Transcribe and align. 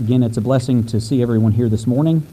Again, 0.00 0.24
it's 0.24 0.36
a 0.36 0.40
blessing 0.40 0.84
to 0.86 1.00
see 1.00 1.22
everyone 1.22 1.52
here 1.52 1.68
this 1.68 1.86
morning. 1.86 2.26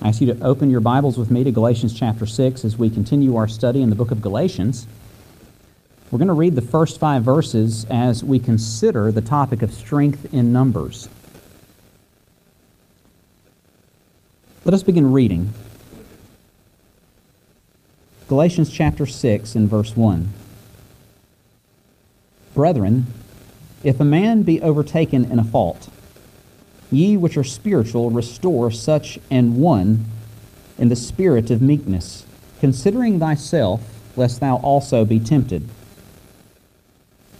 I 0.00 0.08
ask 0.08 0.20
you 0.20 0.32
to 0.32 0.40
open 0.44 0.70
your 0.70 0.78
Bibles 0.80 1.18
with 1.18 1.28
me 1.28 1.42
to 1.42 1.50
Galatians 1.50 1.92
chapter 1.92 2.24
6 2.24 2.64
as 2.64 2.78
we 2.78 2.88
continue 2.88 3.34
our 3.34 3.48
study 3.48 3.82
in 3.82 3.90
the 3.90 3.96
book 3.96 4.12
of 4.12 4.22
Galatians. 4.22 4.86
We're 6.12 6.20
going 6.20 6.28
to 6.28 6.34
read 6.34 6.54
the 6.54 6.62
first 6.62 7.00
five 7.00 7.24
verses 7.24 7.84
as 7.90 8.22
we 8.22 8.38
consider 8.38 9.10
the 9.10 9.20
topic 9.20 9.62
of 9.62 9.74
strength 9.74 10.32
in 10.32 10.52
numbers. 10.52 11.08
Let 14.64 14.72
us 14.72 14.84
begin 14.84 15.10
reading. 15.10 15.52
Galatians 18.28 18.70
chapter 18.70 19.04
6 19.04 19.56
and 19.56 19.68
verse 19.68 19.96
1. 19.96 20.32
Brethren, 22.54 23.06
if 23.82 24.00
a 24.00 24.04
man 24.04 24.42
be 24.42 24.62
overtaken 24.62 25.24
in 25.30 25.38
a 25.38 25.44
fault, 25.44 25.88
ye 26.90 27.16
which 27.16 27.36
are 27.36 27.44
spiritual 27.44 28.10
restore 28.10 28.70
such 28.70 29.18
an 29.30 29.56
one 29.56 30.04
in 30.78 30.88
the 30.88 30.96
spirit 30.96 31.50
of 31.50 31.62
meekness, 31.62 32.26
considering 32.60 33.18
thyself, 33.18 33.80
lest 34.16 34.40
thou 34.40 34.56
also 34.56 35.04
be 35.04 35.20
tempted. 35.20 35.68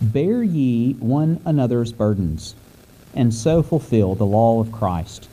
Bear 0.00 0.42
ye 0.42 0.92
one 0.94 1.41
another's 1.44 1.92
burdens, 1.92 2.55
and 3.14 3.32
so 3.32 3.62
fulfill 3.62 4.14
the 4.14 4.27
law 4.27 4.60
of 4.60 4.72
Christ. 4.72 5.28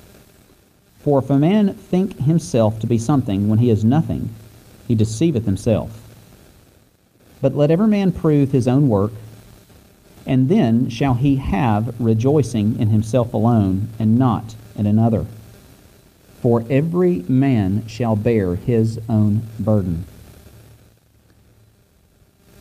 For 1.02 1.20
if 1.20 1.30
a 1.30 1.38
man 1.38 1.74
think 1.74 2.18
himself 2.20 2.80
to 2.80 2.88
be 2.88 2.98
something 2.98 3.50
when 3.50 3.60
he 3.60 3.70
is 3.70 3.84
nothing, 3.84 4.30
he 4.88 4.96
deceiveth 4.96 5.46
himself. 5.46 6.00
But 7.42 7.56
let 7.56 7.72
every 7.72 7.88
man 7.88 8.14
prove 8.14 8.52
his 8.52 8.70
own 8.70 8.88
work, 8.88 9.12
and 10.26 10.50
then 10.50 10.90
shall 10.90 11.16
he 11.16 11.38
have 11.38 12.00
rejoicing 12.00 12.80
in 12.80 12.90
himself 12.90 13.34
alone, 13.34 13.90
and 14.00 14.18
not 14.18 14.56
in 14.76 14.86
another. 14.86 15.26
For 16.42 16.64
every 16.70 17.24
man 17.28 17.88
shall 17.88 18.16
bear 18.16 18.56
his 18.56 19.00
own 19.08 19.44
burden. 19.60 20.06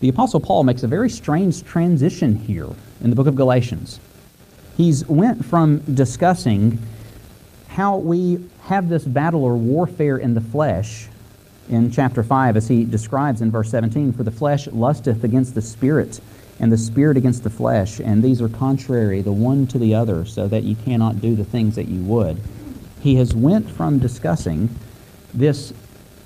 The 0.00 0.08
Apostle 0.08 0.40
Paul 0.40 0.64
makes 0.64 0.82
a 0.82 0.88
very 0.88 1.08
strange 1.08 1.62
transition 1.62 2.34
here 2.34 2.68
in 3.00 3.10
the 3.10 3.16
book 3.16 3.28
of 3.28 3.36
Galatians. 3.36 4.00
He's 4.76 5.06
went 5.06 5.44
from 5.44 5.78
discussing 5.94 6.78
how 7.68 7.98
we 7.98 8.44
have 8.64 8.88
this 8.88 9.04
battle 9.04 9.44
or 9.44 9.56
warfare 9.56 10.18
in 10.18 10.34
the 10.34 10.40
flesh 10.40 11.08
in 11.68 11.90
chapter 11.90 12.22
5 12.22 12.56
as 12.56 12.68
he 12.68 12.84
describes 12.84 13.40
in 13.40 13.50
verse 13.50 13.70
17 13.70 14.12
For 14.12 14.24
the 14.24 14.30
flesh 14.30 14.66
lusteth 14.66 15.24
against 15.24 15.54
the 15.54 15.62
spirit, 15.62 16.20
and 16.60 16.70
the 16.70 16.78
spirit 16.78 17.16
against 17.16 17.42
the 17.42 17.50
flesh, 17.50 18.00
and 18.00 18.22
these 18.22 18.40
are 18.40 18.48
contrary 18.48 19.20
the 19.20 19.32
one 19.32 19.66
to 19.68 19.78
the 19.78 19.94
other, 19.94 20.24
so 20.24 20.46
that 20.48 20.62
you 20.62 20.76
cannot 20.76 21.20
do 21.20 21.34
the 21.34 21.44
things 21.44 21.74
that 21.74 21.88
you 21.88 22.00
would. 22.02 22.40
He 23.00 23.16
has 23.16 23.34
went 23.34 23.68
from 23.68 23.98
discussing 23.98 24.68
this 25.34 25.72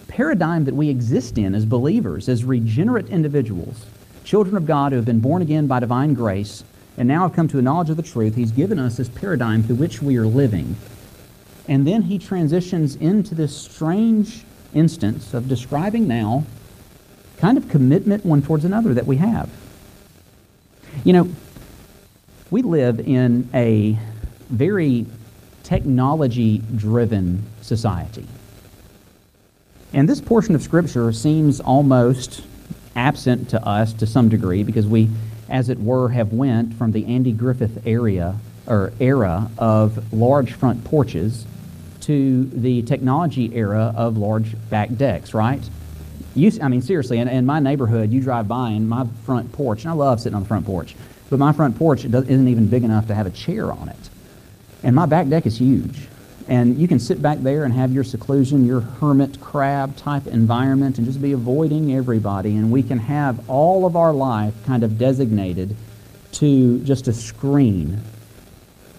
paradigm 0.09 0.65
that 0.65 0.75
we 0.75 0.89
exist 0.89 1.39
in 1.39 1.55
as 1.55 1.65
believers, 1.65 2.29
as 2.29 2.45
regenerate 2.45 3.09
individuals, 3.09 3.87
children 4.25 4.57
of 4.57 4.67
God 4.67 4.93
who 4.93 4.97
have 4.97 5.05
been 5.05 5.21
born 5.21 5.43
again 5.43 5.67
by 5.67 5.81
divine 5.81 6.15
grace, 6.15 6.65
and 6.99 7.07
now 7.07 7.23
have 7.23 7.37
come 7.37 7.49
to 7.49 7.59
a 7.59 7.63
knowledge 7.63 7.91
of 7.91 7.97
the 7.97 8.03
truth. 8.03 8.35
He's 8.35 8.53
given 8.53 8.79
us 8.79 8.97
this 8.97 9.09
paradigm 9.09 9.63
through 9.63 9.77
which 9.77 10.03
we 10.03 10.17
are 10.17 10.27
living. 10.27 10.77
And 11.69 11.87
then 11.87 12.03
he 12.03 12.19
transitions 12.19 12.97
into 12.97 13.35
this 13.35 13.57
strange 13.57 14.45
instance 14.73 15.35
of 15.35 15.49
describing 15.49 16.07
now 16.07 16.45
kind 17.39 17.59
of 17.59 17.69
commitment 17.69 18.25
one 18.25 18.43
towards 18.43 18.65
another 18.65 18.95
that 18.95 19.07
we 19.07 19.17
have. 19.17 19.51
You 21.05 21.13
know, 21.13 21.29
we 22.51 22.63
live 22.63 23.01
in 23.01 23.49
a 23.55 23.99
very 24.49 25.07
technology 25.63 26.59
driven 26.77 27.43
society. 27.63 28.27
And 29.93 30.09
this 30.09 30.21
portion 30.21 30.55
of 30.55 30.63
Scripture 30.63 31.13
seems 31.13 31.61
almost 31.61 32.43
absent 32.95 33.51
to 33.51 33.65
us 33.67 33.93
to 33.95 34.07
some 34.07 34.29
degree 34.29 34.63
because 34.63 34.87
we, 34.87 35.09
as 35.49 35.69
it 35.69 35.79
were, 35.79 36.09
have 36.11 36.33
went 36.33 36.75
from 36.75 36.93
the 36.93 37.05
Andy 37.07 37.33
Griffith 37.33 37.87
area 37.87 38.37
or 38.67 38.93
era 39.01 39.51
of 39.59 40.13
large 40.13 40.53
front 40.53 40.85
porches 40.85 41.47
to 42.01 42.45
the 42.47 42.83
technology 42.83 43.55
era 43.55 43.93
of 43.97 44.17
large 44.17 44.55
back 44.71 44.95
decks, 44.97 45.35
right? 45.35 45.63
You, 46.37 46.53
I 46.63 46.69
mean, 46.69 46.83
seriously, 46.83 47.19
in, 47.19 47.29
in 47.29 47.47
my 47.47 47.61
neighborhood, 47.61 48.11
you 48.11 48.21
drive 48.21 48.47
by 48.47 48.71
and 48.71 48.87
my 48.89 49.07
front 49.25 49.51
porch, 49.53 49.83
and 49.83 49.91
I 49.91 49.95
love 49.95 50.21
sitting 50.21 50.37
on 50.37 50.43
the 50.43 50.49
front 50.49 50.67
porch, 50.67 50.95
but 51.31 51.39
my 51.39 51.53
front 51.53 51.79
porch 51.79 52.05
isn't 52.05 52.49
even 52.49 52.67
big 52.67 52.85
enough 52.85 53.07
to 53.07 53.15
have 53.15 53.27
a 53.27 53.31
chair 53.31 53.73
on 53.73 53.89
it. 53.89 54.11
And 54.83 54.95
my 54.95 55.07
back 55.07 55.29
deck 55.29 55.47
is 55.47 55.59
huge. 55.59 56.09
And 56.49 56.79
you 56.79 56.87
can 56.87 57.01
sit 57.01 57.21
back 57.21 57.39
there 57.39 57.65
and 57.65 57.75
have 57.75 57.91
your 57.91 58.05
seclusion, 58.05 58.67
your 58.67 58.81
hermit 58.81 59.41
crab 59.41 59.97
type 59.97 60.27
environment, 60.29 60.99
and 60.99 61.07
just 61.07 61.21
be 61.21 61.33
avoiding 61.33 61.95
everybody. 61.95 62.55
And 62.55 62.71
we 62.71 62.83
can 62.83 62.99
have 62.99 63.49
all 63.51 63.87
of 63.87 63.97
our 63.97 64.13
life 64.13 64.55
kind 64.65 64.85
of 64.85 64.99
designated 64.99 65.75
to 66.33 66.79
just 66.81 67.09
a 67.09 67.13
screen. 67.13 68.01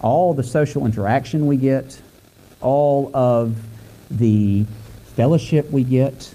All 0.00 0.34
the 0.34 0.42
social 0.42 0.84
interaction 0.84 1.46
we 1.46 1.56
get, 1.56 2.02
all 2.60 3.10
of 3.14 3.56
the 4.10 4.66
fellowship 5.14 5.70
we 5.70 5.84
get. 5.84 6.34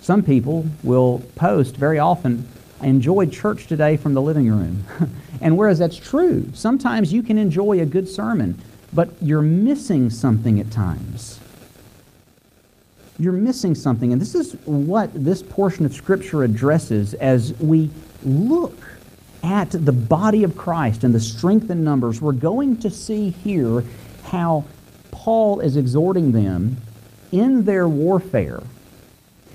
Some 0.00 0.22
people 0.22 0.66
will 0.82 1.22
post 1.36 1.76
very 1.76 1.98
often, 1.98 2.48
I 2.80 2.86
enjoyed 2.86 3.30
church 3.30 3.66
today 3.66 3.96
from 3.96 4.14
the 4.14 4.22
living 4.22 4.48
room. 4.48 4.84
and 5.40 5.58
whereas 5.58 5.78
that's 5.78 5.96
true, 5.96 6.48
sometimes 6.54 7.12
you 7.12 7.22
can 7.22 7.36
enjoy 7.36 7.80
a 7.80 7.86
good 7.86 8.08
sermon, 8.08 8.58
but 8.92 9.10
you're 9.20 9.42
missing 9.42 10.08
something 10.08 10.58
at 10.58 10.70
times. 10.70 11.38
You're 13.18 13.34
missing 13.34 13.74
something. 13.74 14.12
And 14.12 14.20
this 14.20 14.34
is 14.34 14.54
what 14.64 15.10
this 15.12 15.42
portion 15.42 15.84
of 15.84 15.92
Scripture 15.92 16.42
addresses 16.42 17.12
as 17.14 17.52
we 17.60 17.90
look 18.24 18.78
at 19.42 19.70
the 19.70 19.92
body 19.92 20.42
of 20.42 20.56
Christ 20.56 21.04
and 21.04 21.14
the 21.14 21.20
strength 21.20 21.70
in 21.70 21.84
numbers. 21.84 22.22
We're 22.22 22.32
going 22.32 22.78
to 22.78 22.90
see 22.90 23.30
here 23.30 23.84
how 24.24 24.64
Paul 25.10 25.60
is 25.60 25.76
exhorting 25.76 26.32
them 26.32 26.78
in 27.30 27.64
their 27.64 27.88
warfare. 27.88 28.62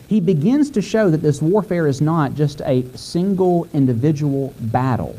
He 0.08 0.20
begins 0.20 0.70
to 0.72 0.82
show 0.82 1.10
that 1.10 1.22
this 1.22 1.42
warfare 1.42 1.88
is 1.88 2.02
not 2.02 2.36
just 2.36 2.62
a 2.62 2.84
single 2.96 3.68
individual 3.74 4.54
battle. 4.60 5.16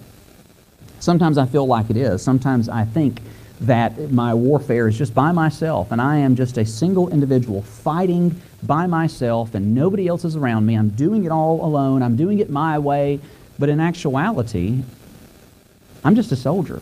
Sometimes 1.01 1.39
I 1.39 1.47
feel 1.47 1.67
like 1.67 1.91
it 1.91 1.97
is. 1.97 2.23
Sometimes 2.23 2.69
I 2.69 2.85
think 2.85 3.21
that 3.61 4.13
my 4.13 4.35
warfare 4.35 4.87
is 4.87 4.99
just 4.99 5.15
by 5.15 5.33
myself 5.33 5.91
and 5.91 6.01
I 6.01 6.17
am 6.19 6.37
just 6.37 6.59
a 6.59 6.65
single 6.67 7.09
individual 7.09 7.63
fighting 7.63 8.41
by 8.63 8.87
myself 8.87 9.55
and 9.55 9.75
nobody 9.75 10.09
else 10.09 10.25
is 10.25 10.37
around 10.37 10.67
me. 10.67 10.75
I'm 10.75 10.91
doing 10.91 11.25
it 11.25 11.33
all 11.33 11.65
alone. 11.65 12.03
I'm 12.03 12.17
doing 12.17 12.39
it 12.39 12.51
my 12.51 12.79
way. 12.79 13.21
But 13.59 13.69
in 13.69 13.81
actuality, 13.81 14.83
I'm 16.05 16.15
just 16.15 16.31
a 16.33 16.37
soldier. 16.37 16.81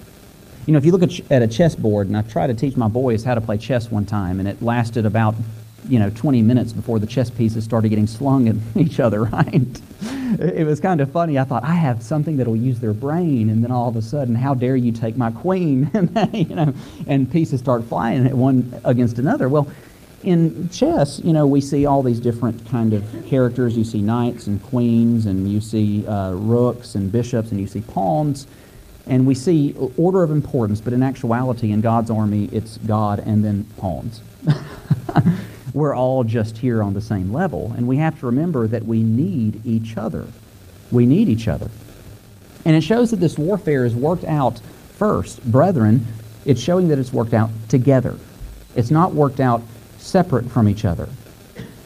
You 0.66 0.72
know, 0.72 0.78
if 0.78 0.84
you 0.84 0.92
look 0.92 1.02
at, 1.02 1.30
at 1.30 1.42
a 1.42 1.48
chessboard, 1.48 2.08
and 2.08 2.16
I 2.16 2.22
tried 2.22 2.48
to 2.48 2.54
teach 2.54 2.76
my 2.76 2.88
boys 2.88 3.22
how 3.22 3.34
to 3.34 3.40
play 3.40 3.58
chess 3.58 3.90
one 3.90 4.06
time, 4.06 4.40
and 4.40 4.48
it 4.48 4.62
lasted 4.62 5.06
about, 5.06 5.34
you 5.88 5.98
know, 5.98 6.10
20 6.10 6.42
minutes 6.42 6.72
before 6.72 6.98
the 6.98 7.06
chess 7.06 7.30
pieces 7.30 7.64
started 7.64 7.88
getting 7.88 8.06
slung 8.06 8.48
at 8.48 8.56
each 8.76 9.00
other, 9.00 9.24
right? 9.24 9.80
it 10.40 10.66
was 10.66 10.80
kind 10.80 11.00
of 11.00 11.10
funny. 11.10 11.38
I 11.38 11.44
thought, 11.44 11.64
I 11.64 11.74
have 11.74 12.02
something 12.02 12.36
that 12.38 12.46
will 12.46 12.56
use 12.56 12.80
their 12.80 12.92
brain, 12.92 13.50
and 13.50 13.62
then 13.62 13.70
all 13.70 13.88
of 13.88 13.96
a 13.96 14.02
sudden, 14.02 14.34
how 14.34 14.54
dare 14.54 14.76
you 14.76 14.92
take 14.92 15.16
my 15.16 15.30
queen? 15.30 15.90
you 16.32 16.54
know, 16.54 16.74
and 17.06 17.30
pieces 17.30 17.60
start 17.60 17.84
flying 17.84 18.26
at 18.26 18.34
one 18.34 18.80
against 18.84 19.18
another. 19.18 19.48
Well, 19.48 19.70
in 20.22 20.68
chess, 20.70 21.20
you 21.22 21.32
know, 21.32 21.46
we 21.46 21.60
see 21.60 21.84
all 21.86 22.02
these 22.02 22.18
different 22.18 22.66
kind 22.68 22.94
of 22.94 23.04
characters. 23.26 23.76
You 23.76 23.84
see 23.84 24.00
knights 24.00 24.46
and 24.46 24.62
queens, 24.62 25.26
and 25.26 25.50
you 25.50 25.60
see 25.60 26.06
uh, 26.06 26.32
rooks 26.32 26.94
and 26.94 27.12
bishops, 27.12 27.50
and 27.50 27.60
you 27.60 27.66
see 27.66 27.82
pawns. 27.82 28.46
And 29.06 29.26
we 29.26 29.34
see 29.34 29.74
order 29.98 30.22
of 30.22 30.30
importance, 30.30 30.80
but 30.80 30.94
in 30.94 31.02
actuality, 31.02 31.72
in 31.72 31.82
God's 31.82 32.10
army, 32.10 32.48
it's 32.52 32.78
God 32.78 33.18
and 33.18 33.44
then 33.44 33.64
pawns. 33.76 34.22
We're 35.74 35.94
all 35.94 36.24
just 36.24 36.56
here 36.56 36.82
on 36.82 36.94
the 36.94 37.00
same 37.00 37.32
level. 37.32 37.74
And 37.76 37.86
we 37.86 37.96
have 37.98 38.18
to 38.20 38.26
remember 38.26 38.66
that 38.68 38.84
we 38.84 39.02
need 39.02 39.60
each 39.66 39.96
other. 39.96 40.26
We 40.90 41.04
need 41.04 41.28
each 41.28 41.48
other. 41.48 41.68
And 42.64 42.74
it 42.74 42.82
shows 42.82 43.10
that 43.10 43.20
this 43.20 43.36
warfare 43.36 43.84
is 43.84 43.94
worked 43.94 44.24
out 44.24 44.60
first. 44.92 45.44
Brethren, 45.50 46.06
it's 46.44 46.60
showing 46.60 46.88
that 46.88 46.98
it's 46.98 47.12
worked 47.12 47.34
out 47.34 47.50
together. 47.68 48.16
It's 48.76 48.90
not 48.90 49.14
worked 49.14 49.40
out 49.40 49.62
separate 49.98 50.50
from 50.50 50.68
each 50.68 50.84
other. 50.84 51.08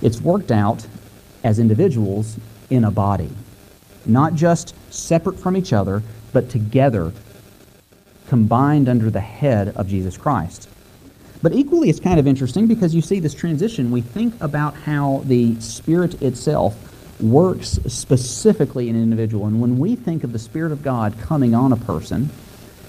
It's 0.03 0.21
worked 0.21 0.53
out 0.53 0.87
as 1.43 1.59
individuals 1.59 2.37
in 2.71 2.85
a 2.85 2.91
body. 2.91 3.31
Not 4.05 4.35
just 4.35 4.75
separate 4.93 5.39
from 5.39 5.57
each 5.57 5.73
other, 5.73 6.03
but 6.33 6.51
together, 6.51 7.13
combined 8.29 8.89
under 8.89 9.11
the 9.11 9.21
head 9.21 9.69
of 9.69 9.89
Jesus 9.89 10.17
Christ. 10.17 10.69
But 11.43 11.53
equally, 11.53 11.89
it's 11.89 12.01
kind 12.01 12.19
of 12.19 12.27
interesting 12.27 12.67
because 12.67 12.95
you 12.95 13.01
see 13.01 13.21
this 13.21 13.35
transition. 13.35 13.91
We 13.91 14.01
think 14.01 14.35
about 14.41 14.75
how 14.75 15.23
the 15.25 15.61
Spirit 15.61 16.21
itself 16.21 16.77
works 17.21 17.79
specifically 17.87 18.89
in 18.89 18.97
an 18.97 19.03
individual. 19.03 19.47
And 19.47 19.61
when 19.61 19.79
we 19.79 19.97
think 19.97 20.25
of 20.25 20.33
the 20.33 20.39
Spirit 20.39 20.73
of 20.73 20.83
God 20.83 21.15
coming 21.21 21.55
on 21.55 21.73
a 21.73 21.77
person, 21.77 22.31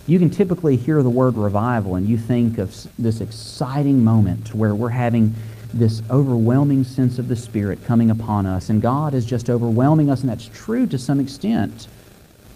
you 0.08 0.18
can 0.18 0.30
typically 0.30 0.76
hear 0.76 1.04
the 1.04 1.10
word 1.10 1.36
revival 1.38 1.96
and 1.96 2.08
you 2.08 2.18
think 2.18 2.58
of 2.58 2.88
this 2.98 3.22
exciting 3.22 4.04
moment 4.04 4.56
where 4.56 4.74
we're 4.74 4.90
having 4.90 5.36
this 5.74 6.02
overwhelming 6.10 6.84
sense 6.84 7.20
of 7.20 7.28
the 7.28 7.36
Spirit 7.36 7.84
coming 7.86 8.10
upon 8.10 8.48
us, 8.48 8.70
and 8.70 8.82
God 8.82 9.14
is 9.14 9.26
just 9.26 9.50
overwhelming 9.50 10.10
us, 10.10 10.22
and 10.22 10.30
that's 10.30 10.50
true 10.52 10.88
to 10.88 10.98
some 10.98 11.20
extent. 11.20 11.88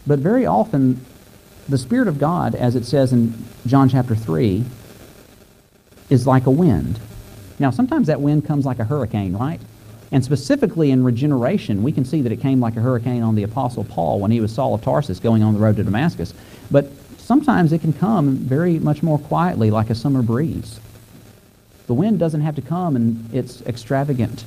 But 0.07 0.17
very 0.19 0.45
often, 0.47 0.99
the 1.69 1.77
Spirit 1.77 2.07
of 2.07 2.17
God, 2.17 2.55
as 2.55 2.75
it 2.75 2.85
says 2.85 3.13
in 3.13 3.33
John 3.67 3.87
chapter 3.87 4.15
3, 4.15 4.65
is 6.09 6.27
like 6.27 6.45
a 6.45 6.51
wind. 6.51 6.99
Now, 7.59 7.71
sometimes 7.71 8.07
that 8.07 8.21
wind 8.21 8.45
comes 8.45 8.65
like 8.65 8.79
a 8.79 8.83
hurricane, 8.83 9.33
right? 9.33 9.59
And 10.11 10.23
specifically 10.23 10.91
in 10.91 11.03
regeneration, 11.03 11.81
we 11.81 11.91
can 11.91 12.05
see 12.05 12.21
that 12.21 12.31
it 12.31 12.39
came 12.39 12.59
like 12.59 12.75
a 12.75 12.81
hurricane 12.81 13.23
on 13.23 13.35
the 13.35 13.43
Apostle 13.43 13.83
Paul 13.83 14.19
when 14.19 14.31
he 14.31 14.41
was 14.41 14.51
Saul 14.51 14.75
of 14.75 14.81
Tarsus 14.81 15.19
going 15.19 15.41
on 15.41 15.53
the 15.53 15.59
road 15.59 15.75
to 15.77 15.83
Damascus. 15.83 16.33
But 16.69 16.91
sometimes 17.17 17.73
it 17.73 17.81
can 17.81 17.93
come 17.93 18.35
very 18.35 18.79
much 18.79 19.01
more 19.01 19.17
quietly 19.17 19.71
like 19.71 19.89
a 19.89 19.95
summer 19.95 20.21
breeze. 20.21 20.79
The 21.87 21.93
wind 21.93 22.19
doesn't 22.19 22.41
have 22.41 22.55
to 22.55 22.61
come 22.61 22.95
in 22.95 23.27
its 23.33 23.61
extravagant 23.63 24.45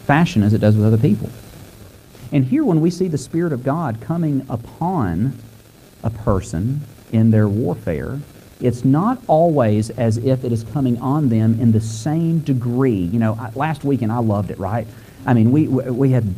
fashion 0.00 0.42
as 0.42 0.52
it 0.52 0.58
does 0.58 0.76
with 0.76 0.86
other 0.86 0.98
people. 0.98 1.30
And 2.30 2.44
here, 2.44 2.64
when 2.64 2.80
we 2.80 2.90
see 2.90 3.08
the 3.08 3.18
Spirit 3.18 3.52
of 3.52 3.64
God 3.64 4.00
coming 4.00 4.44
upon 4.50 5.38
a 6.02 6.10
person 6.10 6.82
in 7.12 7.30
their 7.30 7.48
warfare, 7.48 8.20
it's 8.60 8.84
not 8.84 9.20
always 9.26 9.90
as 9.90 10.16
if 10.18 10.44
it 10.44 10.52
is 10.52 10.64
coming 10.64 11.00
on 11.00 11.28
them 11.28 11.60
in 11.60 11.72
the 11.72 11.80
same 11.80 12.40
degree. 12.40 12.92
You 12.92 13.18
know, 13.18 13.50
last 13.54 13.84
weekend 13.84 14.12
I 14.12 14.18
loved 14.18 14.50
it, 14.50 14.58
right? 14.58 14.86
I 15.26 15.34
mean, 15.34 15.52
we, 15.52 15.68
we 15.68 16.10
had, 16.10 16.32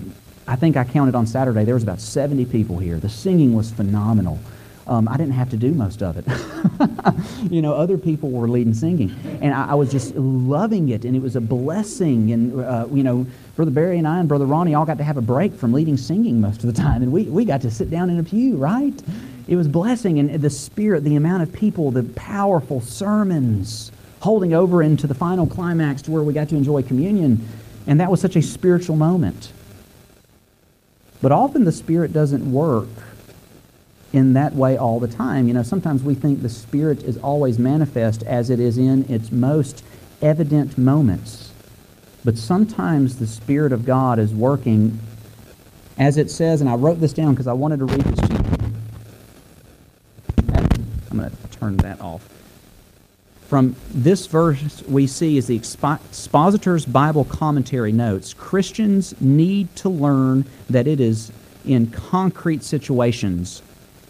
I 0.46 0.56
think 0.56 0.76
I 0.76 0.84
counted 0.84 1.14
on 1.14 1.26
Saturday, 1.26 1.64
there 1.64 1.74
was 1.74 1.82
about 1.82 2.00
70 2.00 2.46
people 2.46 2.78
here. 2.78 2.98
The 2.98 3.08
singing 3.08 3.54
was 3.54 3.70
phenomenal. 3.70 4.38
Um, 4.86 5.06
I 5.08 5.16
didn't 5.16 5.34
have 5.34 5.50
to 5.50 5.56
do 5.56 5.72
most 5.72 6.02
of 6.02 6.16
it. 6.16 6.24
you 7.52 7.62
know, 7.62 7.74
other 7.74 7.96
people 7.96 8.30
were 8.30 8.48
leading 8.48 8.74
singing. 8.74 9.14
And 9.40 9.54
I, 9.54 9.68
I, 9.68 9.74
was 9.74 9.88
just 9.88 10.16
loving 10.16 10.88
it, 10.88 11.04
and 11.04 11.14
it 11.14 11.22
was 11.22 11.36
a 11.36 11.40
blessing. 11.40 12.32
And, 12.32 12.60
uh, 12.60 12.88
you 12.90 13.04
know, 13.04 13.24
Brother 13.54 13.70
Barry 13.70 13.98
and 13.98 14.08
I 14.08 14.18
and 14.18 14.28
Brother 14.28 14.46
Ronnie 14.46 14.74
all 14.74 14.84
got 14.84 14.98
to 14.98 15.04
have 15.04 15.16
a 15.16 15.22
break 15.22 15.54
from 15.54 15.72
leading 15.72 15.96
singing 15.96 16.40
most 16.40 16.64
of 16.64 16.74
the 16.74 16.82
time. 16.82 17.02
And 17.02 17.12
we, 17.12 17.24
we 17.24 17.44
got 17.44 17.60
to 17.60 17.70
sit 17.70 17.88
down 17.88 18.10
in 18.10 18.18
a 18.18 18.24
pew, 18.24 18.56
right? 18.56 19.00
It 19.50 19.56
was 19.56 19.66
blessing. 19.66 20.20
And 20.20 20.40
the 20.40 20.48
Spirit, 20.48 21.02
the 21.02 21.16
amount 21.16 21.42
of 21.42 21.52
people, 21.52 21.90
the 21.90 22.04
powerful 22.04 22.80
sermons 22.80 23.90
holding 24.20 24.54
over 24.54 24.80
into 24.80 25.08
the 25.08 25.14
final 25.14 25.44
climax 25.46 26.02
to 26.02 26.12
where 26.12 26.22
we 26.22 26.32
got 26.32 26.48
to 26.50 26.56
enjoy 26.56 26.82
communion. 26.84 27.46
And 27.88 27.98
that 27.98 28.10
was 28.10 28.20
such 28.20 28.36
a 28.36 28.42
spiritual 28.42 28.94
moment. 28.94 29.52
But 31.20 31.32
often 31.32 31.64
the 31.64 31.72
Spirit 31.72 32.12
doesn't 32.12 32.50
work 32.50 32.88
in 34.12 34.34
that 34.34 34.54
way 34.54 34.76
all 34.76 35.00
the 35.00 35.08
time. 35.08 35.48
You 35.48 35.54
know, 35.54 35.64
sometimes 35.64 36.04
we 36.04 36.14
think 36.14 36.42
the 36.42 36.48
Spirit 36.48 37.02
is 37.02 37.18
always 37.18 37.58
manifest 37.58 38.22
as 38.22 38.50
it 38.50 38.60
is 38.60 38.78
in 38.78 39.04
its 39.12 39.32
most 39.32 39.84
evident 40.22 40.78
moments. 40.78 41.52
But 42.24 42.38
sometimes 42.38 43.18
the 43.18 43.26
Spirit 43.26 43.72
of 43.72 43.84
God 43.84 44.20
is 44.20 44.32
working 44.32 45.00
as 45.98 46.16
it 46.16 46.30
says, 46.30 46.60
and 46.62 46.70
I 46.70 46.76
wrote 46.76 47.00
this 47.00 47.12
down 47.12 47.34
because 47.34 47.46
I 47.46 47.52
wanted 47.52 47.80
to 47.80 47.84
read 47.84 48.00
this. 48.00 48.29
I'm 51.10 51.18
going 51.18 51.30
to 51.30 51.58
turn 51.58 51.76
that 51.78 52.00
off. 52.00 52.28
From 53.48 53.74
this 53.90 54.26
verse, 54.26 54.82
we 54.86 55.08
see 55.08 55.36
as 55.36 55.48
the 55.48 55.56
expositor's 55.56 56.86
Bible 56.86 57.24
commentary 57.24 57.90
notes 57.90 58.32
Christians 58.32 59.20
need 59.20 59.74
to 59.76 59.88
learn 59.88 60.44
that 60.68 60.86
it 60.86 61.00
is 61.00 61.32
in 61.66 61.90
concrete 61.90 62.62
situations 62.62 63.60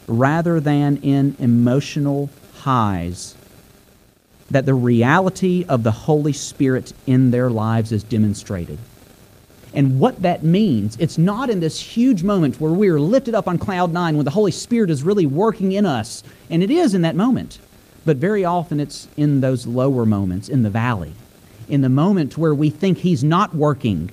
rather 0.07 0.61
than 0.61 0.99
in 0.99 1.37
emotional 1.39 2.29
highs. 2.59 3.35
That 4.51 4.67
the 4.67 4.75
reality 4.75 5.65
of 5.69 5.85
the 5.85 5.93
Holy 5.93 6.35
Spirit 6.35 6.93
in 7.07 7.31
their 7.31 7.49
lives 7.49 7.93
is 7.93 8.03
demonstrated. 8.03 8.79
And 9.73 10.01
what 10.01 10.23
that 10.23 10.43
means, 10.43 10.97
it's 10.99 11.19
not 11.19 11.49
in 11.49 11.61
this 11.61 11.79
huge 11.79 12.23
moment 12.23 12.61
where 12.61 12.73
we 12.73 12.89
are 12.89 13.01
lifted 13.01 13.35
up 13.35 13.47
on 13.47 13.59
cloud 13.59 13.93
nine 13.93 14.17
when 14.17 14.25
the 14.25 14.31
Holy 14.31 14.51
Spirit 14.51 14.91
is 14.91 15.03
really 15.03 15.27
working 15.27 15.73
in 15.73 15.87
us. 15.87 16.25
And 16.49 16.63
it 16.63 16.71
is 16.71 16.95
in 16.95 17.03
that 17.03 17.15
moment. 17.15 17.59
But 18.05 18.17
very 18.17 18.45
often 18.45 18.81
it's 18.81 19.09
in 19.17 19.41
those 19.41 19.67
lower 19.67 20.05
moments, 20.07 20.49
in 20.49 20.63
the 20.63 20.71
valley, 20.71 21.13
in 21.69 21.83
the 21.83 21.89
moment 21.89 22.39
where 22.39 22.55
we 22.55 22.71
think 22.71 22.99
He's 22.99 23.23
not 23.23 23.55
working, 23.55 24.11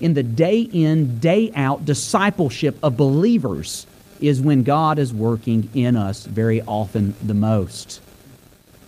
in 0.00 0.14
the 0.14 0.22
day 0.22 0.60
in, 0.60 1.18
day 1.20 1.52
out 1.54 1.84
discipleship 1.84 2.76
of 2.82 2.96
believers 2.96 3.86
is 4.20 4.40
when 4.40 4.62
God 4.62 4.98
is 4.98 5.12
working 5.12 5.70
in 5.74 5.96
us 5.96 6.24
very 6.24 6.60
often 6.62 7.14
the 7.22 7.34
most. 7.34 8.00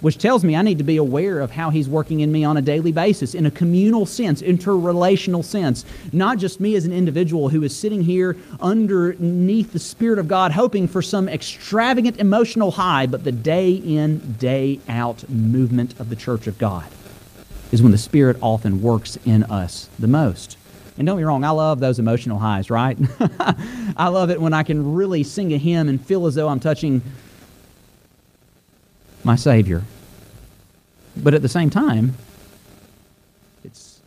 Which 0.04 0.18
tells 0.18 0.44
me 0.44 0.54
I 0.54 0.60
need 0.60 0.76
to 0.76 0.84
be 0.84 0.98
aware 0.98 1.40
of 1.40 1.50
how 1.50 1.70
He's 1.70 1.88
working 1.88 2.20
in 2.20 2.30
me 2.30 2.44
on 2.44 2.58
a 2.58 2.60
daily 2.60 2.92
basis, 2.92 3.34
in 3.34 3.46
a 3.46 3.50
communal 3.50 4.04
sense, 4.04 4.42
interrelational 4.42 5.42
sense. 5.42 5.86
Not 6.12 6.36
just 6.36 6.60
me 6.60 6.74
as 6.74 6.84
an 6.84 6.92
individual 6.92 7.48
who 7.48 7.62
is 7.62 7.74
sitting 7.74 8.02
here 8.02 8.36
underneath 8.60 9.72
the 9.72 9.78
Spirit 9.78 10.18
of 10.18 10.28
God 10.28 10.52
hoping 10.52 10.86
for 10.88 11.00
some 11.00 11.26
extravagant 11.26 12.18
emotional 12.18 12.72
high, 12.72 13.06
but 13.06 13.24
the 13.24 13.32
day 13.32 13.72
in, 13.72 14.18
day 14.34 14.78
out 14.90 15.26
movement 15.30 15.98
of 15.98 16.10
the 16.10 16.16
church 16.16 16.46
of 16.46 16.58
God 16.58 16.84
is 17.72 17.80
when 17.80 17.90
the 17.90 17.96
Spirit 17.96 18.36
often 18.42 18.82
works 18.82 19.16
in 19.24 19.44
us 19.44 19.88
the 19.98 20.06
most. 20.06 20.58
And 20.98 21.06
don't 21.06 21.16
be 21.16 21.24
wrong, 21.24 21.44
I 21.44 21.50
love 21.50 21.80
those 21.80 21.98
emotional 21.98 22.38
highs, 22.38 22.68
right? 22.68 22.98
I 23.96 24.08
love 24.08 24.28
it 24.28 24.38
when 24.38 24.52
I 24.52 24.64
can 24.64 24.94
really 24.94 25.22
sing 25.22 25.54
a 25.54 25.56
hymn 25.56 25.88
and 25.88 25.98
feel 25.98 26.26
as 26.26 26.34
though 26.34 26.50
I'm 26.50 26.60
touching 26.60 27.00
my 29.24 29.36
Savior. 29.36 29.82
But 31.16 31.34
at 31.34 31.42
the 31.42 31.48
same 31.48 31.70
time, 31.70 32.14
it's 33.64 34.00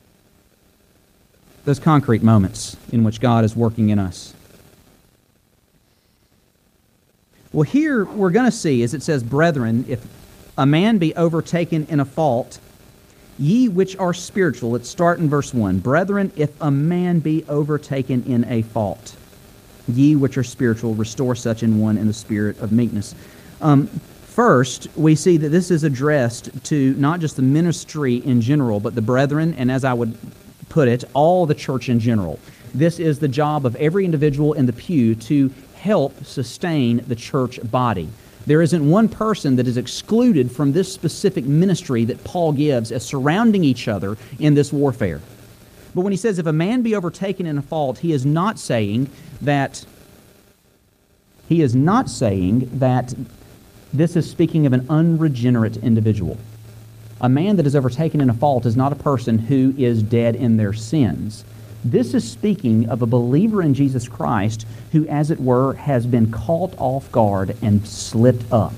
those 1.65 1.79
concrete 1.79 2.23
moments 2.23 2.77
in 2.91 3.03
which 3.03 3.19
God 3.19 3.43
is 3.43 3.55
working 3.55 3.89
in 3.89 3.99
us. 3.99 4.33
Well, 7.53 7.63
here 7.63 8.05
we're 8.05 8.29
going 8.29 8.45
to 8.45 8.51
see, 8.51 8.83
as 8.83 8.93
it 8.93 9.01
says, 9.01 9.23
brethren, 9.23 9.85
if 9.87 10.05
a 10.57 10.65
man 10.65 10.97
be 10.97 11.15
overtaken 11.15 11.87
in 11.89 11.99
a 11.99 12.05
fault, 12.05 12.59
Ye 13.39 13.67
which 13.69 13.95
are 13.97 14.13
spiritual, 14.13 14.71
let's 14.71 14.89
start 14.89 15.19
in 15.19 15.29
verse 15.29 15.53
1. 15.53 15.79
Brethren, 15.79 16.31
if 16.35 16.59
a 16.59 16.71
man 16.71 17.19
be 17.19 17.45
overtaken 17.47 18.23
in 18.23 18.43
a 18.45 18.63
fault, 18.63 19.15
ye 19.87 20.15
which 20.15 20.37
are 20.39 20.43
spiritual, 20.43 20.95
restore 20.95 21.35
such 21.35 21.61
in 21.61 21.79
one 21.79 21.97
in 21.97 22.07
the 22.07 22.13
spirit 22.13 22.59
of 22.59 22.71
meekness. 22.71 23.13
Um, 23.61 23.89
first, 24.37 24.87
we 24.95 25.15
see 25.15 25.35
that 25.35 25.49
this 25.49 25.71
is 25.71 25.83
addressed 25.83 26.63
to 26.63 26.93
not 26.93 27.19
just 27.19 27.37
the 27.37 27.41
ministry 27.41 28.17
in 28.17 28.39
general, 28.39 28.79
but 28.79 28.93
the 28.93 29.01
brethren, 29.01 29.55
and 29.57 29.71
as 29.71 29.83
I 29.83 29.95
would 29.95 30.15
put 30.69 30.87
it, 30.87 31.03
all 31.15 31.47
the 31.47 31.55
church 31.55 31.89
in 31.89 31.99
general. 31.99 32.39
This 32.71 32.99
is 32.99 33.17
the 33.17 33.27
job 33.27 33.65
of 33.65 33.75
every 33.77 34.05
individual 34.05 34.53
in 34.53 34.67
the 34.67 34.73
pew 34.73 35.15
to 35.15 35.51
help 35.73 36.23
sustain 36.23 36.97
the 37.07 37.15
church 37.15 37.59
body. 37.71 38.09
There 38.45 38.61
isn't 38.61 38.87
one 38.87 39.09
person 39.09 39.55
that 39.55 39.67
is 39.67 39.75
excluded 39.75 40.51
from 40.51 40.71
this 40.71 40.93
specific 40.93 41.45
ministry 41.45 42.05
that 42.05 42.23
Paul 42.23 42.51
gives 42.51 42.91
as 42.91 43.03
surrounding 43.03 43.63
each 43.63 43.87
other 43.87 44.19
in 44.37 44.53
this 44.53 44.71
warfare. 44.71 45.19
But 45.95 46.01
when 46.01 46.13
he 46.13 46.17
says, 46.17 46.37
if 46.37 46.45
a 46.45 46.53
man 46.53 46.83
be 46.83 46.95
overtaken 46.95 47.47
in 47.47 47.57
a 47.57 47.63
fault, 47.63 47.97
he 47.97 48.13
is 48.13 48.23
not 48.23 48.59
saying 48.59 49.09
that 49.41 49.83
he 51.49 51.63
is 51.63 51.75
not 51.75 52.07
saying 52.07 52.69
that 52.73 53.15
this 53.93 54.15
is 54.15 54.29
speaking 54.29 54.65
of 54.65 54.73
an 54.73 54.85
unregenerate 54.89 55.77
individual. 55.77 56.37
A 57.21 57.29
man 57.29 57.55
that 57.55 57.65
is 57.65 57.75
overtaken 57.75 58.21
in 58.21 58.29
a 58.29 58.33
fault 58.33 58.65
is 58.65 58.77
not 58.77 58.91
a 58.91 58.95
person 58.95 59.39
who 59.39 59.73
is 59.77 60.03
dead 60.03 60.35
in 60.35 60.57
their 60.57 60.73
sins. 60.73 61.43
This 61.83 62.13
is 62.13 62.29
speaking 62.29 62.89
of 62.89 63.01
a 63.01 63.07
believer 63.07 63.61
in 63.61 63.73
Jesus 63.73 64.07
Christ 64.07 64.67
who, 64.91 65.07
as 65.07 65.31
it 65.31 65.39
were, 65.39 65.73
has 65.73 66.05
been 66.05 66.31
caught 66.31 66.73
off 66.77 67.11
guard 67.11 67.55
and 67.61 67.87
slipped 67.87 68.51
up. 68.51 68.73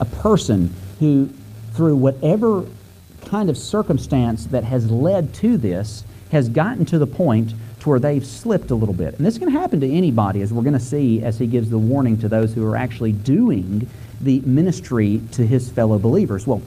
A 0.00 0.04
person 0.04 0.74
who, 0.98 1.28
through 1.74 1.96
whatever 1.96 2.64
kind 3.26 3.50
of 3.50 3.56
circumstance 3.56 4.46
that 4.46 4.64
has 4.64 4.90
led 4.90 5.32
to 5.34 5.56
this, 5.56 6.04
has 6.30 6.48
gotten 6.48 6.84
to 6.86 6.98
the 6.98 7.06
point 7.06 7.52
to 7.80 7.88
where 7.88 8.00
they've 8.00 8.26
slipped 8.26 8.70
a 8.70 8.74
little 8.74 8.94
bit. 8.94 9.14
And 9.16 9.26
this 9.26 9.38
can 9.38 9.48
happen 9.48 9.80
to 9.80 9.90
anybody, 9.90 10.40
as 10.40 10.52
we're 10.52 10.62
going 10.62 10.72
to 10.72 10.80
see 10.80 11.22
as 11.22 11.38
he 11.38 11.46
gives 11.46 11.68
the 11.68 11.78
warning 11.78 12.16
to 12.18 12.28
those 12.28 12.54
who 12.54 12.64
are 12.66 12.76
actually 12.76 13.12
doing 13.12 13.88
the 14.22 14.40
ministry 14.40 15.20
to 15.32 15.46
his 15.46 15.70
fellow 15.70 15.98
believers. 15.98 16.46
Well, 16.46 16.62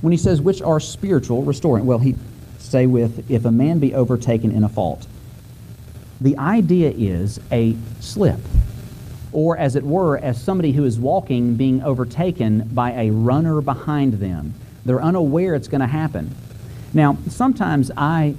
when 0.00 0.12
he 0.12 0.16
says, 0.16 0.40
which 0.40 0.62
are 0.62 0.78
spiritual, 0.78 1.42
restoring, 1.42 1.84
well, 1.84 1.98
he 1.98 2.14
say 2.58 2.86
with, 2.86 3.30
if 3.30 3.44
a 3.44 3.50
man 3.50 3.78
be 3.78 3.94
overtaken 3.94 4.50
in 4.52 4.64
a 4.64 4.68
fault. 4.68 5.06
The 6.20 6.36
idea 6.36 6.92
is 6.96 7.40
a 7.50 7.76
slip, 8.00 8.40
or 9.32 9.56
as 9.56 9.76
it 9.76 9.84
were, 9.84 10.18
as 10.18 10.42
somebody 10.42 10.72
who 10.72 10.84
is 10.84 10.98
walking 10.98 11.54
being 11.54 11.82
overtaken 11.82 12.68
by 12.72 12.92
a 12.92 13.10
runner 13.10 13.60
behind 13.60 14.14
them. 14.14 14.54
They're 14.84 15.02
unaware 15.02 15.54
it's 15.54 15.68
going 15.68 15.80
to 15.80 15.86
happen. 15.86 16.34
Now, 16.92 17.18
sometimes 17.28 17.90
I, 17.96 18.34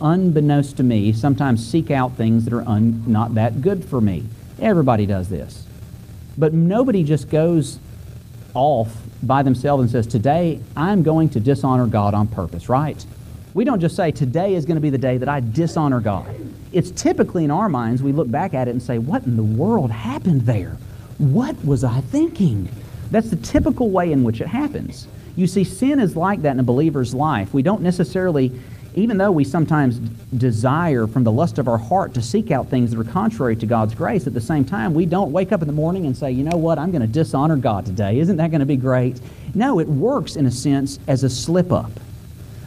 unbeknownst 0.00 0.76
to 0.78 0.82
me, 0.82 1.12
sometimes 1.12 1.66
seek 1.66 1.90
out 1.90 2.16
things 2.16 2.44
that 2.44 2.54
are 2.54 2.66
un, 2.66 3.04
not 3.06 3.34
that 3.34 3.60
good 3.60 3.84
for 3.84 4.00
me. 4.00 4.24
Everybody 4.60 5.06
does 5.06 5.28
this. 5.28 5.66
But 6.38 6.52
nobody 6.52 7.04
just 7.04 7.28
goes 7.28 7.78
off 8.54 8.94
by 9.22 9.42
themselves 9.42 9.82
and 9.82 9.90
says, 9.90 10.06
Today 10.06 10.60
I'm 10.76 11.02
going 11.02 11.28
to 11.30 11.40
dishonor 11.40 11.86
God 11.86 12.14
on 12.14 12.26
purpose, 12.28 12.68
right? 12.68 13.04
We 13.54 13.64
don't 13.64 13.80
just 13.80 13.96
say, 13.96 14.10
Today 14.10 14.54
is 14.54 14.64
going 14.64 14.76
to 14.76 14.80
be 14.80 14.90
the 14.90 14.98
day 14.98 15.18
that 15.18 15.28
I 15.28 15.40
dishonor 15.40 16.00
God. 16.00 16.34
It's 16.72 16.90
typically 16.90 17.44
in 17.44 17.50
our 17.50 17.68
minds, 17.68 18.02
we 18.02 18.12
look 18.12 18.30
back 18.30 18.54
at 18.54 18.68
it 18.68 18.72
and 18.72 18.82
say, 18.82 18.98
What 18.98 19.24
in 19.24 19.36
the 19.36 19.42
world 19.42 19.90
happened 19.90 20.42
there? 20.42 20.76
What 21.18 21.62
was 21.64 21.84
I 21.84 22.00
thinking? 22.00 22.68
That's 23.10 23.30
the 23.30 23.36
typical 23.36 23.90
way 23.90 24.12
in 24.12 24.22
which 24.22 24.40
it 24.40 24.46
happens. 24.46 25.06
You 25.36 25.46
see, 25.46 25.64
sin 25.64 26.00
is 26.00 26.16
like 26.16 26.42
that 26.42 26.52
in 26.52 26.60
a 26.60 26.64
believer's 26.64 27.14
life. 27.14 27.52
We 27.52 27.62
don't 27.62 27.82
necessarily, 27.82 28.52
even 28.94 29.18
though 29.18 29.30
we 29.30 29.44
sometimes 29.44 29.98
desire 30.36 31.06
from 31.06 31.24
the 31.24 31.32
lust 31.32 31.58
of 31.58 31.68
our 31.68 31.78
heart 31.78 32.14
to 32.14 32.22
seek 32.22 32.50
out 32.50 32.68
things 32.68 32.90
that 32.90 33.00
are 33.00 33.12
contrary 33.12 33.56
to 33.56 33.66
God's 33.66 33.94
grace, 33.94 34.26
at 34.26 34.34
the 34.34 34.40
same 34.40 34.64
time, 34.64 34.94
we 34.94 35.06
don't 35.06 35.32
wake 35.32 35.52
up 35.52 35.62
in 35.62 35.66
the 35.66 35.72
morning 35.72 36.06
and 36.06 36.16
say, 36.16 36.30
you 36.30 36.44
know 36.44 36.56
what, 36.56 36.78
I'm 36.78 36.90
going 36.90 37.02
to 37.02 37.08
dishonor 37.08 37.56
God 37.56 37.86
today. 37.86 38.18
Isn't 38.18 38.36
that 38.38 38.50
going 38.50 38.60
to 38.60 38.66
be 38.66 38.76
great? 38.76 39.20
No, 39.54 39.78
it 39.78 39.88
works 39.88 40.36
in 40.36 40.46
a 40.46 40.50
sense 40.50 40.98
as 41.06 41.24
a 41.24 41.30
slip 41.30 41.72
up. 41.72 41.90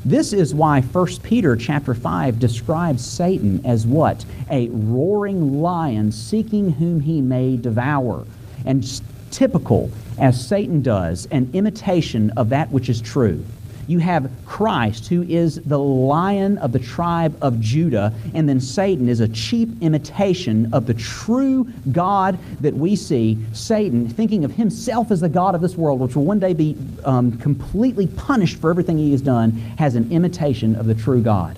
This 0.06 0.34
is 0.34 0.54
why 0.54 0.82
1 0.82 1.08
Peter 1.24 1.56
chapter 1.56 1.94
5 1.94 2.38
describes 2.38 3.06
Satan 3.06 3.66
as 3.66 3.88
what? 3.88 4.26
A 4.50 4.68
roaring 4.70 5.62
lion 5.62 6.12
seeking 6.12 6.72
whom 6.72 7.00
he 7.00 7.22
may 7.22 7.56
devour. 7.56 8.26
And 8.66 9.02
typical, 9.32 9.90
as 10.20 10.46
Satan 10.46 10.82
does, 10.82 11.26
an 11.32 11.50
imitation 11.54 12.32
of 12.32 12.50
that 12.50 12.70
which 12.70 12.90
is 12.90 13.00
true. 13.00 13.46
You 13.88 14.00
have 14.00 14.32
Christ, 14.46 15.08
who 15.08 15.24
is 15.24 15.56
the 15.56 15.80
lion 15.80 16.58
of 16.60 16.72
the 16.72 16.80
tribe 16.80 17.38
of 17.42 17.60
Judah, 17.60 18.14
and 18.34 18.48
then 18.48 18.60
Satan 18.60 19.10
is 19.10 19.20
a 19.20 19.28
cheap 19.28 19.70
imitation 19.82 20.74
of 20.74 20.86
the 20.86 20.94
true 20.94 21.68
God 21.92 22.40
that 22.62 22.74
we 22.74 22.96
see. 22.96 23.38
Satan, 23.52 24.08
thinking 24.08 24.46
of 24.46 24.52
himself 24.52 25.12
as 25.12 25.20
the 25.20 25.30
God 25.30 25.56
of 25.56 25.62
this 25.62 25.76
world, 25.76 26.00
which 26.00 26.16
will 26.16 26.26
one 26.26 26.40
day 26.40 26.54
be 26.54 26.78
um, 27.04 27.38
completely 27.40 28.08
punished 28.08 28.60
for 28.60 28.70
everything 28.70 28.98
he 28.98 29.12
has 29.12 29.22
done, 29.22 29.52
has 29.78 29.96
an 29.96 30.12
imitation 30.12 30.76
of 30.76 30.86
the 30.86 30.96
true 30.96 31.22
God 31.22 31.58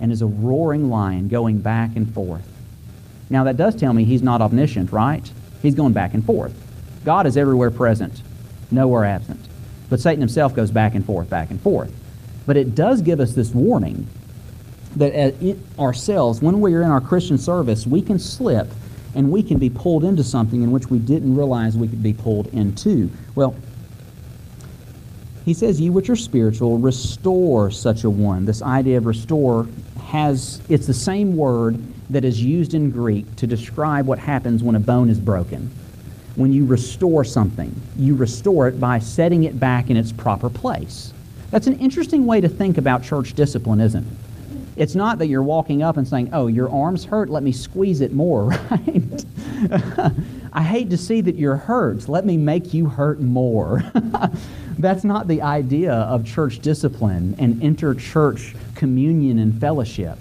and 0.00 0.12
is 0.12 0.22
a 0.22 0.26
roaring 0.26 0.90
lion 0.90 1.28
going 1.28 1.58
back 1.58 1.96
and 1.96 2.12
forth. 2.12 2.46
Now, 3.30 3.44
that 3.44 3.56
does 3.56 3.74
tell 3.74 3.92
me 3.92 4.04
he's 4.04 4.22
not 4.22 4.40
omniscient, 4.40 4.90
right? 4.92 5.30
He's 5.62 5.74
going 5.74 5.92
back 5.92 6.14
and 6.14 6.24
forth. 6.24 6.54
God 7.04 7.26
is 7.26 7.36
everywhere 7.36 7.70
present, 7.70 8.22
nowhere 8.70 9.04
absent. 9.04 9.47
But 9.90 10.00
Satan 10.00 10.20
himself 10.20 10.54
goes 10.54 10.70
back 10.70 10.94
and 10.94 11.04
forth, 11.04 11.30
back 11.30 11.50
and 11.50 11.60
forth. 11.60 11.92
But 12.46 12.56
it 12.56 12.74
does 12.74 13.02
give 13.02 13.20
us 13.20 13.34
this 13.34 13.52
warning 13.54 14.06
that 14.96 15.34
ourselves, 15.78 16.40
when 16.42 16.60
we 16.60 16.74
are 16.74 16.82
in 16.82 16.90
our 16.90 17.00
Christian 17.00 17.38
service, 17.38 17.86
we 17.86 18.02
can 18.02 18.18
slip 18.18 18.68
and 19.14 19.30
we 19.30 19.42
can 19.42 19.58
be 19.58 19.70
pulled 19.70 20.04
into 20.04 20.24
something 20.24 20.62
in 20.62 20.70
which 20.70 20.88
we 20.88 20.98
didn't 20.98 21.36
realize 21.36 21.76
we 21.76 21.88
could 21.88 22.02
be 22.02 22.12
pulled 22.12 22.46
into. 22.48 23.10
Well, 23.34 23.54
he 25.44 25.54
says, 25.54 25.80
You 25.80 25.92
which 25.92 26.10
are 26.10 26.16
spiritual, 26.16 26.78
restore 26.78 27.70
such 27.70 28.04
a 28.04 28.10
one. 28.10 28.44
This 28.44 28.62
idea 28.62 28.98
of 28.98 29.06
restore 29.06 29.66
has, 30.06 30.60
it's 30.68 30.86
the 30.86 30.94
same 30.94 31.36
word 31.36 31.82
that 32.10 32.24
is 32.24 32.42
used 32.42 32.74
in 32.74 32.90
Greek 32.90 33.36
to 33.36 33.46
describe 33.46 34.06
what 34.06 34.18
happens 34.18 34.62
when 34.62 34.74
a 34.74 34.80
bone 34.80 35.08
is 35.10 35.18
broken 35.20 35.70
when 36.38 36.52
you 36.52 36.64
restore 36.64 37.24
something. 37.24 37.74
You 37.96 38.14
restore 38.14 38.68
it 38.68 38.80
by 38.80 39.00
setting 39.00 39.42
it 39.42 39.58
back 39.58 39.90
in 39.90 39.96
its 39.96 40.12
proper 40.12 40.48
place. 40.48 41.12
That's 41.50 41.66
an 41.66 41.78
interesting 41.80 42.26
way 42.26 42.40
to 42.40 42.48
think 42.48 42.78
about 42.78 43.02
church 43.02 43.34
discipline, 43.34 43.80
isn't 43.80 44.06
it? 44.06 44.12
It's 44.76 44.94
not 44.94 45.18
that 45.18 45.26
you're 45.26 45.42
walking 45.42 45.82
up 45.82 45.96
and 45.96 46.06
saying, 46.06 46.30
oh, 46.32 46.46
your 46.46 46.70
arm's 46.70 47.04
hurt, 47.04 47.28
let 47.28 47.42
me 47.42 47.50
squeeze 47.50 48.00
it 48.00 48.12
more, 48.12 48.44
right? 48.70 49.24
I 50.52 50.62
hate 50.62 50.90
to 50.90 50.96
see 50.96 51.20
that 51.22 51.34
you're 51.34 51.56
hurt. 51.56 52.08
Let 52.08 52.24
me 52.24 52.36
make 52.36 52.72
you 52.72 52.86
hurt 52.86 53.20
more. 53.20 53.82
That's 54.78 55.02
not 55.02 55.26
the 55.26 55.42
idea 55.42 55.92
of 55.92 56.24
church 56.24 56.60
discipline 56.60 57.34
and 57.40 57.60
inter-church 57.60 58.54
communion 58.76 59.40
and 59.40 59.60
fellowship. 59.60 60.16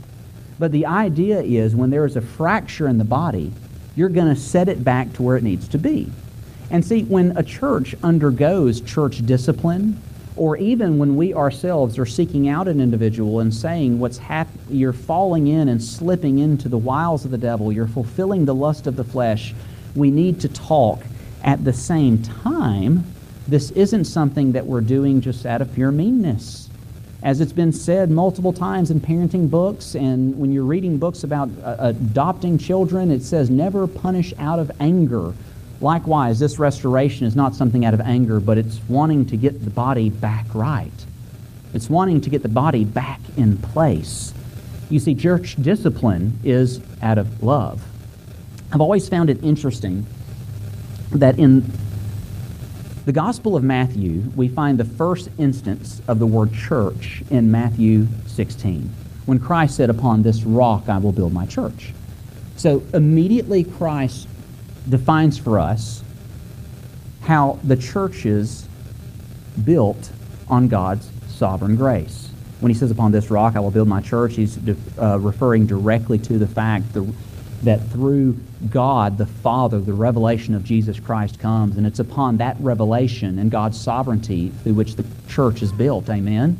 But 0.57 0.71
the 0.71 0.87
idea 0.87 1.41
is 1.41 1.75
when 1.75 1.91
there 1.91 2.05
is 2.05 2.15
a 2.15 2.21
fracture 2.21 2.87
in 2.87 2.97
the 2.97 3.05
body, 3.05 3.53
you're 3.97 4.09
going 4.09 4.33
to 4.33 4.39
set 4.39 4.69
it 4.69 4.83
back 4.83 5.11
to 5.13 5.23
where 5.23 5.35
it 5.35 5.43
needs 5.43 5.67
to 5.67 5.77
be. 5.79 6.09
And 6.69 6.85
see, 6.85 7.03
when 7.03 7.35
a 7.35 7.41
church 7.41 7.95
undergoes 8.03 8.79
church 8.79 9.25
discipline, 9.25 9.99
or 10.35 10.55
even 10.57 10.99
when 10.99 11.17
we 11.17 11.33
ourselves 11.33 11.97
are 11.97 12.05
seeking 12.05 12.47
out 12.47 12.67
an 12.67 12.79
individual 12.79 13.39
and 13.39 13.51
saying 13.51 13.97
what's 13.97 14.19
hap- 14.19 14.47
you're 14.69 14.93
falling 14.93 15.47
in 15.47 15.67
and 15.67 15.83
slipping 15.83 16.37
into 16.37 16.69
the 16.69 16.77
wiles 16.77 17.25
of 17.25 17.31
the 17.31 17.39
devil, 17.39 17.71
you're 17.71 17.87
fulfilling 17.87 18.45
the 18.45 18.53
lust 18.53 18.85
of 18.85 18.95
the 18.95 19.03
flesh, 19.03 19.55
we 19.95 20.11
need 20.11 20.39
to 20.41 20.47
talk 20.47 21.01
at 21.43 21.65
the 21.65 21.73
same 21.73 22.21
time. 22.21 23.03
This 23.47 23.71
isn't 23.71 24.05
something 24.05 24.51
that 24.51 24.67
we're 24.67 24.81
doing 24.81 25.21
just 25.21 25.43
out 25.47 25.61
of 25.61 25.73
pure 25.73 25.91
meanness. 25.91 26.66
As 27.23 27.41
it's 27.41 27.51
been 27.51 27.73
said 27.73 28.11
multiple 28.11 28.53
times 28.53 28.91
in 28.91 28.99
parenting 28.99 29.49
books, 29.49 29.95
and 29.95 30.37
when 30.37 30.51
you're 30.51 30.63
reading 30.63 30.97
books 30.97 31.23
about 31.23 31.49
uh, 31.63 31.75
adopting 31.79 32.57
children, 32.57 33.09
it 33.09 33.23
says 33.23 33.49
never 33.49 33.87
punish 33.87 34.33
out 34.37 34.59
of 34.59 34.71
anger. 34.79 35.33
Likewise, 35.81 36.39
this 36.39 36.59
restoration 36.59 37.25
is 37.25 37.35
not 37.35 37.55
something 37.55 37.85
out 37.85 37.93
of 37.93 38.01
anger, 38.01 38.39
but 38.39 38.57
it's 38.57 38.79
wanting 38.87 39.25
to 39.27 39.37
get 39.37 39.63
the 39.63 39.69
body 39.69 40.09
back 40.09 40.45
right. 40.53 40.91
It's 41.73 41.89
wanting 41.89 42.21
to 42.21 42.29
get 42.29 42.43
the 42.43 42.49
body 42.49 42.85
back 42.85 43.19
in 43.35 43.57
place. 43.57 44.33
You 44.89 44.99
see, 44.99 45.15
church 45.15 45.55
discipline 45.61 46.39
is 46.43 46.81
out 47.01 47.17
of 47.17 47.43
love. 47.43 47.83
I've 48.71 48.81
always 48.81 49.09
found 49.09 49.29
it 49.29 49.43
interesting 49.43 50.05
that 51.11 51.39
in 51.39 51.71
the 53.07 53.13
Gospel 53.13 53.55
of 53.55 53.63
Matthew, 53.63 54.21
we 54.35 54.49
find 54.49 54.77
the 54.77 54.83
first 54.83 55.29
instance 55.37 56.01
of 56.09 56.19
the 56.19 56.27
word 56.27 56.53
church 56.53 57.23
in 57.29 57.49
Matthew 57.49 58.05
16, 58.25 58.93
when 59.25 59.39
Christ 59.39 59.77
said, 59.77 59.89
Upon 59.89 60.23
this 60.23 60.43
rock 60.43 60.89
I 60.89 60.97
will 60.97 61.13
build 61.13 61.31
my 61.31 61.45
church. 61.45 61.93
So 62.57 62.83
immediately 62.93 63.63
Christ 63.63 64.27
defines 64.89 65.37
for 65.37 65.57
us 65.57 66.03
how 67.21 67.59
the 67.63 67.77
church 67.77 68.25
is 68.25 68.67
built 69.63 70.11
on 70.49 70.67
God's 70.67 71.09
sovereign 71.29 71.77
grace. 71.77 72.29
When 72.59 72.73
he 72.73 72.77
says, 72.77 72.91
Upon 72.91 73.13
this 73.13 73.31
rock 73.31 73.55
I 73.55 73.61
will 73.61 73.71
build 73.71 73.87
my 73.87 74.01
church, 74.01 74.35
he's 74.35 74.59
uh, 74.99 75.17
referring 75.19 75.65
directly 75.65 76.19
to 76.19 76.37
the 76.37 76.47
fact 76.47 76.91
the, 76.91 77.03
that 77.63 77.81
through 77.89 78.37
God 78.69 79.17
the 79.17 79.25
Father, 79.25 79.79
the 79.79 79.93
revelation 79.93 80.53
of 80.53 80.63
Jesus 80.63 80.99
Christ 80.99 81.39
comes, 81.39 81.77
and 81.77 81.87
it's 81.87 81.99
upon 81.99 82.37
that 82.37 82.57
revelation 82.59 83.39
and 83.39 83.49
God's 83.49 83.79
sovereignty 83.79 84.49
through 84.63 84.73
which 84.73 84.95
the 84.95 85.05
church 85.27 85.61
is 85.61 85.71
built. 85.71 86.09
Amen? 86.09 86.57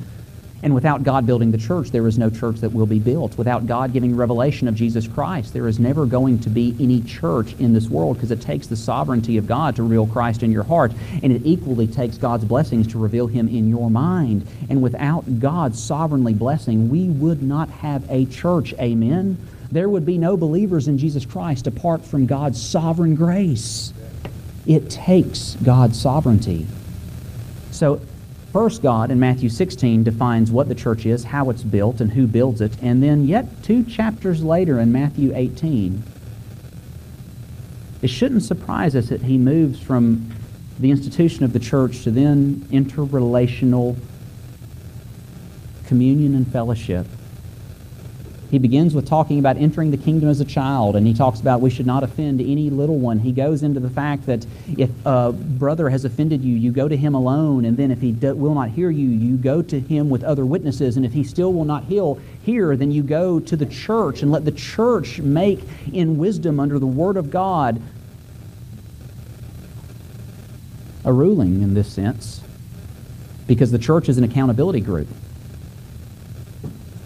And 0.63 0.74
without 0.74 1.04
God 1.04 1.27
building 1.27 1.51
the 1.51 1.58
church, 1.58 1.92
there 1.92 2.08
is 2.08 2.18
no 2.18 2.32
church 2.32 2.58
that 2.58 2.74
will 2.74 2.88
be 2.88 2.98
built. 2.98 3.38
Without 3.38 3.68
God 3.68 3.94
giving 3.94 4.16
revelation 4.16 4.68
of 4.68 4.74
Jesus 4.74 5.08
Christ, 5.08 5.54
there 5.54 5.68
is 5.68 5.80
never 5.80 6.08
going 6.08 6.39
to 6.39 6.50
be 6.50 6.75
any 6.80 7.01
church 7.01 7.54
in 7.60 7.74
this 7.74 7.89
world 7.89 8.18
because 8.18 8.32
it 8.32 8.42
takes 8.42 8.66
the 8.66 8.75
sovereignty 8.75 9.38
of 9.38 9.46
God 9.46 9.75
to 9.75 9.84
reveal 9.84 10.08
Christ 10.08 10.42
in 10.42 10.51
your 10.51 10.63
heart, 10.63 10.92
and 11.22 11.32
it 11.32 11.44
equally 11.46 11.86
takes 11.86 12.18
God's 12.18 12.44
blessings 12.44 12.88
to 12.88 12.98
reveal 12.98 13.27
Him 13.27 13.48
in 13.48 13.70
your 13.70 13.92
mind. 13.92 14.48
And 14.68 14.82
without 14.82 15.39
God's 15.39 15.82
sovereignly 15.82 16.34
blessing, 16.34 16.89
we 16.89 17.08
would 17.08 17.44
not 17.44 17.70
have 17.70 18.04
a 18.10 18.25
church. 18.25 18.74
Amen? 18.80 19.38
There 19.72 19.90
would 19.90 20.06
be 20.06 20.18
no 20.18 20.38
believers 20.38 20.88
in 20.88 20.98
Jesus 20.98 21.26
Christ 21.26 21.68
apart 21.68 22.06
from 22.06 22.26
God's 22.26 22.62
sovereign 22.62 23.16
grace. 23.16 23.94
It 24.66 24.90
takes 24.90 25.56
God's 25.64 26.00
sovereignty. 26.00 26.68
So, 27.72 28.02
first, 28.54 28.82
God 28.82 29.12
in 29.12 29.20
Matthew 29.20 29.50
16 29.50 30.04
defines 30.04 30.52
what 30.52 30.68
the 30.68 30.76
church 30.76 31.06
is, 31.06 31.24
how 31.24 31.50
it's 31.50 31.64
built, 31.64 32.02
and 32.02 32.12
who 32.12 32.28
builds 32.28 32.62
it. 32.62 32.78
And 32.82 33.04
then, 33.04 33.28
yet 33.28 33.64
two 33.64 33.84
chapters 33.84 34.44
later 34.44 34.80
in 34.80 34.92
Matthew 34.92 35.34
18, 35.36 36.04
it 38.02 38.10
shouldn't 38.10 38.44
surprise 38.44 38.96
us 38.96 39.10
that 39.10 39.22
he 39.22 39.38
moves 39.38 39.80
from 39.80 40.32
the 40.80 40.92
institution 40.92 41.44
of 41.44 41.54
the 41.54 41.60
church 41.60 42.04
to 42.04 42.12
then 42.12 42.68
interrelational 42.72 43.98
communion 45.88 46.36
and 46.36 46.50
fellowship 46.52 47.08
he 48.50 48.60
begins 48.60 48.96
with 48.96 49.06
talking 49.06 49.39
about 49.39 49.58
entering 49.58 49.92
the 49.92 49.98
kingdom 49.98 50.30
as 50.30 50.39
a 50.39 50.46
child, 50.46 50.96
and 50.96 51.06
he 51.06 51.13
talks 51.13 51.42
about 51.42 51.60
we 51.60 51.70
should 51.70 51.86
not 51.86 52.04
offend 52.04 52.39
any 52.39 52.70
little 52.70 52.98
one. 52.98 53.20
He 53.20 53.32
goes 53.34 53.62
into 53.62 53.80
the 53.80 53.89
fact 53.89 54.25
that 54.25 54.46
if 54.77 54.89
a 55.06 55.34
brother 55.34 55.89
has 55.89 56.06
offended 56.06 56.42
you, 56.44 56.56
you 56.56 56.72
go 56.72 56.88
to 56.88 56.96
him 56.96 57.13
alone, 57.13 57.66
and 57.66 57.75
then 57.75 57.92
if 57.92 58.00
he 58.00 58.13
do, 58.13 58.34
will 58.36 58.54
not 58.54 58.70
hear 58.70 58.89
you, 58.89 59.10
you 59.10 59.36
go 59.36 59.62
to 59.62 59.80
him 59.80 60.10
with 60.10 60.24
other 60.24 60.46
witnesses, 60.46 60.96
and 60.96 61.06
if 61.06 61.12
he 61.12 61.24
still 61.24 61.51
will 61.51 61.66
not 61.66 61.84
heal, 61.84 62.20
hear, 62.44 62.77
then 62.77 62.92
you 62.92 63.04
go 63.04 63.39
to 63.42 63.58
the 63.58 63.66
church 63.66 64.22
and 64.22 64.32
let 64.32 64.46
the 64.46 64.51
church 64.51 65.20
make 65.20 65.60
in 65.92 66.18
wisdom 66.18 66.60
under 66.60 66.80
the 66.80 66.88
word 66.88 67.18
of 67.18 67.30
God 67.30 67.82
a 71.04 71.12
ruling 71.12 71.62
in 71.62 71.74
this 71.74 71.92
sense, 71.92 72.42
because 73.46 73.72
the 73.72 73.80
church 73.80 74.08
is 74.10 74.18
an 74.18 74.24
accountability 74.24 74.82
group. 74.82 75.08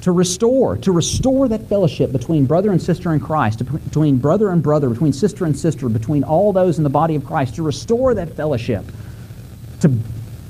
To 0.01 0.11
restore, 0.11 0.77
to 0.77 0.91
restore 0.91 1.47
that 1.47 1.67
fellowship 1.69 2.11
between 2.11 2.45
brother 2.45 2.71
and 2.71 2.81
sister 2.81 3.13
in 3.13 3.19
Christ, 3.19 3.63
between 3.83 4.17
brother 4.17 4.49
and 4.49 4.61
brother, 4.61 4.89
between 4.89 5.13
sister 5.13 5.45
and 5.45 5.57
sister, 5.57 5.89
between 5.89 6.23
all 6.23 6.51
those 6.51 6.77
in 6.77 6.83
the 6.83 6.89
body 6.89 7.15
of 7.15 7.25
Christ, 7.25 7.55
to 7.55 7.63
restore 7.63 8.13
that 8.15 8.35
fellowship, 8.35 8.83
to 9.81 9.95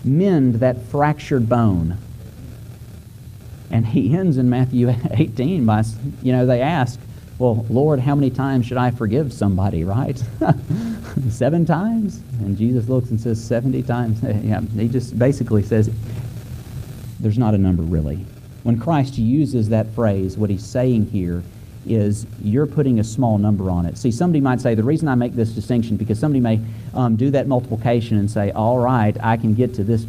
mend 0.06 0.56
that 0.56 0.82
fractured 0.84 1.50
bone. 1.50 1.98
And 3.70 3.86
he 3.86 4.16
ends 4.16 4.38
in 4.38 4.50
Matthew 4.50 4.94
18 5.12 5.66
by, 5.66 5.84
you 6.22 6.32
know, 6.32 6.46
they 6.46 6.62
ask, 6.62 7.00
well, 7.38 7.66
Lord, 7.70 8.00
how 8.00 8.14
many 8.14 8.30
times 8.30 8.68
should 8.68 8.78
I 8.78 8.92
forgive 8.92 9.34
somebody, 9.34 9.84
right? 9.84 10.22
Seven 11.30 11.66
times? 11.66 12.22
And 12.40 12.56
Jesus 12.56 12.88
looks 12.88 13.10
and 13.10 13.20
says, 13.20 13.44
70 13.44 13.84
times? 13.84 14.22
Yeah, 14.44 14.62
he 14.62 14.88
just 14.88 15.18
basically 15.18 15.64
says, 15.64 15.90
there's 17.20 17.38
not 17.38 17.54
a 17.54 17.58
number 17.58 17.84
really. 17.84 18.26
When 18.64 18.80
Christ 18.80 19.18
uses 19.18 19.70
that 19.70 19.88
phrase, 19.94 20.38
what 20.38 20.50
he's 20.50 20.66
saying 20.66 21.08
here 21.08 21.44
is 21.88 22.28
you're 22.44 22.68
putting 22.68 23.00
a 23.00 23.04
small 23.04 23.38
number 23.38 23.70
on 23.72 23.86
it. 23.86 23.98
See, 23.98 24.12
somebody 24.12 24.40
might 24.40 24.62
say, 24.62 24.76
the 24.76 24.84
reason 24.84 25.08
I 25.08 25.16
make 25.16 25.34
this 25.34 25.50
distinction, 25.52 25.98
because 25.98 26.20
somebody 26.20 26.40
may 26.40 26.60
um, 26.94 27.16
do 27.16 27.32
that 27.32 27.48
multiplication 27.48 28.18
and 28.18 28.30
say, 28.30 28.52
all 28.52 28.78
right, 28.78 29.18
I 29.22 29.38
can 29.38 29.56
get 29.56 29.74
to 29.76 29.84
this 29.84 30.06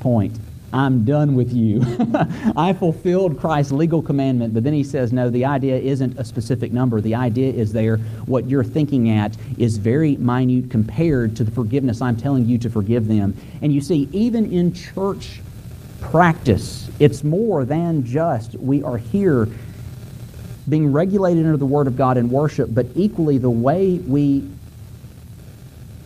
point. 0.00 0.38
I'm 0.74 1.04
done 1.04 1.36
with 1.36 1.52
you. 1.52 1.82
I 2.56 2.72
fulfilled 2.72 3.38
Christ's 3.38 3.72
legal 3.72 4.02
commandment. 4.02 4.52
But 4.52 4.64
then 4.64 4.72
he 4.72 4.82
says, 4.82 5.12
no, 5.12 5.30
the 5.30 5.44
idea 5.44 5.76
isn't 5.76 6.18
a 6.18 6.24
specific 6.24 6.72
number. 6.72 7.00
The 7.00 7.14
idea 7.14 7.52
is 7.52 7.72
there, 7.72 7.98
what 8.26 8.48
you're 8.48 8.64
thinking 8.64 9.08
at 9.08 9.36
is 9.56 9.76
very 9.76 10.16
minute 10.16 10.70
compared 10.70 11.36
to 11.36 11.44
the 11.44 11.52
forgiveness 11.52 12.02
I'm 12.02 12.16
telling 12.16 12.46
you 12.46 12.58
to 12.58 12.68
forgive 12.68 13.06
them. 13.06 13.36
And 13.62 13.72
you 13.72 13.80
see, 13.80 14.08
even 14.12 14.52
in 14.52 14.74
church 14.74 15.40
practice, 16.10 16.88
it's 16.98 17.24
more 17.24 17.64
than 17.64 18.04
just 18.04 18.54
we 18.54 18.82
are 18.82 18.98
here 18.98 19.48
being 20.68 20.92
regulated 20.92 21.44
under 21.44 21.56
the 21.56 21.66
Word 21.66 21.86
of 21.86 21.96
God 21.96 22.16
in 22.16 22.30
worship, 22.30 22.68
but 22.72 22.86
equally 22.94 23.38
the 23.38 23.50
way 23.50 23.98
we 23.98 24.48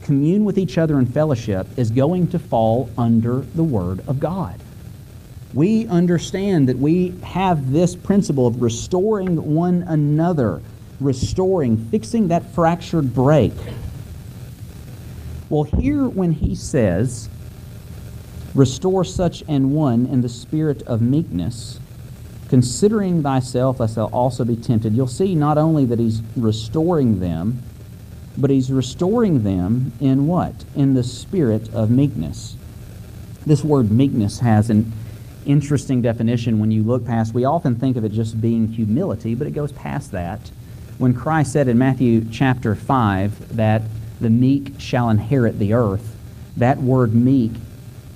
commune 0.03 0.45
with 0.45 0.59
each 0.59 0.79
other 0.79 0.99
in 0.99 1.07
fellowship 1.07 1.67
is 1.77 1.91
going 1.91 2.29
to 2.29 2.39
fall 2.39 2.91
under 2.97 3.41
the 3.41 3.63
Word 3.63 4.01
of 4.09 4.19
God. 4.19 4.59
We 5.55 5.87
understand 5.87 6.69
that 6.69 6.79
we 6.79 7.11
have 7.23 7.73
this 7.73 7.95
principle 7.95 8.47
of 8.47 8.63
restoring 8.63 9.55
one 9.55 9.83
another, 9.83 10.63
restoring, 11.01 11.77
fixing 11.77 12.29
that 12.29 12.55
fractured 12.55 13.15
break. 13.15 13.53
Well, 15.51 15.65
here 15.65 16.09
when 16.09 16.33
he 16.33 16.55
says, 16.55 17.29
restore 18.55 19.05
such 19.05 19.43
an 19.49 19.73
one 19.73 20.07
in 20.07 20.21
the 20.21 20.29
spirit 20.29 20.83
of 20.83 21.01
meekness, 21.01 21.79
considering 22.49 23.23
thyself 23.23 23.81
lest 23.81 23.97
thou 23.97 24.07
also 24.07 24.45
be 24.45 24.57
tempted, 24.57 24.95
you'll 24.95 25.07
see 25.07 25.35
not 25.35 25.59
only 25.59 25.85
that 25.85 25.99
he's 25.99 26.23
restoring 26.37 27.21
them, 27.21 27.63
but 28.37 28.51
he's 28.51 28.71
restoring 28.71 29.43
them 29.43 29.93
in 30.01 30.27
what? 30.27 30.65
In 30.75 30.95
the 30.95 31.03
spirit 31.03 31.73
of 31.75 31.91
meekness. 31.91 32.57
This 33.45 33.65
word 33.65 33.91
meekness 33.91 34.39
has 34.41 34.71
an 34.71 34.93
interesting 35.47 36.03
definition 36.03 36.59
when 36.59 36.71
you 36.71 36.83
look 36.83 37.05
past. 37.05 37.35
We 37.35 37.45
often 37.45 37.75
think 37.75 37.97
of 37.97 38.05
it 38.05 38.13
just 38.13 38.41
being 38.41 38.69
humility, 38.69 39.35
but 39.35 39.47
it 39.47 39.53
goes 39.53 39.73
past 39.73 40.13
that. 40.13 40.51
When 40.99 41.15
Christ 41.15 41.53
said 41.53 41.69
in 41.69 41.79
Matthew 41.79 42.25
chapter 42.31 42.75
5 42.75 43.57
that 43.57 43.83
the 44.21 44.31
meek 44.31 44.75
shall 44.79 45.11
inherit 45.11 45.59
the 45.59 45.73
earth, 45.75 46.17
that 46.57 46.79
word 46.79 47.15
meek 47.15 47.53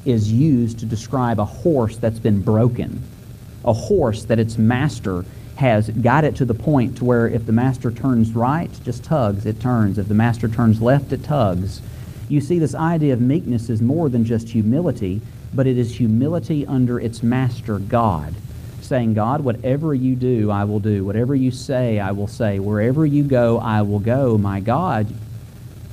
is 0.04 0.32
used 0.32 0.78
to 0.80 0.86
describe 0.86 1.38
a 1.38 1.44
horse 1.44 1.96
that's 1.96 2.18
been 2.18 2.42
broken, 2.42 3.02
a 3.64 3.72
horse 3.72 4.24
that 4.24 4.38
its 4.38 4.58
master 4.58 5.24
has 5.56 5.90
got 5.90 6.24
it 6.24 6.34
to 6.36 6.44
the 6.44 6.54
point 6.54 6.96
to 6.96 7.04
where 7.04 7.28
if 7.28 7.46
the 7.46 7.52
master 7.52 7.90
turns 7.90 8.32
right, 8.32 8.70
just 8.84 9.04
tugs, 9.04 9.46
it 9.46 9.60
turns. 9.60 9.98
If 9.98 10.08
the 10.08 10.14
master 10.14 10.48
turns 10.48 10.80
left, 10.80 11.12
it 11.12 11.22
tugs. 11.22 11.80
You 12.28 12.40
see, 12.40 12.58
this 12.58 12.74
idea 12.74 13.12
of 13.12 13.20
meekness 13.20 13.68
is 13.68 13.82
more 13.82 14.08
than 14.08 14.24
just 14.24 14.48
humility, 14.48 15.20
but 15.54 15.66
it 15.66 15.76
is 15.76 15.94
humility 15.94 16.66
under 16.66 16.98
its 16.98 17.22
master, 17.22 17.78
God. 17.78 18.34
Saying, 18.80 19.14
God, 19.14 19.42
whatever 19.42 19.94
you 19.94 20.16
do, 20.16 20.50
I 20.50 20.64
will 20.64 20.80
do. 20.80 21.04
Whatever 21.04 21.34
you 21.34 21.50
say, 21.50 22.00
I 22.00 22.10
will 22.12 22.26
say. 22.26 22.58
Wherever 22.58 23.06
you 23.06 23.22
go, 23.22 23.58
I 23.58 23.82
will 23.82 24.00
go. 24.00 24.36
My 24.38 24.60
God, 24.60 25.12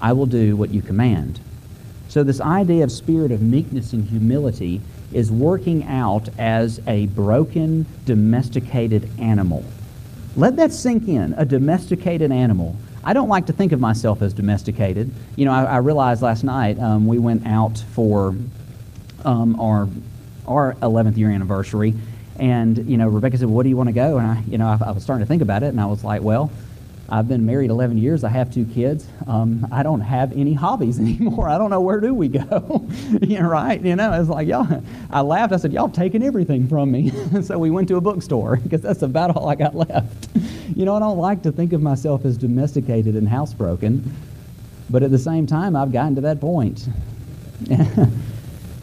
I 0.01 0.13
will 0.13 0.25
do 0.25 0.55
what 0.55 0.71
you 0.71 0.81
command. 0.81 1.39
So, 2.09 2.23
this 2.23 2.41
idea 2.41 2.83
of 2.83 2.91
spirit 2.91 3.31
of 3.31 3.43
meekness 3.43 3.93
and 3.93 4.03
humility 4.03 4.81
is 5.13 5.31
working 5.31 5.83
out 5.83 6.27
as 6.39 6.81
a 6.87 7.05
broken, 7.07 7.85
domesticated 8.05 9.07
animal. 9.19 9.63
Let 10.35 10.55
that 10.55 10.73
sink 10.73 11.07
in 11.07 11.33
a 11.37 11.45
domesticated 11.45 12.31
animal. 12.31 12.75
I 13.03 13.13
don't 13.13 13.29
like 13.29 13.45
to 13.45 13.53
think 13.53 13.73
of 13.73 13.79
myself 13.79 14.23
as 14.23 14.33
domesticated. 14.33 15.11
You 15.35 15.45
know, 15.45 15.51
I, 15.51 15.63
I 15.65 15.77
realized 15.77 16.23
last 16.23 16.43
night 16.43 16.79
um, 16.79 17.05
we 17.05 17.19
went 17.19 17.45
out 17.45 17.77
for 17.93 18.35
um, 19.23 19.59
our 19.59 19.87
our 20.47 20.73
11th 20.81 21.15
year 21.15 21.29
anniversary, 21.29 21.93
and 22.39 22.89
you 22.89 22.97
know, 22.97 23.07
Rebecca 23.07 23.37
said, 23.37 23.49
"What 23.49 23.63
do 23.63 23.69
you 23.69 23.77
want 23.77 23.89
to 23.89 23.93
go?" 23.93 24.17
And 24.17 24.25
I, 24.25 24.41
you 24.47 24.57
know, 24.57 24.67
I, 24.67 24.79
I 24.83 24.91
was 24.91 25.03
starting 25.03 25.23
to 25.23 25.27
think 25.27 25.43
about 25.43 25.61
it, 25.61 25.67
and 25.67 25.79
I 25.79 25.85
was 25.85 26.03
like, 26.03 26.23
"Well, 26.23 26.49
I've 27.11 27.27
been 27.27 27.45
married 27.45 27.71
11 27.71 27.97
years. 27.97 28.23
I 28.23 28.29
have 28.29 28.53
two 28.53 28.65
kids. 28.65 29.07
Um, 29.25 29.67
I 29.71 29.81
don't 29.81 30.01
have 30.01 30.31
any 30.33 30.53
hobbies 30.53 30.99
anymore. 30.99 31.49
I 31.49 31.57
don't 31.57 31.69
know 31.69 31.81
where 31.81 31.99
do 31.99 32.13
we 32.13 32.27
go. 32.27 32.87
you 33.21 33.39
know, 33.39 33.47
right? 33.47 33.81
You 33.81 33.95
know, 33.95 34.19
it's 34.19 34.29
like 34.29 34.47
y'all. 34.47 34.83
I 35.09 35.21
laughed. 35.21 35.53
I 35.53 35.57
said, 35.57 35.73
"Y'all 35.73 35.89
taking 35.89 36.23
everything 36.23 36.67
from 36.67 36.91
me." 36.91 37.11
so 37.41 37.57
we 37.57 37.71
went 37.71 37.87
to 37.89 37.97
a 37.97 38.01
bookstore 38.01 38.57
because 38.57 38.81
that's 38.81 39.01
about 39.01 39.35
all 39.35 39.49
I 39.49 39.55
got 39.55 39.75
left. 39.75 40.29
you 40.75 40.85
know, 40.85 40.95
I 40.95 40.99
don't 40.99 41.17
like 41.17 41.41
to 41.43 41.51
think 41.51 41.73
of 41.73 41.81
myself 41.81 42.25
as 42.25 42.37
domesticated 42.37 43.15
and 43.15 43.27
housebroken, 43.27 44.03
but 44.89 45.01
at 45.03 45.11
the 45.11 45.17
same 45.17 45.47
time, 45.47 45.75
I've 45.75 45.91
gotten 45.91 46.15
to 46.15 46.21
that 46.21 46.39
point. 46.39 46.87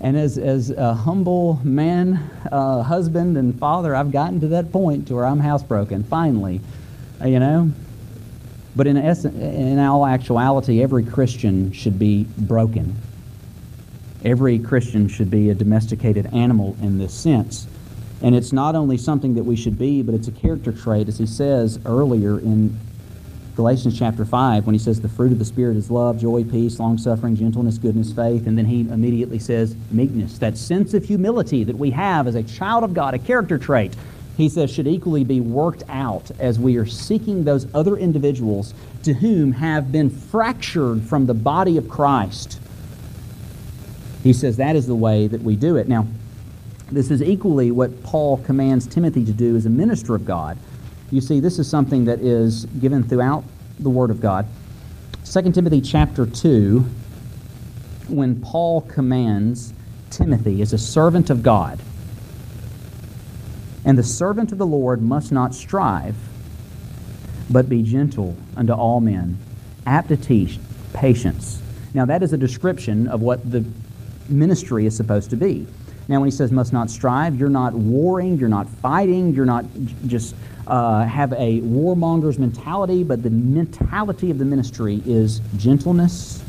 and 0.00 0.16
as 0.16 0.36
as 0.36 0.70
a 0.70 0.94
humble 0.94 1.60
man, 1.62 2.16
uh, 2.50 2.82
husband, 2.82 3.36
and 3.36 3.56
father, 3.58 3.94
I've 3.94 4.10
gotten 4.10 4.40
to 4.40 4.48
that 4.48 4.72
point 4.72 5.06
to 5.08 5.14
where 5.14 5.26
I'm 5.26 5.40
housebroken. 5.40 6.04
Finally, 6.06 6.60
you 7.24 7.38
know. 7.38 7.70
But 8.76 8.86
in, 8.86 8.98
essence, 8.98 9.34
in 9.34 9.78
all 9.78 10.06
actuality, 10.06 10.82
every 10.82 11.02
Christian 11.02 11.72
should 11.72 11.98
be 11.98 12.26
broken. 12.36 12.94
Every 14.22 14.58
Christian 14.58 15.08
should 15.08 15.30
be 15.30 15.48
a 15.48 15.54
domesticated 15.54 16.26
animal 16.34 16.76
in 16.82 16.98
this 16.98 17.14
sense. 17.14 17.66
And 18.22 18.34
it's 18.34 18.52
not 18.52 18.74
only 18.74 18.98
something 18.98 19.34
that 19.34 19.44
we 19.44 19.56
should 19.56 19.78
be, 19.78 20.02
but 20.02 20.14
it's 20.14 20.28
a 20.28 20.32
character 20.32 20.72
trait, 20.72 21.08
as 21.08 21.18
he 21.18 21.26
says 21.26 21.78
earlier 21.86 22.38
in 22.38 22.78
Galatians 23.56 23.98
chapter 23.98 24.26
5, 24.26 24.66
when 24.66 24.74
he 24.74 24.78
says 24.78 25.00
the 25.00 25.08
fruit 25.08 25.32
of 25.32 25.38
the 25.38 25.44
Spirit 25.44 25.78
is 25.78 25.90
love, 25.90 26.18
joy, 26.18 26.44
peace, 26.44 26.78
long 26.78 26.98
suffering, 26.98 27.34
gentleness, 27.34 27.78
goodness, 27.78 28.12
faith. 28.12 28.46
And 28.46 28.58
then 28.58 28.66
he 28.66 28.80
immediately 28.80 29.38
says 29.38 29.74
meekness, 29.90 30.38
that 30.38 30.58
sense 30.58 30.92
of 30.92 31.04
humility 31.06 31.64
that 31.64 31.76
we 31.76 31.90
have 31.92 32.26
as 32.26 32.34
a 32.34 32.42
child 32.42 32.84
of 32.84 32.92
God, 32.92 33.14
a 33.14 33.18
character 33.18 33.56
trait 33.56 33.96
he 34.37 34.49
says, 34.49 34.70
should 34.70 34.87
equally 34.87 35.25
be 35.25 35.40
worked 35.40 35.83
out 35.88 36.31
as 36.38 36.59
we 36.59 36.77
are 36.77 36.87
seeking 36.87 37.44
those 37.44 37.66
other 37.75 37.96
individuals 37.96 38.75
to 39.03 39.14
whom 39.14 39.53
have 39.53 39.90
been 39.90 40.11
fractured 40.11 41.03
from 41.03 41.27
the 41.27 41.35
body 41.35 41.79
of 41.79 41.88
Christ. 41.88 42.61
He 44.22 44.33
says 44.33 44.57
that 44.59 44.77
is 44.77 44.87
the 44.87 44.94
way 44.94 45.27
that 45.29 45.40
we 45.40 45.57
do 45.57 45.77
it. 45.77 45.88
Now, 45.88 46.07
this 46.90 47.11
is 47.11 47.22
equally 47.22 47.70
what 47.70 48.03
Paul 48.03 48.37
commands 48.38 48.87
Timothy 48.87 49.25
to 49.25 49.33
do 49.33 49.57
as 49.57 49.66
a 49.66 49.70
minister 49.70 50.14
of 50.14 50.27
God. 50.27 50.59
You 51.11 51.20
see, 51.20 51.40
this 51.40 51.59
is 51.59 51.68
something 51.68 52.05
that 52.05 52.20
is 52.20 52.66
given 52.81 53.03
throughout 53.03 53.44
the 53.79 53.90
Word 53.90 54.11
of 54.11 54.20
God. 54.20 54.46
2 55.25 55.53
Timothy 55.53 55.81
chapter 55.81 56.27
2, 56.27 56.85
when 58.09 58.40
Paul 58.40 58.83
commands 58.83 59.72
Timothy 60.11 60.62
as 60.62 60.72
a 60.72 60.79
servant 60.79 61.31
of 61.31 61.42
God, 61.42 61.81
and 63.87 63.96
the 63.96 64.03
servant 64.03 64.51
of 64.53 64.59
the 64.59 64.66
Lord 64.66 65.01
must 65.01 65.31
not 65.31 65.55
strive, 65.55 66.16
but 67.49 67.68
be 67.68 67.83
gentle 67.83 68.37
unto 68.57 68.72
all 68.72 69.01
men, 69.01 69.38
apt 69.87 70.09
to 70.09 70.16
teach, 70.16 70.59
patience. 70.92 71.62
Now, 71.94 72.05
that 72.05 72.22
is 72.22 72.33
a 72.33 72.37
description 72.37 73.07
of 73.07 73.22
what 73.22 73.49
the 73.49 73.64
ministry 74.29 74.87
is 74.87 74.96
supposed 74.96 75.31
to 75.31 75.37
be. 75.37 75.68
Now, 76.09 76.18
when 76.18 76.29
he 76.29 76.37
says 76.37 76.51
must 76.51 76.72
not 76.72 76.90
strive, 76.90 77.37
you're 77.37 77.49
not 77.49 77.75
warring, 77.75 78.38
you're 78.38 78.49
not 78.49 78.68
fighting, 78.68 79.33
you're 79.33 79.46
not 79.46 79.64
just 80.07 80.35
uh, 80.66 81.05
have 81.05 81.33
a 81.35 81.61
warmonger's 81.61 82.40
mentality, 82.40 83.05
but 83.05 83.22
the 83.22 83.31
mentality 83.31 84.33
of 84.33 84.38
the 84.38 84.44
ministry 84.44 85.01
is 85.07 85.40
gentleness, 85.57 86.42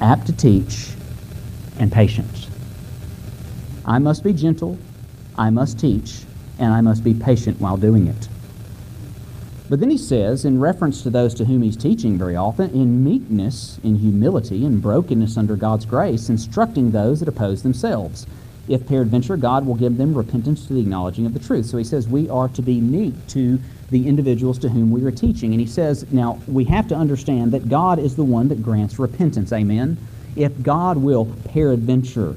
apt 0.00 0.26
to 0.26 0.32
teach, 0.32 0.88
and 1.78 1.92
patience. 1.92 2.48
I 3.84 3.98
must 3.98 4.24
be 4.24 4.32
gentle, 4.32 4.78
I 5.36 5.50
must 5.50 5.78
teach, 5.80 6.22
and 6.58 6.72
I 6.72 6.80
must 6.80 7.02
be 7.02 7.14
patient 7.14 7.60
while 7.60 7.76
doing 7.76 8.06
it. 8.06 8.28
But 9.70 9.80
then 9.80 9.90
he 9.90 9.96
says, 9.96 10.44
in 10.44 10.60
reference 10.60 11.02
to 11.02 11.10
those 11.10 11.32
to 11.34 11.46
whom 11.46 11.62
he's 11.62 11.76
teaching 11.76 12.18
very 12.18 12.36
often, 12.36 12.70
in 12.70 13.02
meekness, 13.02 13.80
in 13.82 13.96
humility, 13.96 14.66
in 14.66 14.80
brokenness 14.80 15.38
under 15.38 15.56
God's 15.56 15.86
grace, 15.86 16.28
instructing 16.28 16.90
those 16.90 17.20
that 17.20 17.28
oppose 17.28 17.62
themselves. 17.62 18.26
if 18.68 18.86
peradventure 18.86 19.36
God 19.36 19.66
will 19.66 19.74
give 19.74 19.96
them 19.96 20.14
repentance 20.14 20.66
to 20.66 20.74
the 20.74 20.80
acknowledging 20.80 21.26
of 21.26 21.34
the 21.34 21.40
truth. 21.40 21.66
So 21.66 21.78
he 21.78 21.84
says 21.84 22.08
we 22.08 22.28
are 22.28 22.48
to 22.48 22.62
be 22.62 22.80
meek 22.80 23.14
to 23.28 23.58
the 23.90 24.08
individuals 24.08 24.58
to 24.60 24.68
whom 24.68 24.90
we 24.90 25.04
are 25.04 25.10
teaching. 25.10 25.52
And 25.52 25.60
he 25.60 25.66
says, 25.66 26.10
now 26.12 26.40
we 26.46 26.64
have 26.64 26.88
to 26.88 26.94
understand 26.94 27.52
that 27.52 27.68
God 27.68 27.98
is 27.98 28.16
the 28.16 28.24
one 28.24 28.48
that 28.48 28.62
grants 28.62 28.98
repentance. 28.98 29.52
Amen. 29.52 29.98
If 30.36 30.62
God 30.62 30.96
will 30.96 31.26
peradventure 31.48 32.36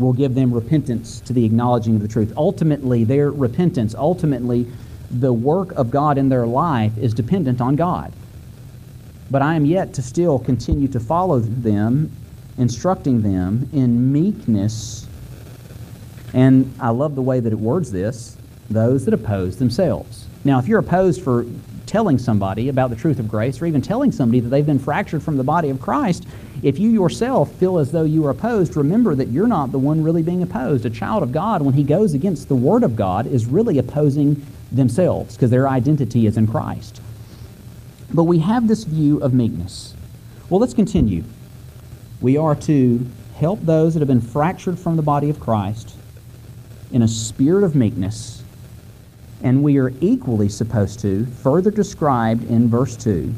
will 0.00 0.12
give 0.12 0.34
them 0.34 0.52
repentance 0.52 1.20
to 1.20 1.32
the 1.32 1.44
acknowledging 1.44 1.96
of 1.96 2.02
the 2.02 2.08
truth. 2.08 2.32
Ultimately, 2.36 3.04
their 3.04 3.30
repentance, 3.30 3.94
ultimately, 3.94 4.66
the 5.10 5.32
work 5.32 5.72
of 5.72 5.90
God 5.90 6.18
in 6.18 6.28
their 6.28 6.46
life 6.46 6.96
is 6.98 7.12
dependent 7.12 7.60
on 7.60 7.76
God. 7.76 8.12
But 9.30 9.42
I 9.42 9.54
am 9.54 9.64
yet 9.64 9.94
to 9.94 10.02
still 10.02 10.38
continue 10.38 10.88
to 10.88 11.00
follow 11.00 11.38
them, 11.38 12.10
instructing 12.58 13.22
them 13.22 13.68
in 13.72 14.12
meekness. 14.12 15.06
And 16.32 16.72
I 16.80 16.90
love 16.90 17.14
the 17.14 17.22
way 17.22 17.40
that 17.40 17.52
it 17.52 17.58
words 17.58 17.90
this 17.92 18.36
those 18.70 19.04
that 19.04 19.12
oppose 19.12 19.56
themselves. 19.56 20.26
Now, 20.44 20.60
if 20.60 20.68
you're 20.68 20.78
opposed 20.78 21.22
for 21.22 21.44
telling 21.90 22.18
somebody 22.18 22.68
about 22.68 22.88
the 22.88 22.94
truth 22.94 23.18
of 23.18 23.28
grace 23.28 23.60
or 23.60 23.66
even 23.66 23.82
telling 23.82 24.12
somebody 24.12 24.38
that 24.38 24.48
they've 24.48 24.64
been 24.64 24.78
fractured 24.78 25.20
from 25.20 25.36
the 25.36 25.42
body 25.42 25.70
of 25.70 25.80
Christ, 25.80 26.24
if 26.62 26.78
you 26.78 26.88
yourself 26.88 27.52
feel 27.56 27.78
as 27.78 27.90
though 27.90 28.04
you 28.04 28.24
are 28.26 28.30
opposed, 28.30 28.76
remember 28.76 29.16
that 29.16 29.28
you're 29.28 29.48
not 29.48 29.72
the 29.72 29.78
one 29.78 30.04
really 30.04 30.22
being 30.22 30.40
opposed. 30.40 30.86
A 30.86 30.90
child 30.90 31.24
of 31.24 31.32
God, 31.32 31.62
when 31.62 31.74
he 31.74 31.82
goes 31.82 32.14
against 32.14 32.48
the 32.48 32.54
Word 32.54 32.84
of 32.84 32.94
God, 32.94 33.26
is 33.26 33.46
really 33.46 33.78
opposing 33.78 34.46
themselves 34.70 35.34
because 35.34 35.50
their 35.50 35.68
identity 35.68 36.26
is 36.26 36.36
in 36.36 36.46
Christ. 36.46 37.02
But 38.14 38.24
we 38.24 38.38
have 38.38 38.68
this 38.68 38.84
view 38.84 39.18
of 39.18 39.34
meekness. 39.34 39.94
Well, 40.48 40.60
let's 40.60 40.74
continue. 40.74 41.24
We 42.20 42.36
are 42.36 42.54
to 42.54 43.04
help 43.34 43.60
those 43.62 43.94
that 43.94 44.00
have 44.00 44.08
been 44.08 44.20
fractured 44.20 44.78
from 44.78 44.94
the 44.94 45.02
body 45.02 45.28
of 45.28 45.40
Christ 45.40 45.96
in 46.92 47.02
a 47.02 47.08
spirit 47.08 47.64
of 47.64 47.74
meekness, 47.74 48.39
and 49.42 49.62
we 49.62 49.78
are 49.78 49.92
equally 50.00 50.48
supposed 50.48 51.00
to, 51.00 51.26
further 51.26 51.70
described 51.70 52.48
in 52.50 52.68
verse 52.68 52.96
2, 52.96 53.32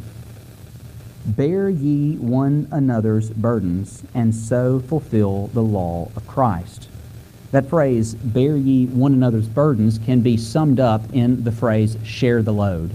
bear 1.26 1.68
ye 1.68 2.16
one 2.16 2.66
another's 2.72 3.30
burdens, 3.30 4.02
and 4.14 4.34
so 4.34 4.80
fulfill 4.80 5.48
the 5.48 5.62
law 5.62 6.10
of 6.16 6.26
Christ. 6.26 6.88
That 7.52 7.68
phrase, 7.68 8.14
bear 8.14 8.56
ye 8.56 8.86
one 8.86 9.12
another's 9.12 9.48
burdens, 9.48 9.98
can 9.98 10.20
be 10.20 10.36
summed 10.36 10.80
up 10.80 11.02
in 11.12 11.44
the 11.44 11.52
phrase, 11.52 11.96
share 12.02 12.42
the 12.42 12.52
load. 12.52 12.90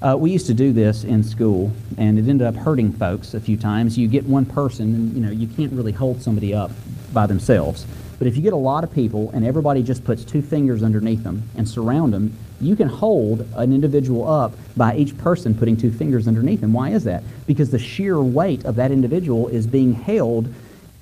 Uh, 0.00 0.16
we 0.18 0.30
used 0.30 0.46
to 0.46 0.54
do 0.54 0.72
this 0.72 1.04
in 1.04 1.22
school, 1.22 1.72
and 1.96 2.18
it 2.18 2.28
ended 2.28 2.46
up 2.46 2.54
hurting 2.54 2.92
folks 2.92 3.34
a 3.34 3.40
few 3.40 3.56
times. 3.56 3.98
You 3.98 4.08
get 4.08 4.24
one 4.24 4.46
person, 4.46 4.94
and 4.94 5.12
you 5.12 5.20
know 5.20 5.30
you 5.30 5.48
can't 5.48 5.72
really 5.72 5.92
hold 5.92 6.22
somebody 6.22 6.54
up 6.54 6.70
by 7.12 7.26
themselves. 7.26 7.84
But 8.18 8.26
if 8.26 8.36
you 8.36 8.42
get 8.42 8.52
a 8.52 8.56
lot 8.56 8.82
of 8.82 8.92
people 8.92 9.30
and 9.32 9.44
everybody 9.44 9.82
just 9.82 10.04
puts 10.04 10.24
two 10.24 10.42
fingers 10.42 10.82
underneath 10.82 11.22
them 11.22 11.42
and 11.56 11.68
surround 11.68 12.12
them, 12.12 12.36
you 12.60 12.74
can 12.74 12.88
hold 12.88 13.46
an 13.54 13.72
individual 13.72 14.28
up 14.28 14.54
by 14.76 14.96
each 14.96 15.16
person 15.18 15.54
putting 15.54 15.76
two 15.76 15.92
fingers 15.92 16.26
underneath 16.26 16.60
them. 16.60 16.72
Why 16.72 16.90
is 16.90 17.04
that? 17.04 17.22
Because 17.46 17.70
the 17.70 17.78
sheer 17.78 18.20
weight 18.20 18.64
of 18.64 18.74
that 18.76 18.90
individual 18.90 19.46
is 19.48 19.66
being 19.66 19.94
held 19.94 20.52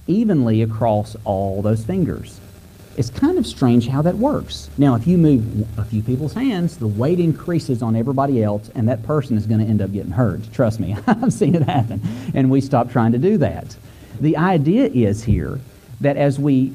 evenly 0.07 0.63
across 0.63 1.17
all 1.25 1.63
those 1.63 1.85
fingers. 1.85 2.39
It's 2.99 3.11
kind 3.11 3.39
of 3.39 3.47
strange 3.47 3.89
how 3.89 4.03
that 4.03 4.17
works. 4.17 4.71
Now, 4.79 4.95
if 4.95 5.07
you 5.07 5.19
move 5.19 5.67
a 5.79 5.85
few 5.85 6.03
people's 6.03 6.33
hands, 6.33 6.79
the 6.79 6.87
weight 6.87 7.21
increases 7.21 7.83
on 7.83 7.95
everybody 7.95 8.43
else, 8.43 8.71
and 8.75 8.89
that 8.89 9.03
person 9.03 9.37
is 9.37 9.47
going 9.47 9.61
to 9.61 9.67
end 9.67 9.83
up 9.83 9.93
getting 9.93 10.13
hurt. 10.13 10.51
Trust 10.53 10.81
me, 10.81 10.97
I've 11.07 11.33
seen 11.33 11.55
it 11.55 11.63
happen. 11.63 12.01
And 12.35 12.51
we 12.51 12.61
stop 12.63 12.91
trying 12.91 13.13
to 13.13 13.19
do 13.19 13.37
that. 13.39 13.77
The 14.21 14.37
idea 14.39 14.87
is 14.87 15.25
here 15.25 15.61
that 16.01 16.17
as 16.17 16.39
we 16.39 16.73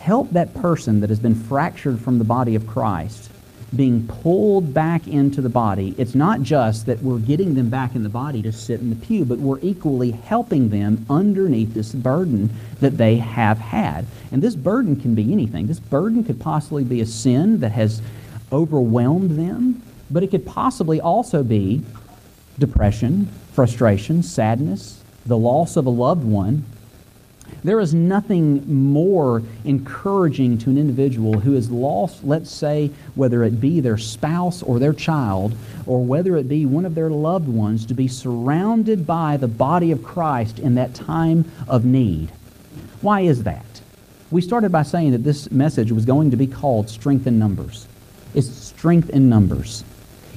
help 0.00 0.30
that 0.30 0.54
person 0.54 1.00
that 1.00 1.10
has 1.10 1.20
been 1.20 1.34
fractured 1.34 2.00
from 2.00 2.18
the 2.18 2.24
body 2.24 2.54
of 2.54 2.66
Christ 2.66 3.30
being 3.76 4.06
pulled 4.08 4.74
back 4.74 5.06
into 5.06 5.40
the 5.40 5.48
body, 5.48 5.94
it's 5.96 6.14
not 6.14 6.42
just 6.42 6.86
that 6.86 7.00
we're 7.02 7.18
getting 7.18 7.54
them 7.54 7.70
back 7.70 7.94
in 7.94 8.02
the 8.02 8.08
body 8.08 8.42
to 8.42 8.50
sit 8.50 8.80
in 8.80 8.90
the 8.90 8.96
pew, 8.96 9.24
but 9.24 9.38
we're 9.38 9.60
equally 9.60 10.10
helping 10.10 10.70
them 10.70 11.06
underneath 11.08 11.72
this 11.72 11.92
burden 11.92 12.50
that 12.80 12.96
they 12.96 13.16
have 13.16 13.58
had. 13.58 14.06
And 14.32 14.42
this 14.42 14.56
burden 14.56 15.00
can 15.00 15.14
be 15.14 15.32
anything. 15.32 15.66
This 15.66 15.78
burden 15.78 16.24
could 16.24 16.40
possibly 16.40 16.82
be 16.82 17.00
a 17.00 17.06
sin 17.06 17.60
that 17.60 17.72
has 17.72 18.02
overwhelmed 18.50 19.38
them, 19.38 19.82
but 20.10 20.24
it 20.24 20.32
could 20.32 20.46
possibly 20.46 21.00
also 21.00 21.44
be 21.44 21.84
depression, 22.58 23.28
frustration, 23.52 24.22
sadness, 24.22 25.02
the 25.26 25.38
loss 25.38 25.76
of 25.76 25.86
a 25.86 25.90
loved 25.90 26.24
one, 26.24 26.64
there 27.62 27.80
is 27.80 27.92
nothing 27.94 28.82
more 28.92 29.42
encouraging 29.64 30.58
to 30.58 30.70
an 30.70 30.78
individual 30.78 31.40
who 31.40 31.52
has 31.52 31.70
lost, 31.70 32.24
let's 32.24 32.50
say, 32.50 32.90
whether 33.14 33.44
it 33.44 33.60
be 33.60 33.80
their 33.80 33.98
spouse 33.98 34.62
or 34.62 34.78
their 34.78 34.92
child, 34.92 35.54
or 35.86 36.04
whether 36.04 36.36
it 36.36 36.48
be 36.48 36.66
one 36.66 36.84
of 36.84 36.94
their 36.94 37.10
loved 37.10 37.48
ones, 37.48 37.84
to 37.86 37.94
be 37.94 38.08
surrounded 38.08 39.06
by 39.06 39.36
the 39.36 39.48
body 39.48 39.92
of 39.92 40.02
Christ 40.02 40.58
in 40.58 40.74
that 40.76 40.94
time 40.94 41.50
of 41.68 41.84
need. 41.84 42.30
Why 43.02 43.20
is 43.20 43.42
that? 43.44 43.64
We 44.30 44.40
started 44.40 44.70
by 44.70 44.84
saying 44.84 45.12
that 45.12 45.24
this 45.24 45.50
message 45.50 45.90
was 45.90 46.04
going 46.04 46.30
to 46.30 46.36
be 46.36 46.46
called 46.46 46.88
Strength 46.88 47.26
in 47.26 47.38
Numbers. 47.38 47.86
It's 48.34 48.48
strength 48.48 49.10
in 49.10 49.28
numbers. 49.28 49.84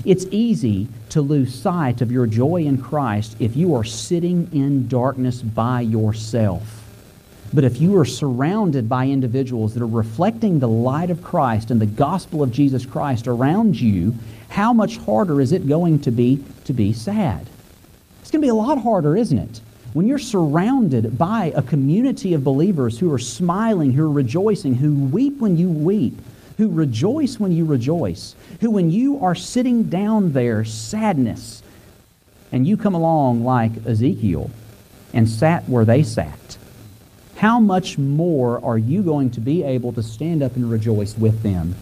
It's 0.03 0.25
easy 0.31 0.87
to 1.09 1.21
lose 1.21 1.53
sight 1.53 2.01
of 2.01 2.11
your 2.11 2.25
joy 2.25 2.63
in 2.63 2.81
Christ 2.81 3.37
if 3.39 3.55
you 3.55 3.75
are 3.75 3.83
sitting 3.83 4.49
in 4.51 4.87
darkness 4.87 5.41
by 5.41 5.81
yourself. 5.81 6.82
But 7.53 7.63
if 7.63 7.79
you 7.79 7.97
are 7.97 8.05
surrounded 8.05 8.89
by 8.89 9.07
individuals 9.07 9.73
that 9.73 9.83
are 9.83 9.87
reflecting 9.87 10.57
the 10.57 10.67
light 10.67 11.11
of 11.11 11.23
Christ 11.23 11.69
and 11.69 11.79
the 11.79 11.85
gospel 11.85 12.41
of 12.41 12.51
Jesus 12.51 12.85
Christ 12.85 13.27
around 13.27 13.79
you, 13.79 14.15
how 14.49 14.73
much 14.73 14.97
harder 14.97 15.39
is 15.39 15.51
it 15.51 15.67
going 15.67 15.99
to 15.99 16.11
be 16.11 16.43
to 16.65 16.73
be 16.73 16.93
sad? 16.93 17.47
It's 18.21 18.31
going 18.31 18.41
to 18.41 18.45
be 18.45 18.49
a 18.49 18.55
lot 18.55 18.81
harder, 18.81 19.15
isn't 19.15 19.37
it? 19.37 19.61
When 19.93 20.07
you're 20.07 20.17
surrounded 20.17 21.19
by 21.19 21.53
a 21.55 21.61
community 21.61 22.33
of 22.33 22.43
believers 22.43 22.97
who 22.97 23.13
are 23.13 23.19
smiling, 23.19 23.91
who 23.91 24.05
are 24.05 24.11
rejoicing, 24.11 24.73
who 24.73 24.95
weep 25.05 25.37
when 25.37 25.55
you 25.55 25.69
weep, 25.69 26.19
who 26.57 26.69
rejoice 26.69 27.39
when 27.39 27.51
you 27.51 27.65
rejoice, 27.65 28.33
who 28.61 28.71
when 28.71 28.89
you 28.89 29.23
are 29.23 29.35
sitting 29.35 29.83
down 29.83 30.31
there, 30.31 30.65
sadness, 30.65 31.61
and 32.51 32.65
you 32.65 32.77
come 32.77 32.95
along 32.95 33.43
like 33.43 33.85
Ezekiel 33.85 34.49
and 35.13 35.29
sat 35.29 35.69
where 35.69 35.85
they 35.85 36.01
sat 36.01 36.37
how 37.43 37.59
much 37.59 37.97
more 37.97 38.63
are 38.63 38.77
you 38.77 39.03
going 39.03 39.29
to 39.29 39.41
be 39.41 39.63
able 39.63 39.91
to 39.91 40.01
stand 40.01 40.41
up 40.41 40.55
and 40.55 40.71
rejoice 40.71 41.17
with 41.17 41.43
them 41.43 41.75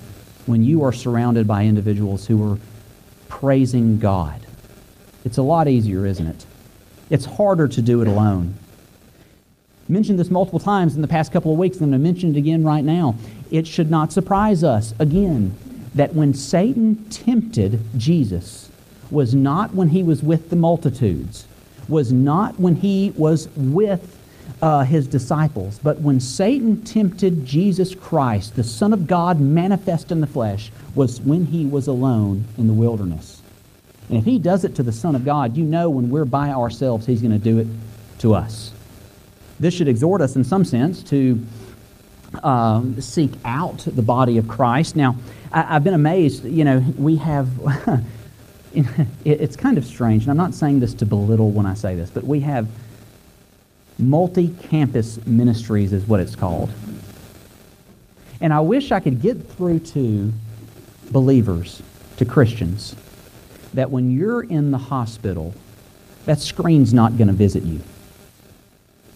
when 0.48 0.64
you 0.64 0.84
are 0.84 0.92
surrounded 0.92 1.46
by 1.46 1.64
individuals 1.64 2.26
who 2.26 2.52
are 2.52 2.58
praising 3.30 4.00
God? 4.00 4.44
It's 5.24 5.38
a 5.38 5.44
lot 5.44 5.68
easier, 5.68 6.04
isn't 6.08 6.26
it? 6.26 6.48
It's 7.12 7.26
harder 7.26 7.68
to 7.68 7.80
do 7.80 8.02
it 8.02 8.08
alone. 8.08 8.56
I 9.88 9.92
mentioned 9.92 10.18
this 10.18 10.32
multiple 10.32 10.60
times 10.60 10.96
in 10.96 11.04
the 11.04 11.08
past 11.08 11.32
couple 11.32 11.52
of 11.52 11.60
weeks, 11.60 11.78
and 11.78 11.84
I'm 11.84 11.92
going 11.92 12.02
to 12.02 12.12
mention 12.12 12.36
it 12.36 12.40
again 12.40 12.64
right 12.64 12.84
now. 12.84 13.14
It 13.52 13.68
should 13.68 13.92
not 13.92 14.12
surprise 14.12 14.64
us, 14.64 14.96
again, 14.98 15.56
that 15.94 16.16
when 16.16 16.34
Satan 16.34 17.06
tempted 17.12 17.80
Jesus 18.00 18.72
was 19.12 19.36
not 19.36 19.76
when 19.76 19.90
he 19.90 20.02
was 20.02 20.24
with 20.24 20.50
the 20.50 20.56
multitudes, 20.56 21.46
was 21.88 22.12
not 22.12 22.60
when 22.60 22.78
he 22.78 23.14
was 23.16 23.48
with 23.56 24.18
uh, 24.62 24.84
his 24.84 25.08
disciples. 25.08 25.80
But 25.82 26.00
when 26.02 26.20
Satan 26.20 26.84
tempted 26.84 27.46
Jesus 27.46 27.96
Christ, 27.96 28.56
the 28.56 28.64
Son 28.64 28.94
of 28.94 29.08
God 29.08 29.40
manifest 29.40 30.12
in 30.12 30.22
the 30.22 30.28
flesh, 30.28 30.72
was 30.96 31.22
when 31.22 31.46
he 31.46 31.66
was 31.66 31.88
alone 31.88 32.46
in 32.58 32.68
the 32.68 32.74
wilderness. 32.74 33.42
And 34.10 34.18
if 34.18 34.26
he 34.26 34.40
does 34.40 34.66
it 34.66 34.76
to 34.76 34.84
the 34.84 34.92
Son 34.92 35.16
of 35.16 35.24
God, 35.24 35.56
you 35.56 35.64
know 35.64 35.90
when 35.90 36.10
we're 36.10 36.26
by 36.26 36.50
ourselves, 36.50 37.06
he's 37.06 37.22
going 37.22 37.32
to 37.32 37.40
do 37.40 37.60
it 37.60 37.68
to 38.20 38.34
us. 38.34 38.72
This 39.60 39.74
should 39.74 39.88
exhort 39.88 40.22
us 40.22 40.36
in 40.36 40.44
some 40.44 40.66
sense 40.66 41.04
to 41.04 41.40
um, 42.44 43.00
seek 43.00 43.32
out 43.46 43.80
the 43.80 44.02
body 44.02 44.38
of 44.38 44.48
Christ. 44.48 44.96
Now, 44.96 45.16
I, 45.52 45.62
have 45.62 45.84
been 45.84 45.94
amazed, 45.94 46.46
you 46.46 46.64
know, 46.64 46.84
we 46.98 47.18
have. 47.18 47.50
it's 49.26 49.56
kind 49.58 49.78
of 49.78 49.86
strange, 49.86 50.24
and 50.24 50.32
I'm 50.32 50.38
not 50.38 50.54
saying 50.54 50.80
this 50.80 50.94
to 50.96 51.06
belittle 51.06 51.52
when 51.52 51.66
I 51.66 51.74
say 51.74 51.96
this, 51.96 52.10
but 52.10 52.24
we 52.24 52.40
have 52.42 52.68
multi-campus 54.02 55.26
ministries 55.26 55.94
is 55.94 56.06
what 56.08 56.20
it's 56.20 56.36
called. 56.36 56.72
And 58.42 58.52
I 58.52 58.60
wish 58.60 58.92
I 58.92 59.00
could 59.00 59.22
get 59.22 59.48
through 59.52 59.80
to 59.80 60.34
believers, 61.12 61.82
to 62.18 62.26
Christians, 62.26 62.96
that 63.74 63.92
when 63.92 64.12
you're 64.12 64.44
in 64.44 64.72
the 64.72 64.78
hospital, 64.78 65.54
that 66.26 66.40
screen's 66.40 66.94
not 66.94 67.18
going 67.18 67.28
to 67.28 67.34
visit 67.34 67.64
you. 67.64 67.82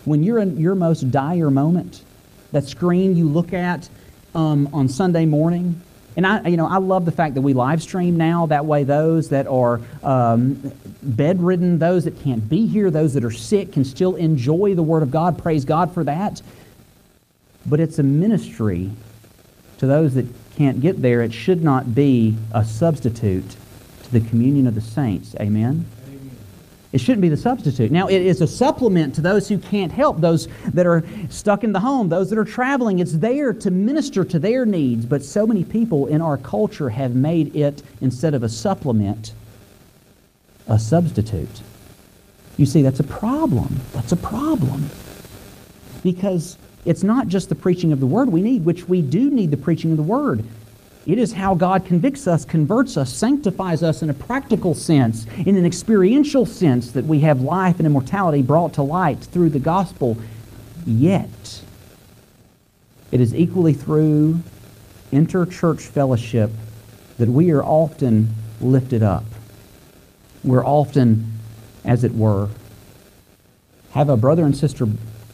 When 0.05 0.23
you're 0.23 0.39
in 0.39 0.57
your 0.57 0.75
most 0.75 1.09
dire 1.11 1.49
moment, 1.49 2.03
that 2.51 2.65
screen 2.65 3.15
you 3.17 3.27
look 3.27 3.53
at 3.53 3.89
um, 4.35 4.69
on 4.73 4.87
Sunday 4.87 5.25
morning, 5.25 5.81
and 6.15 6.25
I, 6.25 6.47
you 6.47 6.57
know, 6.57 6.67
I 6.67 6.77
love 6.77 7.05
the 7.05 7.11
fact 7.11 7.35
that 7.35 7.41
we 7.41 7.53
live 7.53 7.81
stream 7.81 8.15
now. 8.15 8.45
That 8.45 8.65
way, 8.65 8.83
those 8.83 9.29
that 9.29 9.47
are 9.47 9.81
um, 10.03 10.71
bedridden, 11.03 11.77
those 11.79 12.05
that 12.05 12.21
can't 12.23 12.47
be 12.47 12.65
here, 12.67 12.89
those 12.89 13.13
that 13.15 13.23
are 13.23 13.31
sick 13.31 13.73
can 13.73 13.83
still 13.83 14.15
enjoy 14.15 14.75
the 14.75 14.83
Word 14.83 15.03
of 15.03 15.11
God. 15.11 15.37
Praise 15.37 15.65
God 15.65 15.93
for 15.93 16.03
that. 16.05 16.41
but 17.65 17.79
it's 17.79 17.99
a 17.99 18.03
ministry 18.03 18.91
to 19.79 19.87
those 19.87 20.13
that 20.13 20.25
can't 20.55 20.79
get 20.81 21.01
there. 21.01 21.21
It 21.21 21.33
should 21.33 21.63
not 21.63 21.93
be 21.95 22.37
a 22.53 22.63
substitute 22.63 23.55
to 24.03 24.11
the 24.11 24.21
communion 24.21 24.67
of 24.67 24.75
the 24.75 24.81
saints. 24.81 25.35
Amen? 25.39 25.85
It 26.95 27.01
shouldn't 27.01 27.23
be 27.23 27.27
the 27.27 27.35
substitute. 27.35 27.91
Now, 27.91 28.07
it 28.07 28.21
is 28.21 28.39
a 28.39 28.47
supplement 28.47 29.15
to 29.15 29.21
those 29.21 29.49
who 29.49 29.57
can't 29.57 29.91
help, 29.91 30.21
those 30.21 30.47
that 30.73 30.85
are 30.85 31.03
stuck 31.27 31.65
in 31.65 31.73
the 31.73 31.79
home, 31.81 32.07
those 32.07 32.29
that 32.29 32.39
are 32.39 32.45
traveling. 32.45 32.99
It's 32.99 33.17
there 33.17 33.51
to 33.51 33.69
minister 33.69 34.23
to 34.23 34.39
their 34.39 34.65
needs. 34.65 35.05
But 35.05 35.21
so 35.21 35.45
many 35.45 35.65
people 35.65 36.07
in 36.07 36.21
our 36.21 36.37
culture 36.37 36.89
have 36.89 37.13
made 37.13 37.53
it, 37.53 37.83
instead 37.99 38.33
of 38.33 38.43
a 38.43 38.47
supplement, 38.47 39.33
a 40.69 40.79
substitute. 40.79 41.61
You 42.55 42.65
see, 42.65 42.81
that's 42.81 43.01
a 43.01 43.03
problem. 43.03 43.81
That's 43.91 44.13
a 44.13 44.17
problem. 44.17 44.89
Because 46.01 46.57
it's 46.85 47.03
not 47.03 47.27
just 47.27 47.49
the 47.49 47.55
preaching 47.55 47.91
of 47.91 47.99
the 47.99 48.07
Word 48.07 48.29
we 48.29 48.41
need, 48.41 48.63
which 48.63 48.87
we 48.87 49.01
do 49.01 49.29
need 49.29 49.51
the 49.51 49.57
preaching 49.57 49.91
of 49.91 49.97
the 49.97 50.03
Word. 50.03 50.45
It 51.05 51.19
is 51.19 51.33
how 51.33 51.53
God 51.53 51.85
convicts 51.85 52.27
us, 52.27 52.45
converts 52.45 52.97
us, 52.97 53.13
sanctifies 53.13 53.83
us 53.83 54.01
in 54.01 54.09
a 54.09 54.13
practical 54.13 54.73
sense, 54.73 55.27
in 55.45 55.55
an 55.55 55.65
experiential 55.65 56.47
sense, 56.47 56.91
that 56.93 57.05
we 57.05 57.19
have 57.19 57.41
life 57.41 57.77
and 57.77 57.85
immortality 57.85 58.41
brought 58.41 58.73
to 58.73 58.81
light 58.81 59.19
through 59.19 59.49
the 59.49 59.59
gospel. 59.59 60.17
Yet, 60.85 61.61
it 63.11 63.21
is 63.21 63.35
equally 63.35 63.73
through 63.73 64.39
inter-church 65.11 65.83
fellowship 65.83 66.49
that 67.19 67.29
we 67.29 67.51
are 67.51 67.63
often 67.63 68.33
lifted 68.59 69.03
up. 69.03 69.25
We're 70.43 70.65
often, 70.65 71.33
as 71.83 72.03
it 72.03 72.15
were, 72.15 72.49
have 73.91 74.09
a 74.09 74.17
brother 74.17 74.43
and 74.43 74.57
sister 74.57 74.87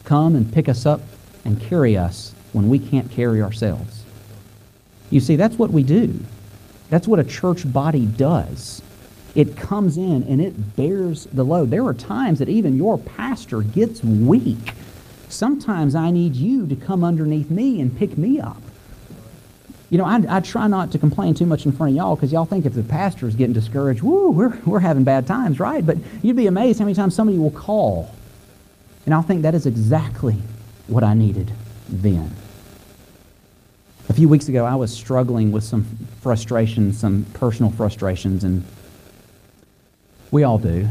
come 0.04 0.36
and 0.36 0.52
pick 0.52 0.68
us 0.68 0.84
up 0.84 1.00
and 1.44 1.60
carry 1.60 1.96
us 1.96 2.34
when 2.52 2.68
we 2.68 2.78
can't 2.78 3.10
carry 3.10 3.40
ourselves. 3.42 4.01
You 5.12 5.20
see, 5.20 5.36
that's 5.36 5.58
what 5.58 5.70
we 5.70 5.82
do. 5.82 6.18
That's 6.88 7.06
what 7.06 7.20
a 7.20 7.24
church 7.24 7.70
body 7.70 8.06
does. 8.06 8.80
It 9.34 9.56
comes 9.56 9.98
in 9.98 10.22
and 10.24 10.40
it 10.40 10.74
bears 10.74 11.26
the 11.26 11.44
load. 11.44 11.70
There 11.70 11.84
are 11.84 11.94
times 11.94 12.38
that 12.38 12.48
even 12.48 12.76
your 12.76 12.96
pastor 12.96 13.60
gets 13.60 14.02
weak. 14.02 14.72
Sometimes 15.28 15.94
I 15.94 16.10
need 16.10 16.34
you 16.34 16.66
to 16.66 16.74
come 16.76 17.04
underneath 17.04 17.50
me 17.50 17.80
and 17.80 17.96
pick 17.96 18.16
me 18.16 18.40
up. 18.40 18.60
You 19.90 19.98
know, 19.98 20.04
I, 20.06 20.22
I 20.28 20.40
try 20.40 20.66
not 20.66 20.90
to 20.92 20.98
complain 20.98 21.34
too 21.34 21.44
much 21.44 21.66
in 21.66 21.72
front 21.72 21.90
of 21.90 21.96
y'all 21.96 22.16
because 22.16 22.32
y'all 22.32 22.46
think 22.46 22.64
if 22.64 22.72
the 22.72 22.82
pastor 22.82 23.28
is 23.28 23.34
getting 23.34 23.52
discouraged, 23.52 24.02
woo, 24.02 24.30
we're, 24.30 24.58
we're 24.64 24.80
having 24.80 25.04
bad 25.04 25.26
times, 25.26 25.60
right? 25.60 25.84
But 25.84 25.98
you'd 26.22 26.36
be 26.36 26.46
amazed 26.46 26.78
how 26.78 26.86
many 26.86 26.94
times 26.94 27.14
somebody 27.14 27.38
will 27.38 27.50
call. 27.50 28.14
And 29.04 29.14
I'll 29.14 29.22
think 29.22 29.42
that 29.42 29.54
is 29.54 29.66
exactly 29.66 30.36
what 30.86 31.04
I 31.04 31.12
needed 31.12 31.52
then. 31.90 32.34
A 34.08 34.12
few 34.12 34.28
weeks 34.28 34.48
ago, 34.48 34.64
I 34.64 34.74
was 34.74 34.92
struggling 34.92 35.52
with 35.52 35.64
some 35.64 35.84
frustrations, 36.20 36.98
some 36.98 37.24
personal 37.34 37.70
frustrations, 37.70 38.44
and 38.44 38.64
we 40.30 40.42
all 40.42 40.58
do. 40.58 40.88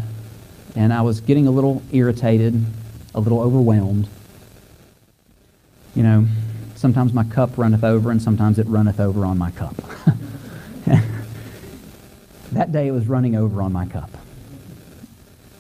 And 0.76 0.94
I 0.94 1.02
was 1.02 1.20
getting 1.20 1.46
a 1.48 1.52
little 1.52 1.82
irritated, 1.92 2.66
a 3.14 3.20
little 3.20 3.42
overwhelmed. 3.42 4.08
You 5.94 6.04
know, 6.04 6.26
sometimes 6.76 7.14
my 7.14 7.26
cup 7.26 7.58
runneth 7.58 7.84
over, 7.84 8.12
and 8.12 8.22
sometimes 8.22 8.58
it 8.58 8.68
runneth 8.68 9.00
over 9.00 9.26
on 9.26 9.38
my 9.38 9.52
cup. 9.52 9.76
that 12.54 12.72
day 12.72 12.88
it 12.88 12.92
was 12.92 13.08
running 13.08 13.36
over 13.36 13.62
on 13.62 13.74
my 13.74 13.86
cup. 13.86 14.10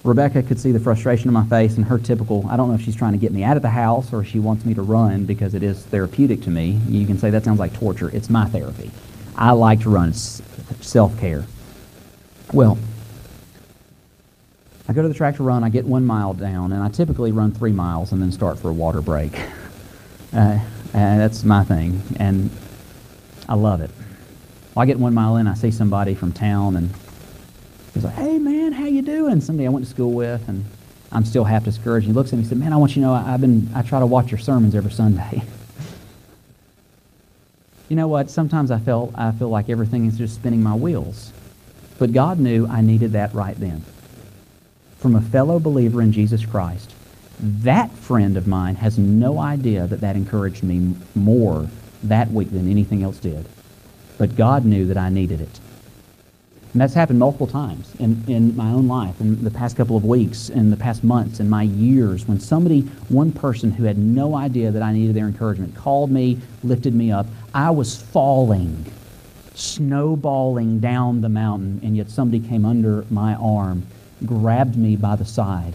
Rebecca 0.04 0.42
could 0.42 0.60
see 0.60 0.72
the 0.72 0.80
frustration 0.80 1.28
in 1.28 1.34
my 1.34 1.46
face 1.46 1.78
and 1.78 1.86
her 1.86 2.00
typical, 2.00 2.46
I 2.50 2.58
don't 2.58 2.70
know 2.70 2.76
if 2.76 2.82
she's 2.82 2.96
trying 2.96 3.12
to 3.12 3.20
get 3.20 3.32
me 3.32 3.44
out 3.44 3.56
of 3.56 3.62
the 3.62 3.70
house 3.70 4.12
or 4.12 4.24
she 4.24 4.40
wants 4.40 4.66
me 4.66 4.74
to 4.74 4.82
run 4.82 5.26
because 5.26 5.54
it 5.54 5.62
is 5.62 5.84
therapeutic 5.86 6.42
to 6.44 6.50
me. 6.50 6.80
You 6.88 7.06
can 7.06 7.20
say 7.20 7.30
that 7.30 7.44
sounds 7.44 7.60
like 7.60 7.74
torture. 7.74 8.10
It's 8.10 8.30
my 8.30 8.46
therapy. 8.46 8.90
I 9.36 9.52
like 9.52 9.82
to 9.82 9.90
run. 9.90 10.10
It's 10.10 10.42
self-care. 10.82 11.46
Well, 12.52 12.80
I 14.88 14.94
go 14.94 15.04
to 15.04 15.08
the 15.08 15.14
track 15.14 15.38
to 15.38 15.44
run. 15.44 15.64
I 15.64 15.70
get 15.70 15.86
one 15.86 16.06
mile 16.06 16.34
down, 16.34 16.74
and 16.74 16.84
I 16.84 16.90
typically 16.90 17.32
run 17.32 17.52
three 17.52 17.72
miles 17.72 18.12
and 18.12 18.22
then 18.22 18.32
start 18.32 18.60
for 18.60 18.70
a 18.70 18.74
water 18.74 19.02
break. 19.02 19.34
Uh, 20.34 20.58
and 20.94 21.20
that's 21.20 21.44
my 21.44 21.62
thing, 21.62 22.02
and 22.16 22.50
I 23.50 23.56
love 23.56 23.82
it. 23.82 23.92
Well, 24.74 24.84
I 24.84 24.86
get 24.86 24.98
one 24.98 25.14
mile 25.14 25.36
in, 25.36 25.46
I 25.46 25.56
see 25.56 25.72
somebody 25.72 26.16
from 26.16 26.32
town, 26.32 26.78
and 26.78 26.90
He's 27.94 28.04
like, 28.04 28.14
hey, 28.16 28.40
man, 28.40 28.72
how 28.72 28.86
you 28.86 29.02
doing? 29.02 29.42
Somebody 29.42 29.68
I 29.68 29.70
went 29.70 29.86
to 29.86 29.92
school 29.92 30.12
with, 30.12 30.48
and 30.48 30.66
I'm 31.12 31.26
still 31.26 31.44
half 31.44 31.66
discouraged. 31.66 32.08
He 32.08 32.14
looks 32.14 32.30
at 32.30 32.34
me 32.34 32.40
and 32.40 32.48
said, 32.48 32.58
man, 32.58 32.72
I 32.72 32.78
want 32.78 32.96
you 32.96 33.02
to 33.02 33.08
know 33.08 33.14
I, 33.14 33.34
I've 33.34 33.42
been, 33.42 33.70
I 33.76 33.82
try 33.82 34.00
to 34.00 34.06
watch 34.06 34.32
your 34.32 34.40
sermons 34.40 34.76
every 34.76 34.92
Sunday. 34.92 35.44
you 37.90 37.96
know 37.96 38.08
what? 38.08 38.30
Sometimes 38.30 38.72
I 38.72 38.80
feel, 38.80 39.12
I 39.16 39.32
feel 39.32 39.50
like 39.50 39.70
everything 39.70 40.06
is 40.06 40.18
just 40.18 40.36
spinning 40.36 40.64
my 40.64 40.74
wheels. 40.74 41.34
But 42.00 42.14
God 42.14 42.40
knew 42.40 42.66
I 42.66 42.82
needed 42.82 43.12
that 43.12 43.34
right 43.34 43.56
then. 43.60 43.84
From 45.00 45.16
a 45.16 45.22
fellow 45.22 45.60
believer 45.60 46.02
in 46.02 46.12
Jesus 46.12 46.46
Christ, 46.46 46.94
that 47.40 47.92
friend 47.92 48.38
of 48.38 48.48
mine 48.48 48.76
has 48.76 48.98
no 48.98 49.40
idea 49.40 49.88
that 49.88 50.02
that 50.02 50.16
encouraged 50.16 50.64
me 50.64 50.96
more 51.16 51.68
that 52.04 52.32
week 52.32 52.52
than 52.52 52.70
anything 52.70 53.04
else 53.04 53.18
did. 53.18 53.46
But 54.18 54.36
God 54.36 54.64
knew 54.64 54.86
that 54.86 54.98
I 54.98 55.10
needed 55.10 55.42
it. 55.42 55.60
And 56.74 56.80
that's 56.80 56.94
happened 56.94 57.20
multiple 57.20 57.48
times 57.48 57.94
in, 58.00 58.24
in 58.28 58.56
my 58.56 58.70
own 58.72 58.88
life, 58.88 59.20
in 59.20 59.44
the 59.44 59.52
past 59.52 59.76
couple 59.76 59.98
of 59.98 60.06
weeks, 60.06 60.50
in 60.50 60.70
the 60.70 60.78
past 60.78 61.04
months, 61.04 61.42
in 61.42 61.50
my 61.50 61.64
years, 61.64 62.28
when 62.28 62.40
somebody, 62.40 62.82
one 63.10 63.34
person 63.34 63.72
who 63.72 63.84
had 63.84 63.98
no 63.98 64.36
idea 64.36 64.72
that 64.72 64.82
I 64.82 64.94
needed 64.94 65.14
their 65.14 65.28
encouragement, 65.28 65.76
called 65.76 66.12
me, 66.12 66.40
lifted 66.64 66.96
me 66.96 67.12
up. 67.12 67.26
I 67.54 67.72
was 67.72 68.02
falling, 68.02 68.86
snowballing 69.54 70.80
down 70.80 71.20
the 71.20 71.28
mountain, 71.28 71.82
and 71.84 71.98
yet 71.98 72.10
somebody 72.10 72.40
came 72.48 72.64
under 72.64 73.06
my 73.10 73.36
arm, 73.36 73.86
grabbed 74.26 74.78
me 74.78 74.96
by 74.96 75.18
the 75.18 75.26
side, 75.26 75.74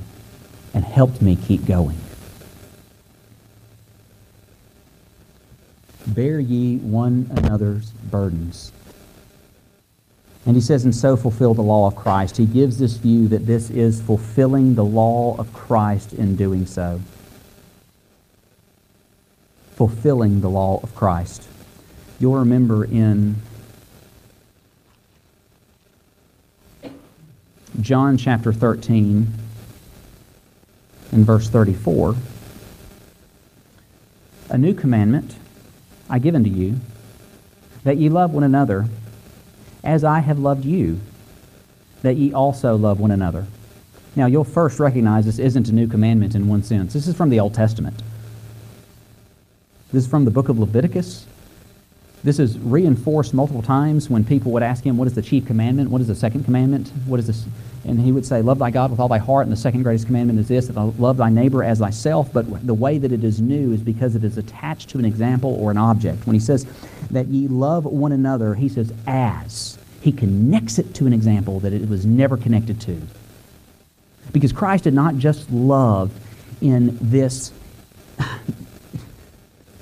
and 0.72 0.82
helped 0.82 1.20
me 1.20 1.36
keep 1.36 1.66
going. 1.66 1.98
Bear 6.06 6.40
ye 6.40 6.78
one 6.78 7.28
another's 7.36 7.90
burdens 7.90 8.72
and 10.46 10.54
he 10.54 10.62
says, 10.62 10.84
and 10.84 10.94
so 10.94 11.16
fulfill 11.16 11.54
the 11.54 11.62
law 11.62 11.88
of 11.88 11.96
Christ. 11.96 12.36
He 12.36 12.46
gives 12.46 12.78
this 12.78 12.96
view 12.96 13.26
that 13.28 13.46
this 13.46 13.68
is 13.68 14.00
fulfilling 14.00 14.76
the 14.76 14.84
law 14.84 15.36
of 15.38 15.52
Christ 15.52 16.12
in 16.12 16.36
doing 16.36 16.66
so. 16.66 17.00
Fulfilling 19.74 20.40
the 20.40 20.48
law 20.48 20.78
of 20.84 20.94
Christ. 20.94 21.48
You'll 22.20 22.36
remember 22.36 22.84
in 22.84 23.34
John 27.80 28.16
chapter 28.16 28.52
13 28.52 29.26
and 31.10 31.26
verse 31.26 31.48
34, 31.48 32.14
a 34.50 34.56
new 34.56 34.74
commandment 34.74 35.34
I 36.08 36.20
give 36.20 36.36
unto 36.36 36.50
you, 36.50 36.76
that 37.82 37.96
ye 37.96 38.08
love 38.08 38.32
one 38.32 38.44
another 38.44 38.86
as 39.86 40.04
I 40.04 40.20
have 40.20 40.38
loved 40.38 40.64
you, 40.64 41.00
that 42.02 42.16
ye 42.16 42.32
also 42.32 42.76
love 42.76 43.00
one 43.00 43.10
another. 43.10 43.46
Now, 44.16 44.26
you'll 44.26 44.44
first 44.44 44.80
recognize 44.80 45.24
this 45.24 45.38
isn't 45.38 45.68
a 45.68 45.72
new 45.72 45.86
commandment 45.86 46.34
in 46.34 46.48
one 46.48 46.62
sense. 46.62 46.92
This 46.92 47.06
is 47.06 47.16
from 47.16 47.30
the 47.30 47.40
Old 47.40 47.54
Testament. 47.54 48.02
This 49.92 50.04
is 50.04 50.10
from 50.10 50.24
the 50.24 50.30
book 50.30 50.48
of 50.48 50.58
Leviticus. 50.58 51.26
This 52.24 52.38
is 52.38 52.58
reinforced 52.58 53.34
multiple 53.34 53.62
times 53.62 54.10
when 54.10 54.24
people 54.24 54.50
would 54.52 54.62
ask 54.62 54.82
him, 54.82 54.96
What 54.96 55.06
is 55.06 55.14
the 55.14 55.22
chief 55.22 55.46
commandment? 55.46 55.90
What 55.90 56.00
is 56.00 56.08
the 56.08 56.14
second 56.14 56.44
commandment? 56.44 56.88
What 57.06 57.20
is 57.20 57.26
this? 57.26 57.44
And 57.84 58.00
he 58.00 58.10
would 58.10 58.26
say, 58.26 58.42
Love 58.42 58.58
thy 58.58 58.70
God 58.70 58.90
with 58.90 58.98
all 58.98 59.06
thy 59.06 59.18
heart. 59.18 59.46
And 59.46 59.52
the 59.52 59.56
second 59.56 59.82
greatest 59.82 60.06
commandment 60.06 60.40
is 60.40 60.48
this, 60.48 60.66
that 60.66 60.72
thou 60.72 60.92
love 60.98 61.18
thy 61.18 61.28
neighbor 61.28 61.62
as 61.62 61.78
thyself. 61.78 62.32
But 62.32 62.66
the 62.66 62.74
way 62.74 62.98
that 62.98 63.12
it 63.12 63.22
is 63.22 63.40
new 63.40 63.72
is 63.72 63.80
because 63.80 64.16
it 64.16 64.24
is 64.24 64.38
attached 64.38 64.88
to 64.90 64.98
an 64.98 65.04
example 65.04 65.54
or 65.60 65.70
an 65.70 65.76
object. 65.76 66.26
When 66.26 66.34
he 66.34 66.40
says 66.40 66.66
that 67.10 67.28
ye 67.28 67.46
love 67.48 67.84
one 67.84 68.12
another, 68.12 68.54
he 68.54 68.68
says, 68.68 68.92
As. 69.06 69.75
He 70.06 70.12
connects 70.12 70.78
it 70.78 70.94
to 70.94 71.08
an 71.08 71.12
example 71.12 71.58
that 71.58 71.72
it 71.72 71.88
was 71.88 72.06
never 72.06 72.36
connected 72.36 72.80
to. 72.82 73.02
Because 74.30 74.52
Christ 74.52 74.84
did 74.84 74.94
not 74.94 75.16
just 75.16 75.50
love 75.50 76.12
in 76.60 76.96
this 77.00 77.50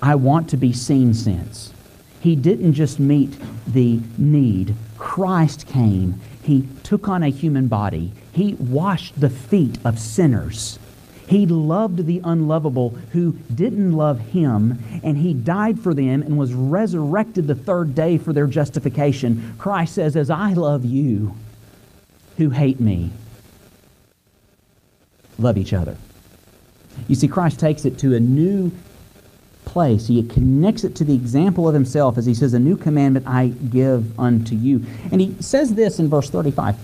I 0.01 0.15
want 0.15 0.49
to 0.49 0.57
be 0.57 0.73
seen 0.73 1.13
sense. 1.13 1.75
He 2.21 2.37
didn't 2.37 2.73
just 2.73 2.99
meet 2.99 3.37
the 3.67 4.01
need. 4.17 4.75
Christ 4.97 5.67
came. 5.67 6.19
He 6.43 6.67
took 6.85 7.07
on 7.07 7.23
a 7.23 7.29
human 7.29 7.69
body. 7.69 8.11
He 8.33 8.55
washed 8.55 9.21
the 9.21 9.29
feet 9.29 9.77
of 9.85 9.99
sinners. 9.99 10.79
He 11.27 11.47
loved 11.47 12.07
the 12.07 12.21
unlovable 12.23 12.91
who 13.13 13.33
didn't 13.55 13.93
love 13.93 14.21
him, 14.21 14.79
and 15.03 15.17
he 15.17 15.33
died 15.33 15.81
for 15.81 15.95
them 15.95 16.23
and 16.23 16.37
was 16.37 16.53
resurrected 16.53 17.47
the 17.47 17.55
third 17.55 17.95
day 17.95 18.19
for 18.19 18.33
their 18.33 18.47
justification. 18.47 19.55
Christ 19.59 19.95
says, 19.95 20.17
As 20.17 20.31
I 20.31 20.53
love 20.53 20.85
you 20.85 21.35
who 22.37 22.51
hate 22.51 22.81
me, 22.81 23.11
love 25.39 25.57
each 25.57 25.73
other. 25.73 25.97
You 27.09 27.15
see, 27.15 27.29
Christ 27.29 27.59
takes 27.59 27.85
it 27.85 27.99
to 27.99 28.15
a 28.15 28.21
new 28.21 28.71
place. 29.65 30.07
He 30.07 30.23
connects 30.23 30.85
it 30.85 30.95
to 30.97 31.05
the 31.05 31.15
example 31.15 31.67
of 31.67 31.75
himself 31.75 32.19
as 32.19 32.27
he 32.27 32.35
says, 32.35 32.55
A 32.55 32.59
new 32.59 32.77
commandment 32.77 33.27
I 33.27 33.49
give 33.49 34.19
unto 34.21 34.55
you. 34.55 34.85
And 35.11 35.21
he 35.21 35.35
says 35.41 35.75
this 35.75 35.99
in 35.99 36.09
verse 36.09 36.31
35. 36.31 36.77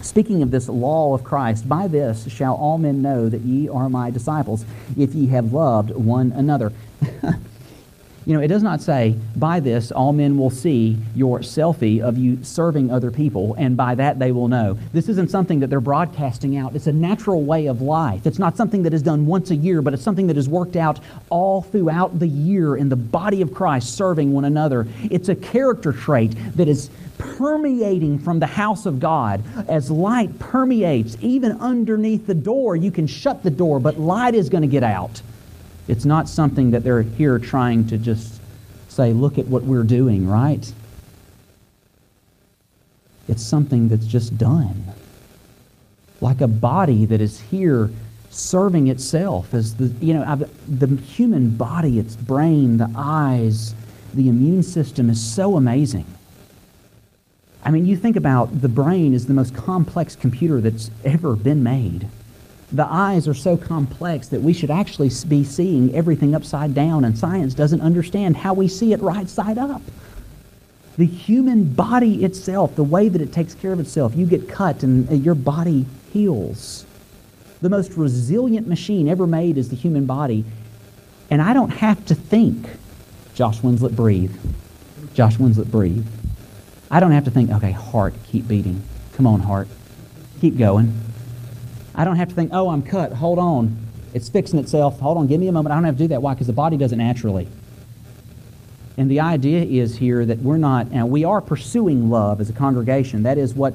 Speaking 0.00 0.42
of 0.42 0.50
this 0.50 0.68
law 0.68 1.14
of 1.14 1.24
Christ, 1.24 1.68
by 1.68 1.88
this 1.88 2.30
shall 2.30 2.54
all 2.54 2.78
men 2.78 3.02
know 3.02 3.28
that 3.28 3.40
ye 3.40 3.68
are 3.68 3.88
my 3.88 4.10
disciples, 4.10 4.64
if 4.96 5.14
ye 5.14 5.26
have 5.28 5.52
loved 5.52 5.90
one 5.90 6.32
another. 6.32 6.72
You 8.28 8.34
know, 8.34 8.40
it 8.40 8.48
does 8.48 8.62
not 8.62 8.82
say, 8.82 9.16
by 9.36 9.58
this 9.58 9.90
all 9.90 10.12
men 10.12 10.36
will 10.36 10.50
see 10.50 10.98
your 11.16 11.38
selfie 11.38 12.02
of 12.02 12.18
you 12.18 12.44
serving 12.44 12.90
other 12.90 13.10
people, 13.10 13.54
and 13.56 13.74
by 13.74 13.94
that 13.94 14.18
they 14.18 14.32
will 14.32 14.48
know. 14.48 14.78
This 14.92 15.08
isn't 15.08 15.30
something 15.30 15.60
that 15.60 15.68
they're 15.68 15.80
broadcasting 15.80 16.54
out. 16.58 16.76
It's 16.76 16.88
a 16.88 16.92
natural 16.92 17.42
way 17.42 17.68
of 17.68 17.80
life. 17.80 18.26
It's 18.26 18.38
not 18.38 18.54
something 18.54 18.82
that 18.82 18.92
is 18.92 19.00
done 19.00 19.24
once 19.24 19.50
a 19.50 19.56
year, 19.56 19.80
but 19.80 19.94
it's 19.94 20.02
something 20.02 20.26
that 20.26 20.36
is 20.36 20.46
worked 20.46 20.76
out 20.76 21.00
all 21.30 21.62
throughout 21.62 22.18
the 22.18 22.28
year 22.28 22.76
in 22.76 22.90
the 22.90 22.96
body 22.96 23.40
of 23.40 23.54
Christ, 23.54 23.96
serving 23.96 24.34
one 24.34 24.44
another. 24.44 24.86
It's 25.04 25.30
a 25.30 25.34
character 25.34 25.94
trait 25.94 26.34
that 26.54 26.68
is 26.68 26.90
permeating 27.18 28.18
from 28.18 28.38
the 28.38 28.46
house 28.46 28.86
of 28.86 29.00
God. 29.00 29.42
As 29.68 29.90
light 29.90 30.38
permeates, 30.38 31.16
even 31.20 31.52
underneath 31.60 32.26
the 32.26 32.34
door, 32.34 32.76
you 32.76 32.90
can 32.90 33.06
shut 33.06 33.42
the 33.42 33.50
door, 33.50 33.80
but 33.80 33.98
light 33.98 34.34
is 34.34 34.48
going 34.48 34.62
to 34.62 34.68
get 34.68 34.82
out. 34.82 35.20
It's 35.88 36.04
not 36.04 36.28
something 36.28 36.70
that 36.70 36.84
they're 36.84 37.02
here 37.02 37.38
trying 37.38 37.86
to 37.88 37.98
just 37.98 38.40
say, 38.88 39.12
look 39.12 39.38
at 39.38 39.46
what 39.46 39.62
we're 39.62 39.82
doing, 39.82 40.26
right? 40.28 40.72
It's 43.28 43.42
something 43.42 43.88
that's 43.88 44.06
just 44.06 44.36
done. 44.38 44.84
Like 46.20 46.40
a 46.40 46.48
body 46.48 47.04
that 47.06 47.20
is 47.20 47.40
here 47.40 47.90
serving 48.30 48.88
itself 48.88 49.54
as 49.54 49.74
the, 49.76 49.86
you 50.04 50.14
know, 50.14 50.48
the 50.66 50.86
human 50.96 51.56
body, 51.56 51.98
its 51.98 52.16
brain, 52.16 52.76
the 52.76 52.90
eyes, 52.96 53.74
the 54.14 54.28
immune 54.28 54.62
system 54.62 55.10
is 55.10 55.22
so 55.22 55.56
amazing. 55.56 56.06
I 57.68 57.70
mean, 57.70 57.84
you 57.84 57.96
think 57.96 58.16
about 58.16 58.62
the 58.62 58.68
brain 58.68 59.12
is 59.12 59.26
the 59.26 59.34
most 59.34 59.54
complex 59.54 60.16
computer 60.16 60.60
that's 60.60 60.90
ever 61.04 61.36
been 61.36 61.62
made 61.62 62.08
the 62.72 62.86
eyes 62.86 63.26
are 63.26 63.34
so 63.34 63.56
complex 63.56 64.28
that 64.28 64.42
we 64.42 64.52
should 64.52 64.70
actually 64.70 65.10
be 65.26 65.42
seeing 65.42 65.94
everything 65.94 66.34
upside 66.34 66.74
down, 66.74 67.04
and 67.04 67.16
science 67.16 67.54
doesn't 67.54 67.80
understand 67.80 68.36
how 68.36 68.52
we 68.52 68.68
see 68.68 68.92
it 68.92 69.00
right 69.00 69.28
side 69.28 69.56
up. 69.56 69.80
The 70.98 71.06
human 71.06 71.72
body 71.72 72.24
itself, 72.24 72.74
the 72.74 72.84
way 72.84 73.08
that 73.08 73.22
it 73.22 73.32
takes 73.32 73.54
care 73.54 73.72
of 73.72 73.80
itself, 73.80 74.14
you 74.14 74.26
get 74.26 74.48
cut 74.48 74.82
and 74.82 75.08
uh, 75.08 75.14
your 75.14 75.34
body 75.34 75.86
heals. 76.12 76.84
The 77.62 77.70
most 77.70 77.94
resilient 77.94 78.66
machine 78.66 79.08
ever 79.08 79.26
made 79.26 79.56
is 79.56 79.70
the 79.70 79.76
human 79.76 80.06
body. 80.06 80.44
And 81.30 81.40
I 81.40 81.52
don't 81.52 81.70
have 81.70 82.04
to 82.06 82.14
think, 82.14 82.66
Josh 83.34 83.60
Winslet, 83.60 83.94
breathe. 83.94 84.36
Josh 85.14 85.36
Winslet, 85.36 85.70
breathe. 85.70 86.06
I 86.90 87.00
don't 87.00 87.10
have 87.12 87.24
to 87.24 87.30
think, 87.30 87.50
okay, 87.50 87.72
heart, 87.72 88.14
keep 88.24 88.48
beating. 88.48 88.82
Come 89.14 89.26
on, 89.26 89.40
heart. 89.40 89.68
Keep 90.40 90.56
going. 90.56 90.98
I 91.94 92.04
don't 92.04 92.16
have 92.16 92.28
to 92.28 92.34
think, 92.34 92.50
oh, 92.52 92.70
I'm 92.70 92.82
cut. 92.82 93.12
Hold 93.12 93.38
on. 93.38 93.76
It's 94.14 94.28
fixing 94.28 94.58
itself. 94.58 95.00
Hold 95.00 95.18
on. 95.18 95.26
Give 95.26 95.40
me 95.40 95.48
a 95.48 95.52
moment. 95.52 95.72
I 95.72 95.76
don't 95.76 95.84
have 95.84 95.96
to 95.96 96.04
do 96.04 96.08
that. 96.08 96.22
Why? 96.22 96.34
Because 96.34 96.46
the 96.46 96.52
body 96.52 96.76
does 96.76 96.92
it 96.92 96.96
naturally. 96.96 97.48
And 98.96 99.10
the 99.10 99.20
idea 99.20 99.62
is 99.62 99.96
here 99.96 100.24
that 100.24 100.38
we're 100.38 100.56
not, 100.56 100.88
and 100.92 101.10
we 101.10 101.24
are 101.24 101.40
pursuing 101.40 102.10
love 102.10 102.40
as 102.40 102.50
a 102.50 102.52
congregation. 102.52 103.22
That 103.24 103.38
is 103.38 103.54
what 103.54 103.74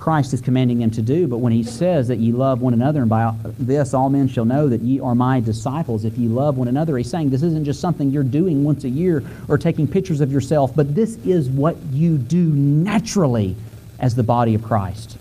Christ 0.00 0.32
is 0.32 0.40
commanding 0.40 0.78
them 0.78 0.90
to 0.92 1.02
do. 1.02 1.28
But 1.28 1.38
when 1.38 1.52
he 1.52 1.62
says 1.62 2.08
that 2.08 2.18
ye 2.18 2.32
love 2.32 2.62
one 2.62 2.72
another, 2.72 3.02
and 3.02 3.10
by 3.10 3.34
this 3.58 3.94
all 3.94 4.08
men 4.08 4.26
shall 4.26 4.46
know 4.46 4.68
that 4.68 4.80
ye 4.80 4.98
are 4.98 5.14
my 5.14 5.40
disciples, 5.40 6.04
if 6.04 6.16
ye 6.18 6.26
love 6.26 6.56
one 6.56 6.68
another, 6.68 6.96
he's 6.96 7.10
saying 7.10 7.30
this 7.30 7.42
isn't 7.42 7.64
just 7.64 7.80
something 7.80 8.10
you're 8.10 8.22
doing 8.22 8.64
once 8.64 8.84
a 8.84 8.88
year 8.88 9.22
or 9.48 9.58
taking 9.58 9.86
pictures 9.86 10.20
of 10.20 10.32
yourself, 10.32 10.74
but 10.74 10.94
this 10.94 11.16
is 11.18 11.48
what 11.48 11.76
you 11.92 12.16
do 12.16 12.44
naturally 12.44 13.54
as 13.98 14.14
the 14.14 14.22
body 14.22 14.54
of 14.54 14.62
Christ. 14.62 15.18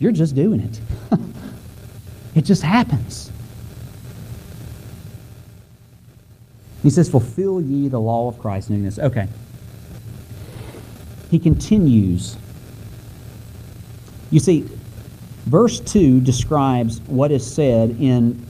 You're 0.00 0.12
just 0.12 0.34
doing 0.34 0.60
it. 0.60 0.80
It 2.34 2.46
just 2.46 2.62
happens. 2.62 3.30
He 6.82 6.90
says, 6.90 7.10
Fulfill 7.10 7.60
ye 7.60 7.88
the 7.88 8.00
law 8.00 8.28
of 8.28 8.38
Christ 8.38 8.68
doing 8.68 8.84
this. 8.84 8.98
Okay. 8.98 9.28
He 11.30 11.38
continues. 11.38 12.36
You 14.32 14.40
see, 14.40 14.66
verse 15.44 15.78
2 15.78 16.20
describes 16.20 17.00
what 17.02 17.30
is 17.30 17.46
said 17.46 17.90
in 18.00 18.44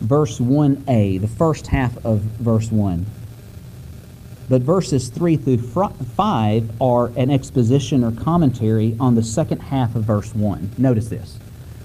verse 0.00 0.38
1a, 0.40 1.20
the 1.20 1.28
first 1.28 1.66
half 1.66 1.94
of 2.06 2.20
verse 2.20 2.72
1. 2.72 3.04
But 4.48 4.62
verses 4.62 5.10
3 5.10 5.36
through 5.36 5.58
5 5.58 6.80
are 6.80 7.12
an 7.16 7.30
exposition 7.30 8.02
or 8.02 8.12
commentary 8.12 8.96
on 8.98 9.14
the 9.14 9.22
second 9.22 9.60
half 9.60 9.94
of 9.94 10.04
verse 10.04 10.34
1. 10.34 10.72
Notice 10.78 11.08
this. 11.08 11.38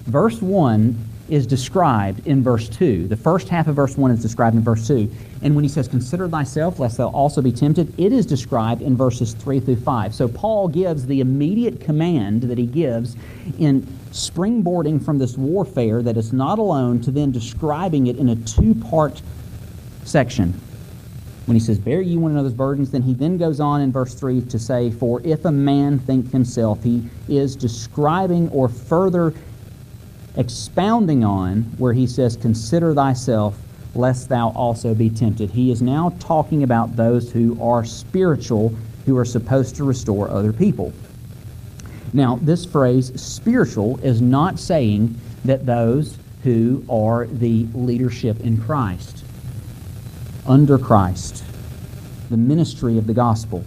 Verse 0.06 0.42
1 0.42 0.98
is 1.30 1.48
described 1.48 2.26
in 2.28 2.44
verse 2.44 2.70
2. 2.70 3.08
The 3.08 3.18
first 3.18 3.50
half 3.50 3.68
of 3.68 3.76
verse 3.76 3.98
1 3.98 4.12
is 4.12 4.22
described 4.22 4.56
in 4.56 4.62
verse 4.62 4.88
2. 4.88 5.10
And 5.42 5.56
when 5.56 5.64
he 5.64 5.70
says, 5.70 5.88
Consider 5.88 6.28
thyself, 6.28 6.80
lest 6.80 6.98
thou 6.98 7.08
also 7.08 7.42
be 7.42 7.52
tempted, 7.52 7.94
it 8.00 8.14
is 8.14 8.26
described 8.26 8.82
in 8.82 8.96
verses 8.96 9.34
3 9.34 9.60
through 9.60 9.78
5. 9.78 10.14
So 10.14 10.28
Paul 10.28 10.68
gives 10.68 11.06
the 11.06 11.22
immediate 11.22 11.80
command 11.80 12.44
that 12.44 12.58
he 12.58 12.66
gives 12.66 13.16
in 13.60 13.82
springboarding 14.12 15.04
from 15.04 15.18
this 15.18 15.38
warfare 15.38 16.02
that 16.02 16.16
is 16.16 16.32
not 16.32 16.60
alone 16.60 17.02
to 17.02 17.12
then 17.12 17.32
describing 17.32 18.08
it 18.08 18.18
in 18.18 18.30
a 18.30 18.36
two 18.36 18.76
part 18.76 19.22
section. 20.04 20.54
When 21.46 21.56
he 21.56 21.62
says, 21.62 21.78
Bear 21.78 22.02
ye 22.02 22.18
one 22.18 22.32
another's 22.32 22.54
burdens, 22.54 22.90
then 22.90 23.04
he 23.04 23.14
then 23.14 23.38
goes 23.38 23.60
on 23.60 23.82
in 23.82 23.92
verse 23.92 24.16
3 24.16 24.42
to 24.42 24.58
say, 24.58 24.90
For 24.90 25.22
if 25.24 25.46
a 25.46 25.52
man 25.52 26.00
think 26.00 26.32
himself, 26.32 26.84
he 26.84 27.08
is 27.28 27.56
describing 27.56 28.50
or 28.50 28.68
further 28.68 29.34
expounding 30.38 31.24
on 31.24 31.64
where 31.78 31.94
he 31.94 32.08
says, 32.08 32.36
Consider 32.38 32.94
thyself, 32.94 33.58
lest 33.96 34.30
thou 34.30 34.50
also 34.50 34.94
be 34.94 35.10
tempted. 35.10 35.50
He 35.50 35.72
is 35.72 35.82
now 35.82 36.14
talking 36.20 36.64
about 36.64 36.96
those 36.96 37.32
who 37.32 37.58
are 37.62 37.86
spiritual, 37.86 38.70
who 39.06 39.18
are 39.18 39.26
supposed 39.26 39.76
to 39.78 39.84
restore 39.84 40.30
other 40.30 40.52
people. 40.52 40.94
Now, 42.14 42.40
this 42.42 42.66
phrase, 42.66 43.20
spiritual, 43.22 44.00
is 44.00 44.22
not 44.22 44.60
saying 44.60 45.20
that 45.46 45.66
those 45.66 46.18
who 46.44 46.86
are 46.90 47.26
the 47.26 47.68
leadership 47.74 48.40
in 48.42 48.62
Christ, 48.62 49.24
under 50.48 50.78
Christ, 50.78 51.44
the 52.30 52.38
ministry 52.38 52.98
of 52.98 53.08
the 53.08 53.14
gospel. 53.14 53.64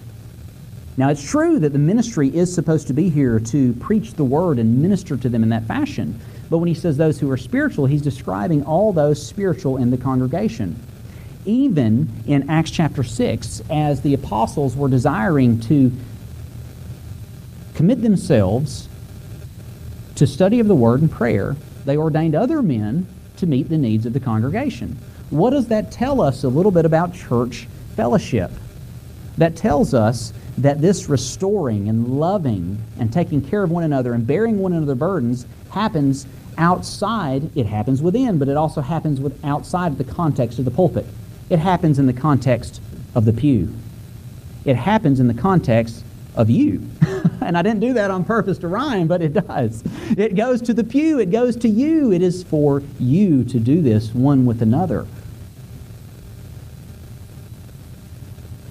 Now, 0.97 1.11
it's 1.11 1.29
true 1.29 1.59
that 1.61 1.73
the 1.73 1.79
ministry 1.79 2.35
is 2.35 2.53
supposed 2.53 2.87
to 2.89 2.93
be 2.93 3.09
here 3.09 3.39
to 3.39 3.73
preach 3.75 4.15
the 4.15 4.25
word 4.25 4.59
and 4.59 4.83
minister 4.83 5.17
to 5.17 5.29
them 5.29 5.43
in 5.43 5.49
that 5.51 5.65
fashion. 5.65 6.19
But 6.51 6.59
when 6.59 6.69
he 6.69 6.75
says 6.75 6.97
those 6.97 7.21
who 7.21 7.31
are 7.31 7.37
spiritual, 7.37 7.87
he's 7.87 8.03
describing 8.03 8.65
all 8.65 8.93
those 8.93 9.25
spiritual 9.25 9.77
in 9.77 9.91
the 9.91 9.99
congregation. 9.99 10.81
Even 11.45 12.11
in 12.27 12.49
Acts 12.51 12.71
chapter 12.71 13.03
6, 13.03 13.63
as 13.71 14.03
the 14.03 14.15
apostles 14.15 14.77
were 14.77 14.89
desiring 14.89 15.61
to 15.61 15.93
commit 17.75 18.03
themselves 18.03 18.89
to 20.17 20.27
study 20.27 20.59
of 20.61 20.69
the 20.69 20.75
word 20.75 21.01
and 21.01 21.11
prayer, 21.11 21.57
they 21.85 21.97
ordained 21.97 22.35
other 22.35 22.63
men 22.63 23.07
to 23.37 23.47
meet 23.47 23.69
the 23.69 23.79
needs 23.79 24.05
of 24.05 24.13
the 24.13 24.21
congregation. 24.21 24.99
What 25.31 25.51
does 25.51 25.69
that 25.69 25.93
tell 25.93 26.21
us 26.21 26.45
a 26.45 26.49
little 26.49 26.73
bit 26.73 26.85
about 26.85 27.15
church 27.15 27.69
fellowship? 27.95 28.51
That 29.37 29.55
tells 29.55 29.95
us 29.95 30.33
that 30.63 30.81
this 30.81 31.09
restoring 31.09 31.89
and 31.89 32.19
loving 32.19 32.79
and 32.99 33.13
taking 33.13 33.41
care 33.41 33.63
of 33.63 33.71
one 33.71 33.85
another 33.85 34.13
and 34.13 34.27
bearing 34.27 34.59
one 34.59 34.73
another's 34.73 34.99
burdens 34.99 35.47
happens 35.71 36.27
outside, 36.59 37.57
it 37.57 37.67
happens 37.67 38.03
within, 38.03 38.39
but 38.39 38.49
it 38.49 38.57
also 38.57 38.81
happens 38.81 39.21
with 39.21 39.43
outside 39.45 39.97
the 39.97 40.05
context 40.05 40.59
of 40.59 40.65
the 40.65 40.71
pulpit. 40.71 41.07
It 41.49 41.59
happens 41.61 41.99
in 41.99 42.07
the 42.07 42.13
context 42.13 42.81
of 43.15 43.25
the 43.25 43.33
pew. 43.33 43.73
It 44.65 44.77
happens 44.77 45.21
in 45.21 45.29
the 45.29 45.35
context 45.35 46.05
of 46.35 46.51
you. 46.51 46.83
and 47.41 47.57
I 47.57 47.63
didn't 47.63 47.81
do 47.81 47.93
that 47.95 48.11
on 48.11 48.25
purpose 48.25 48.59
to 48.59 48.69
rhyme, 48.69 49.07
but 49.07 49.23
it 49.23 49.35
does. 49.35 49.85
It 50.17 50.35
goes 50.35 50.61
to 50.63 50.75
the 50.75 50.85
pew, 50.85 51.21
it 51.21 51.31
goes 51.31 51.57
to 51.57 51.69
you. 51.69 52.13
It 52.13 52.23
is 52.23 52.43
for 52.43 52.83
you 52.99 53.45
to 53.45 53.59
do 53.59 53.81
this 53.81 54.13
one 54.13 54.45
with 54.45 54.61
another. 54.61 55.07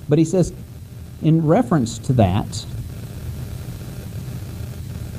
But 0.09 0.19
he 0.19 0.25
says, 0.25 0.53
in 1.21 1.45
reference 1.45 1.97
to 1.99 2.13
that, 2.13 2.65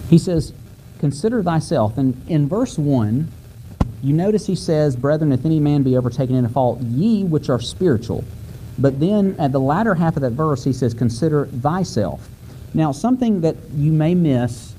he 0.08 0.18
says, 0.18 0.52
Consider 0.98 1.42
thyself. 1.44 1.96
And 1.96 2.20
in 2.28 2.48
verse 2.48 2.76
1, 2.76 3.28
you 4.02 4.12
notice 4.12 4.46
he 4.46 4.56
says, 4.56 4.96
Brethren, 4.96 5.32
if 5.32 5.44
any 5.44 5.60
man 5.60 5.82
be 5.82 5.96
overtaken 5.96 6.34
in 6.34 6.44
a 6.44 6.48
fault, 6.48 6.80
ye 6.80 7.24
which 7.24 7.48
are 7.48 7.60
spiritual. 7.60 8.24
But 8.78 9.00
then 9.00 9.36
at 9.38 9.52
the 9.52 9.60
latter 9.60 9.94
half 9.94 10.16
of 10.16 10.22
that 10.22 10.32
verse, 10.32 10.64
he 10.64 10.72
says, 10.72 10.94
Consider 10.94 11.46
thyself. 11.46 12.28
Now, 12.74 12.92
something 12.92 13.40
that 13.42 13.56
you 13.74 13.92
may 13.92 14.14
miss 14.14 14.74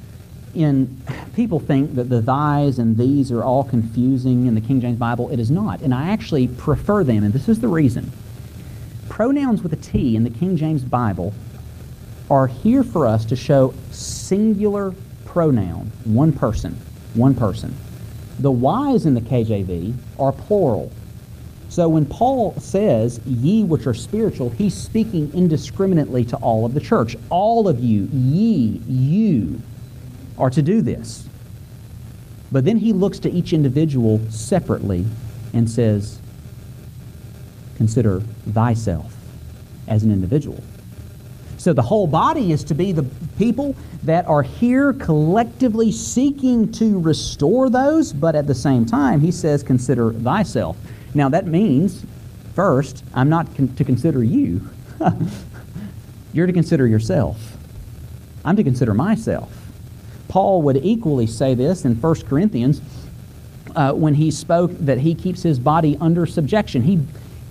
in 0.55 1.01
people 1.35 1.59
think 1.59 1.95
that 1.95 2.09
the 2.09 2.21
thys 2.21 2.79
and 2.79 2.97
these 2.97 3.31
are 3.31 3.43
all 3.43 3.63
confusing 3.63 4.47
in 4.47 4.55
the 4.55 4.61
King 4.61 4.81
James 4.81 4.97
Bible. 4.97 5.29
It 5.29 5.39
is 5.39 5.51
not. 5.51 5.81
And 5.81 5.93
I 5.93 6.09
actually 6.09 6.47
prefer 6.47 7.03
them, 7.03 7.23
and 7.23 7.33
this 7.33 7.47
is 7.47 7.59
the 7.59 7.67
reason. 7.67 8.11
Pronouns 9.09 9.61
with 9.61 9.73
a 9.73 9.77
T 9.77 10.15
in 10.15 10.23
the 10.23 10.29
King 10.29 10.55
James 10.55 10.83
Bible 10.83 11.33
are 12.29 12.47
here 12.47 12.83
for 12.83 13.05
us 13.05 13.25
to 13.25 13.35
show 13.35 13.73
singular 13.91 14.93
pronoun, 15.25 15.91
one 16.05 16.31
person, 16.31 16.77
one 17.15 17.33
person. 17.33 17.75
The 18.39 18.51
Y's 18.51 19.05
in 19.05 19.15
the 19.15 19.21
KJV 19.21 19.93
are 20.19 20.31
plural. 20.31 20.91
So 21.69 21.89
when 21.89 22.05
Paul 22.05 22.55
says, 22.59 23.19
ye 23.25 23.63
which 23.63 23.85
are 23.85 23.93
spiritual, 23.93 24.49
he's 24.51 24.73
speaking 24.73 25.31
indiscriminately 25.33 26.25
to 26.25 26.37
all 26.37 26.65
of 26.65 26.73
the 26.73 26.79
church. 26.79 27.15
All 27.29 27.67
of 27.67 27.79
you, 27.79 28.07
ye, 28.11 28.81
you, 28.87 29.61
are 30.37 30.49
to 30.49 30.61
do 30.61 30.81
this. 30.81 31.27
But 32.51 32.65
then 32.65 32.77
he 32.77 32.93
looks 32.93 33.19
to 33.19 33.29
each 33.29 33.53
individual 33.53 34.19
separately 34.29 35.05
and 35.53 35.69
says, 35.69 36.19
consider 37.79 38.19
thyself 38.51 39.15
as 39.87 40.03
an 40.03 40.11
individual. 40.11 40.61
So 41.57 41.71
the 41.71 41.81
whole 41.81 42.07
body 42.07 42.51
is 42.51 42.61
to 42.65 42.73
be 42.73 42.91
the 42.91 43.03
people 43.37 43.73
that 44.03 44.27
are 44.27 44.43
here 44.43 44.91
collectively 44.91 45.89
seeking 45.89 46.73
to 46.73 46.99
restore 46.99 47.69
those, 47.69 48.11
but 48.11 48.35
at 48.35 48.47
the 48.47 48.53
same 48.53 48.85
time, 48.85 49.21
he 49.21 49.31
says, 49.31 49.63
consider 49.63 50.11
thyself. 50.11 50.75
Now 51.13 51.29
that 51.29 51.47
means, 51.47 52.05
first, 52.53 53.05
I'm 53.13 53.29
not 53.29 53.55
con- 53.55 53.73
to 53.75 53.85
consider 53.85 54.25
you. 54.25 54.61
You're 56.33 56.47
to 56.47 56.53
consider 56.53 56.85
yourself. 56.85 57.57
I'm 58.43 58.57
to 58.57 58.63
consider 58.63 58.93
myself. 58.93 59.53
Paul 60.27 60.61
would 60.63 60.77
equally 60.83 61.27
say 61.27 61.55
this 61.55 61.85
in 61.85 61.95
1 61.95 62.15
Corinthians 62.23 62.81
uh, 63.73 63.93
when 63.93 64.15
he 64.15 64.31
spoke 64.31 64.71
that 64.79 64.99
he 64.99 65.15
keeps 65.15 65.43
his 65.43 65.59
body 65.59 65.97
under 66.01 66.25
subjection. 66.25 66.83
He 66.83 66.99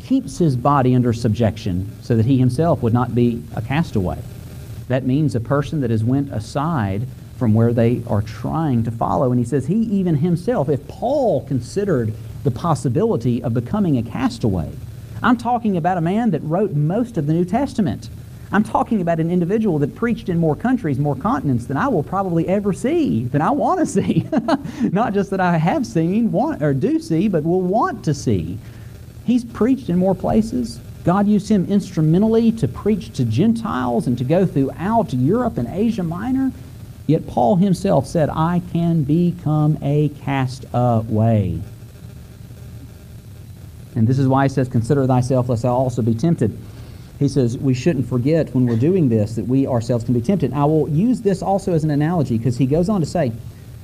keeps 0.08 0.38
his 0.38 0.56
body 0.56 0.94
under 0.94 1.12
subjection 1.12 1.86
so 2.00 2.16
that 2.16 2.24
he 2.24 2.38
himself 2.38 2.82
would 2.82 2.94
not 2.94 3.14
be 3.14 3.42
a 3.54 3.60
castaway. 3.60 4.18
That 4.88 5.04
means 5.04 5.34
a 5.34 5.40
person 5.40 5.82
that 5.82 5.90
has 5.90 6.02
went 6.02 6.32
aside 6.32 7.06
from 7.36 7.52
where 7.52 7.74
they 7.74 8.02
are 8.06 8.22
trying 8.22 8.84
to 8.84 8.90
follow. 8.90 9.30
And 9.30 9.38
he 9.38 9.44
says 9.44 9.66
he 9.66 9.74
even 9.74 10.14
himself, 10.14 10.70
if 10.70 10.88
Paul 10.88 11.44
considered 11.46 12.14
the 12.42 12.50
possibility 12.50 13.42
of 13.42 13.52
becoming 13.52 13.98
a 13.98 14.02
castaway, 14.02 14.72
I'm 15.22 15.36
talking 15.36 15.76
about 15.76 15.98
a 15.98 16.00
man 16.00 16.30
that 16.30 16.42
wrote 16.42 16.72
most 16.72 17.18
of 17.18 17.26
the 17.26 17.34
New 17.34 17.44
Testament. 17.44 18.08
I'm 18.50 18.64
talking 18.64 19.02
about 19.02 19.20
an 19.20 19.30
individual 19.30 19.78
that 19.80 19.94
preached 19.94 20.30
in 20.30 20.38
more 20.38 20.56
countries, 20.56 20.98
more 20.98 21.16
continents 21.16 21.66
than 21.66 21.76
I 21.76 21.88
will 21.88 22.02
probably 22.02 22.48
ever 22.48 22.72
see, 22.72 23.24
than 23.24 23.42
I 23.42 23.50
want 23.50 23.80
to 23.80 23.86
see. 24.02 24.26
Not 24.90 25.12
just 25.12 25.28
that 25.32 25.40
I 25.40 25.58
have 25.58 25.86
seen, 25.86 26.32
want, 26.32 26.62
or 26.62 26.72
do 26.72 26.98
see, 26.98 27.28
but 27.28 27.44
will 27.44 27.60
want 27.60 28.06
to 28.06 28.14
see. 28.14 28.58
He's 29.28 29.44
preached 29.44 29.88
in 29.88 29.96
more 29.96 30.16
places. 30.16 30.80
God 31.04 31.28
used 31.28 31.48
him 31.48 31.64
instrumentally 31.66 32.50
to 32.52 32.66
preach 32.66 33.12
to 33.12 33.24
Gentiles 33.24 34.08
and 34.08 34.18
to 34.18 34.24
go 34.24 34.44
throughout 34.44 35.12
Europe 35.12 35.56
and 35.56 35.68
Asia 35.68 36.02
Minor. 36.02 36.50
Yet 37.06 37.28
Paul 37.28 37.56
himself 37.56 38.08
said, 38.08 38.28
I 38.28 38.60
can 38.72 39.04
become 39.04 39.78
a 39.80 40.08
castaway. 40.08 41.60
And 43.94 44.08
this 44.08 44.18
is 44.18 44.26
why 44.26 44.46
he 44.46 44.48
says, 44.48 44.68
Consider 44.68 45.06
thyself, 45.06 45.48
lest 45.48 45.62
thou 45.62 45.72
also 45.72 46.02
be 46.02 46.14
tempted 46.14 46.58
he 47.18 47.28
says 47.28 47.58
we 47.58 47.74
shouldn't 47.74 48.08
forget 48.08 48.54
when 48.54 48.66
we're 48.66 48.76
doing 48.76 49.08
this 49.08 49.34
that 49.34 49.46
we 49.46 49.66
ourselves 49.66 50.04
can 50.04 50.14
be 50.14 50.20
tempted. 50.20 50.52
I 50.52 50.64
will 50.64 50.88
use 50.88 51.20
this 51.20 51.42
also 51.42 51.72
as 51.72 51.82
an 51.82 51.90
analogy 51.90 52.38
because 52.38 52.58
he 52.58 52.66
goes 52.66 52.88
on 52.88 53.00
to 53.00 53.06
say, 53.06 53.32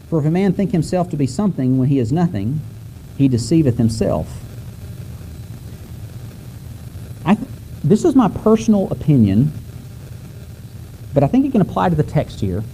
For 0.09 0.21
if 0.21 0.25
a 0.25 0.31
man 0.31 0.53
think 0.53 0.71
himself 0.71 1.11
to 1.11 1.17
be 1.17 1.27
something 1.27 1.79
when 1.79 1.89
he 1.89 1.99
is 1.99 2.13
nothing, 2.13 2.61
he 3.19 3.27
deceiveth 3.27 3.77
himself. 3.77 4.29
I 7.25 7.35
th- 7.35 7.49
this 7.85 8.05
is 8.05 8.17
my 8.17 8.29
personal 8.29 8.91
opinion, 8.91 9.53
but 11.13 11.23
I 11.23 11.27
think 11.27 11.45
it 11.45 11.53
can 11.53 11.61
apply 11.61 11.91
to 11.91 11.95
the 11.95 12.03
text 12.03 12.41
here. 12.41 12.65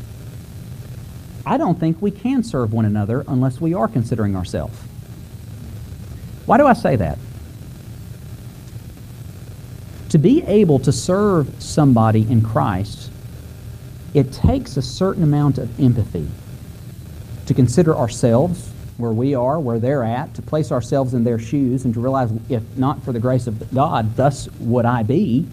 I 1.44 1.56
don't 1.56 1.78
think 1.78 2.00
we 2.00 2.12
can 2.12 2.44
serve 2.44 2.72
one 2.72 2.84
another 2.84 3.24
unless 3.26 3.61
we 3.61 3.74
are 3.74 3.88
considering 3.88 4.36
ourselves. 4.36 4.78
Why 6.46 6.58
do 6.58 6.66
I 6.66 6.74
say 6.74 6.94
that? 6.96 7.18
To 10.11 10.18
be 10.18 10.42
able 10.42 10.78
to 10.80 10.92
serve 10.92 11.61
somebody 11.61 12.22
in 12.30 12.40
Christ, 12.42 13.11
it 14.14 14.32
takes 14.32 14.76
a 14.76 14.82
certain 14.82 15.24
amount 15.24 15.58
of 15.58 15.80
empathy 15.80 16.28
to 17.46 17.54
consider 17.54 17.96
ourselves, 17.96 18.70
where 19.01 19.12
we 19.12 19.34
are, 19.34 19.59
where 19.59 19.78
they're 19.78 20.05
at, 20.05 20.34
to 20.34 20.42
place 20.42 20.70
ourselves 20.70 21.14
in 21.14 21.24
their 21.24 21.38
shoes, 21.38 21.84
and 21.84 21.94
to 21.94 22.01
realize 22.01 22.30
if 22.48 22.62
not 22.76 23.03
for 23.03 23.12
the 23.12 23.20
grace 23.20 23.46
of 23.46 23.72
God, 23.74 24.16
thus 24.16 24.48
would 24.59 24.84
I 24.84 25.03
be. 25.03 25.46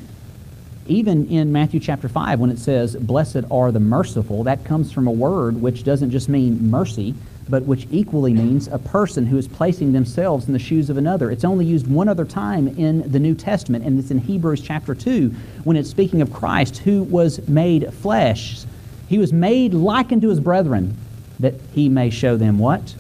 Even 0.88 1.28
in 1.28 1.52
Matthew 1.52 1.80
chapter 1.80 2.08
5, 2.08 2.40
when 2.40 2.50
it 2.50 2.60
says, 2.60 2.96
Blessed 2.96 3.44
are 3.52 3.72
the 3.72 3.80
merciful, 3.80 4.44
that 4.44 4.64
comes 4.64 4.92
from 4.92 5.08
a 5.08 5.12
word 5.12 5.62
which 5.62 5.84
doesn't 5.84 6.12
just 6.12 6.30
mean 6.30 6.70
mercy, 6.70 7.14
but 7.50 7.64
which 7.64 7.88
equally 7.92 8.34
means 8.34 8.68
a 8.68 8.80
person 8.80 9.26
who 9.26 9.38
is 9.38 9.48
placing 9.48 9.94
themselves 9.94 10.48
in 10.48 10.54
the 10.54 10.60
shoes 10.60 10.90
of 10.90 10.98
another. 10.98 11.32
It's 11.32 11.44
only 11.44 11.66
used 11.66 11.88
one 11.88 12.08
other 12.08 12.26
time 12.26 12.68
in 12.68 13.10
the 13.12 13.20
New 13.20 13.36
Testament, 13.36 13.86
and 13.86 14.00
it's 14.00 14.12
in 14.12 14.18
Hebrews 14.18 14.62
chapter 14.62 14.94
2 14.94 15.30
when 15.64 15.78
it's 15.78 15.90
speaking 15.90 16.22
of 16.22 16.34
Christ 16.34 16.78
who 16.78 17.04
was 17.04 17.46
made 17.48 17.94
flesh. 17.94 18.66
He 19.08 19.18
was 19.18 19.32
made 19.32 19.74
like 19.74 20.12
unto 20.12 20.30
his 20.30 20.40
brethren 20.40 20.96
that 21.40 21.56
he 21.74 21.90
may 21.90 22.10
show 22.10 22.38
them 22.38 22.60
what? 22.60 22.96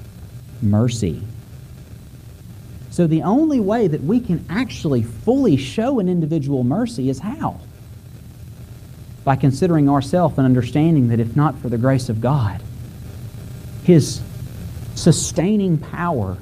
Mercy. 0.61 1.21
So 2.89 3.07
the 3.07 3.23
only 3.23 3.59
way 3.59 3.87
that 3.87 4.03
we 4.03 4.19
can 4.19 4.45
actually 4.49 5.03
fully 5.03 5.57
show 5.57 5.99
an 5.99 6.09
individual 6.09 6.63
mercy 6.63 7.09
is 7.09 7.19
how? 7.19 7.59
By 9.23 9.35
considering 9.35 9.89
ourselves 9.89 10.37
and 10.37 10.45
understanding 10.45 11.09
that 11.09 11.19
if 11.19 11.35
not 11.35 11.57
for 11.59 11.69
the 11.69 11.77
grace 11.77 12.09
of 12.09 12.21
God, 12.21 12.61
his 13.83 14.21
sustaining 14.97 15.77
power, 15.77 16.37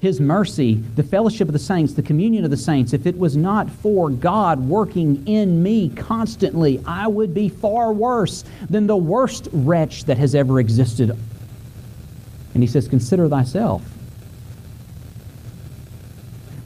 His 0.00 0.20
mercy, 0.20 0.74
the 0.74 1.02
fellowship 1.02 1.48
of 1.48 1.52
the 1.52 1.58
saints, 1.58 1.94
the 1.94 2.02
communion 2.02 2.44
of 2.44 2.50
the 2.50 2.56
saints, 2.56 2.92
if 2.92 3.06
it 3.06 3.18
was 3.18 3.36
not 3.36 3.68
for 3.68 4.10
God 4.10 4.60
working 4.60 5.26
in 5.26 5.62
me 5.62 5.88
constantly, 5.88 6.82
I 6.86 7.08
would 7.08 7.34
be 7.34 7.48
far 7.48 7.92
worse 7.92 8.44
than 8.68 8.86
the 8.86 8.96
worst 8.96 9.48
wretch 9.52 10.04
that 10.04 10.18
has 10.18 10.34
ever 10.34 10.60
existed. 10.60 11.18
And 12.56 12.62
He 12.62 12.66
says, 12.66 12.88
Consider 12.88 13.28
thyself 13.28 13.82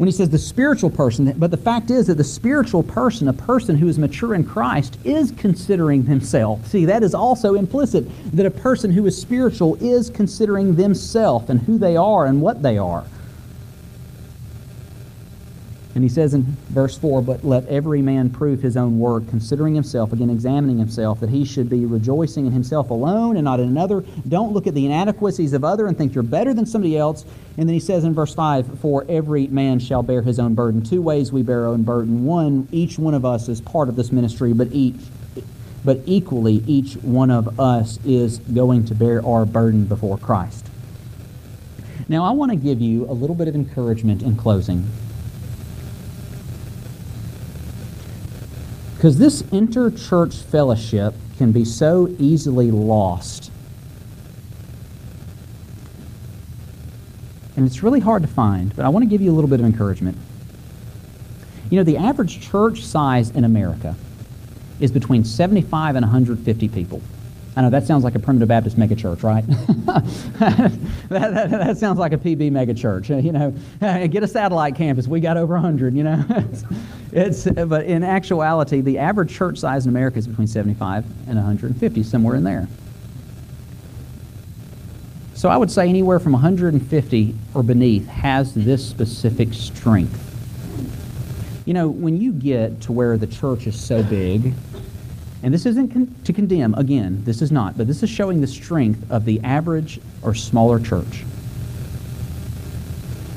when 0.01 0.07
he 0.07 0.13
says 0.13 0.31
the 0.31 0.39
spiritual 0.39 0.89
person, 0.89 1.31
but 1.37 1.51
the 1.51 1.59
fact 1.59 1.91
is 1.91 2.07
that 2.07 2.15
the 2.15 2.25
spiritual 2.25 2.83
person, 2.83 3.29
a 3.29 3.35
person 3.35 3.77
who 3.77 3.87
is 3.87 3.99
mature 3.99 4.35
in 4.35 4.43
Christ, 4.43 4.97
is 5.05 5.31
considering 5.33 6.07
himself. 6.07 6.67
See, 6.69 6.87
that 6.87 7.03
is 7.03 7.15
also 7.15 7.55
implicit 7.55 8.09
that 8.33 8.47
a 8.47 8.51
person 8.51 8.91
who 8.91 9.05
is 9.05 9.21
spiritual 9.21 9.75
is 9.75 10.09
considering 10.09 10.75
themselves 10.75 11.51
and 11.51 11.61
who 11.61 11.77
they 11.77 11.99
are 11.99 12.25
and 12.25 12.41
what 12.41 12.63
they 12.63 12.79
are. 12.79 13.05
And 15.95 16.05
he 16.05 16.09
says 16.09 16.35
in 16.35 16.43
verse 16.69 16.97
4, 16.97 17.21
But 17.23 17.45
let 17.45 17.67
every 17.67 18.01
man 18.01 18.31
prove 18.31 18.63
his 18.63 18.77
own 18.77 19.01
work, 19.01 19.29
considering 19.29 19.75
himself, 19.75 20.13
again 20.13 20.31
examining 20.31 20.79
himself, 20.79 21.19
that 21.21 21.31
he 21.31 21.45
should 21.45 21.69
be 21.69 21.85
rejoicing 21.85 22.47
in 22.47 22.53
himself 22.53 22.91
alone 22.91 23.37
and 23.37 23.45
not 23.45 23.59
in 23.59 23.69
another. 23.69 24.05
Don't 24.29 24.53
look 24.53 24.69
at 24.69 24.75
the 24.75 24.87
inadequacies 24.87 25.53
of 25.53 25.65
other 25.65 25.89
and 25.89 25.99
think 25.99 26.15
you're 26.15 26.23
better 26.23 26.55
than 26.55 26.65
somebody 26.65 26.97
else. 26.97 27.25
And 27.59 27.69
then 27.69 27.75
he 27.75 27.81
says 27.81 28.05
in 28.05 28.15
verse 28.15 28.35
5, 28.35 28.79
For 28.81 29.05
every 29.09 29.49
man 29.49 29.81
shall 29.81 30.05
bear 30.05 30.23
his 30.23 30.39
own 30.39 30.55
burden. 30.55 30.83
Two 30.83 31.03
ways 31.03 31.33
we 31.33 31.43
bear 31.43 31.63
our 31.63 31.67
own 31.69 31.83
burden. 31.83 32.25
One, 32.25 32.69
each 32.71 32.97
one 32.97 33.15
of 33.15 33.25
us 33.25 33.49
is 33.49 33.61
part 33.61 33.89
of 33.89 33.97
this 33.97 34.13
ministry, 34.13 34.53
but 34.53 34.69
each 34.73 34.97
but 35.83 35.99
equally 36.05 36.63
each 36.67 36.95
one 36.97 37.31
of 37.31 37.59
us 37.59 37.99
is 38.05 38.39
going 38.39 38.85
to 38.85 38.95
bear 38.95 39.25
our 39.25 39.47
burden 39.47 39.87
before 39.87 40.19
Christ. 40.19 40.67
Now 42.07 42.25
I 42.25 42.33
want 42.33 42.51
to 42.51 42.57
give 42.57 42.83
you 42.83 43.07
a 43.11 43.13
little 43.15 43.35
bit 43.35 43.49
of 43.49 43.55
encouragement 43.55 44.23
in 44.23 44.37
closing. 44.37 44.87
Because 49.01 49.17
this 49.17 49.41
inter-church 49.51 50.37
fellowship 50.37 51.15
can 51.39 51.53
be 51.53 51.65
so 51.65 52.15
easily 52.19 52.71
lost. 52.71 53.51
And 57.57 57.67
it's 57.67 57.83
really 57.83 58.01
hard 58.01 58.21
to 58.21 58.29
find, 58.29 58.77
but 58.77 58.85
I 58.85 58.91
want 58.91 59.05
to 59.05 59.09
give 59.09 59.23
you 59.23 59.31
a 59.31 59.33
little 59.33 59.49
bit 59.49 59.59
of 59.59 59.65
encouragement. 59.65 60.19
You 61.71 61.79
know, 61.79 61.83
the 61.83 61.97
average 61.97 62.43
church 62.43 62.85
size 62.85 63.31
in 63.31 63.45
America 63.45 63.97
is 64.81 64.93
between 64.93 65.25
75 65.25 65.97
and 65.97 66.05
150 66.05 66.69
people. 66.69 67.01
I 67.61 67.63
know 67.63 67.69
that 67.69 67.87
sounds 67.87 68.05
like 68.05 68.15
a 68.15 68.19
primitive 68.19 68.49
Baptist 68.49 68.79
megachurch, 68.79 69.23
right? 69.23 69.47
that, 71.11 71.11
that, 71.11 71.51
that, 71.51 71.77
sounds 71.77 71.99
like 71.99 72.15
a 72.15 72.17
PB 72.17 72.51
megachurch. 72.51 73.11
You 73.23 73.33
know, 73.33 73.51
get 74.09 74.23
a 74.23 74.27
satellite 74.27 74.77
campus. 74.77 75.07
We 75.07 75.21
got 75.21 75.37
over 75.37 75.53
100. 75.53 75.95
You 75.95 76.05
know, 76.05 76.25
it's, 77.13 77.45
but 77.45 77.85
in 77.85 78.03
actuality, 78.03 78.81
the 78.81 78.97
average 78.97 79.31
church 79.31 79.59
size 79.59 79.85
in 79.85 79.91
America 79.91 80.17
is 80.17 80.27
between 80.27 80.47
75 80.47 81.05
and 81.29 81.37
150, 81.37 82.03
somewhere 82.03 82.37
in 82.37 82.45
there. 82.45 82.67
So 85.35 85.51
I 85.51 85.59
would 85.59 85.71
say 85.71 85.87
anywhere 85.87 86.19
from 86.19 86.33
150 86.33 87.35
or 87.53 87.63
beneath 87.63 88.07
has 88.07 88.55
this 88.55 88.89
specific 88.89 89.53
strength 89.53 90.19
You 91.67 91.75
know, 91.75 91.89
when 91.89 92.17
you 92.17 92.33
get 92.33 92.81
to 92.83 92.93
where 92.93 93.19
the 93.19 93.27
church 93.27 93.67
is 93.67 93.79
so 93.79 94.03
big, 94.03 94.55
and 95.43 95.55
this 95.55 95.67
isn't 95.67 95.89
con- 95.89 96.15
to 96.25 96.33
condemn, 96.33 96.75
again, 96.75 97.23
this 97.25 97.41
is 97.43 97.51
not, 97.51 97.79
but 97.79 97.87
this 97.87 98.03
is 98.03 98.11
showing 98.11 98.41
the 98.41 98.47
strength 98.47 99.11
of 99.11 99.25
the 99.25 99.41
average 99.41 100.01
or 100.23 100.35
smaller 100.35 100.79
church. 100.79 101.25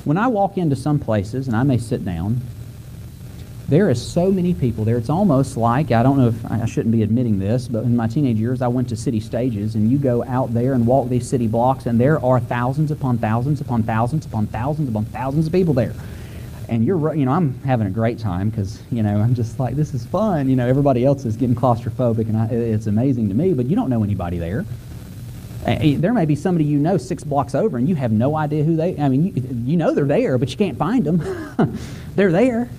When 0.04 0.18
I 0.18 0.28
walk 0.28 0.58
into 0.58 0.76
some 0.76 1.00
places 1.00 1.48
and 1.48 1.56
I 1.56 1.64
may 1.64 1.78
sit 1.78 2.04
down, 2.04 2.42
there 3.70 3.90
is 3.90 4.06
so 4.06 4.30
many 4.30 4.54
people 4.54 4.84
there. 4.84 4.98
It's 4.98 5.10
almost 5.10 5.56
like, 5.56 5.92
I 5.92 6.04
don't 6.04 6.18
know 6.18 6.28
if 6.28 6.52
I 6.52 6.66
shouldn't 6.66 6.92
be 6.92 7.02
admitting 7.02 7.40
this, 7.40 7.70
but 7.70 7.84
in 7.86 7.96
my 7.96 8.08
teenage 8.08 8.38
years, 8.38 8.62
I 8.62 8.68
went 8.68 8.90
to 8.90 8.98
city 8.98 9.22
stages, 9.22 9.76
and 9.76 9.90
you 9.90 9.98
go 9.98 10.24
out 10.26 10.54
there 10.54 10.74
and 10.74 10.86
walk 10.86 11.08
these 11.08 11.28
city 11.28 11.48
blocks, 11.48 11.86
and 11.86 12.00
there 12.00 12.24
are 12.24 12.42
thousands 12.42 12.92
upon 12.92 13.18
thousands 13.20 13.62
upon 13.62 13.84
thousands 13.84 14.26
upon 14.26 14.48
thousands 14.48 14.90
upon 14.90 15.06
thousands 15.06 15.48
of 15.48 15.54
people 15.54 15.74
there. 15.74 15.94
And 16.70 16.86
you're, 16.86 17.14
you 17.14 17.26
know, 17.26 17.32
I'm 17.32 17.60
having 17.62 17.88
a 17.88 17.92
great 17.92 18.20
time 18.20 18.50
because, 18.50 18.82
you 18.92 19.04
know, 19.04 19.18
I'm 19.18 19.36
just 19.36 19.60
like, 19.60 19.76
this 19.76 19.94
is 19.94 20.06
fun. 20.06 20.50
You 20.50 20.56
know, 20.56 20.68
everybody 20.68 21.06
else 21.06 21.26
is 21.26 21.36
getting 21.36 21.56
claustrophobic, 21.56 22.30
and 22.30 22.38
I, 22.38 22.46
it's 22.48 22.88
amazing 22.88 23.30
to 23.30 23.36
me, 23.36 23.54
but 23.54 23.66
you 23.66 23.76
don't 23.76 23.90
know 23.90 24.04
anybody 24.04 24.38
there. 24.38 24.66
There 25.66 26.14
may 26.14 26.26
be 26.26 26.36
somebody 26.36 26.66
you 26.66 26.78
know 26.78 26.98
six 26.98 27.24
blocks 27.24 27.56
over, 27.56 27.78
and 27.78 27.88
you 27.88 27.96
have 27.96 28.12
no 28.12 28.36
idea 28.36 28.64
who 28.64 28.76
they. 28.76 28.98
I 29.00 29.08
mean, 29.08 29.26
you, 29.26 29.72
you 29.72 29.78
know 29.78 29.94
they're 29.94 30.06
there, 30.06 30.38
but 30.38 30.50
you 30.52 30.58
can't 30.58 30.78
find 30.78 31.06
them. 31.06 31.78
they're 32.16 32.32
there. 32.32 32.70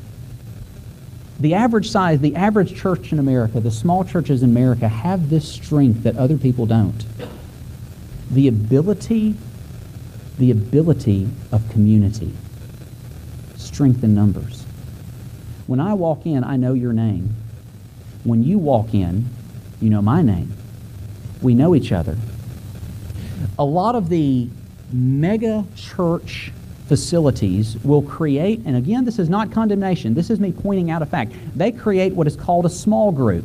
The 1.41 1.55
average 1.55 1.91
size, 1.91 2.20
the 2.20 2.37
average 2.37 2.76
church 2.76 3.12
in 3.12 3.18
America, 3.18 3.59
the 3.61 3.70
small 3.70 4.05
churches 4.05 4.43
in 4.43 4.51
America 4.51 4.89
have 4.89 5.30
this 5.30 5.51
strength 5.51 6.03
that 6.05 6.16
other 6.16 6.37
people 6.37 6.66
don't. 6.66 7.05
The 8.30 8.49
ability, 8.49 9.35
the 10.39 10.51
ability 10.51 11.28
of 11.53 11.68
community. 11.70 12.35
Strength 13.75 14.05
in 14.05 14.14
numbers. 14.14 14.62
When 15.66 15.81
I 15.81 15.95
walk 15.95 16.27
in, 16.27 16.45
I 16.45 16.57
know 16.57 16.75
your 16.75 16.93
name. 16.93 17.35
When 18.22 18.45
you 18.45 18.57
walk 18.57 18.95
in, 18.95 19.29
you 19.81 19.91
know 19.91 20.01
my 20.01 20.22
name. 20.22 20.53
We 21.43 21.57
know 21.57 21.75
each 21.75 21.91
other. 21.91 22.16
A 23.59 23.64
lot 23.64 23.97
of 23.97 24.09
the 24.09 24.49
mega 24.93 25.64
church 25.75 26.53
facilities 26.87 27.77
will 27.83 28.03
create, 28.03 28.61
and 28.64 28.77
again, 28.77 29.05
this 29.05 29.18
is 29.18 29.29
not 29.29 29.51
condemnation, 29.51 30.14
this 30.14 30.31
is 30.31 30.39
me 30.39 30.53
pointing 30.53 30.93
out 30.93 31.03
a 31.03 31.07
fact. 31.07 31.33
They 31.57 31.72
create 31.72 32.12
what 32.12 32.29
is 32.29 32.37
called 32.37 32.66
a 32.66 32.70
small 32.70 33.11
group. 33.11 33.45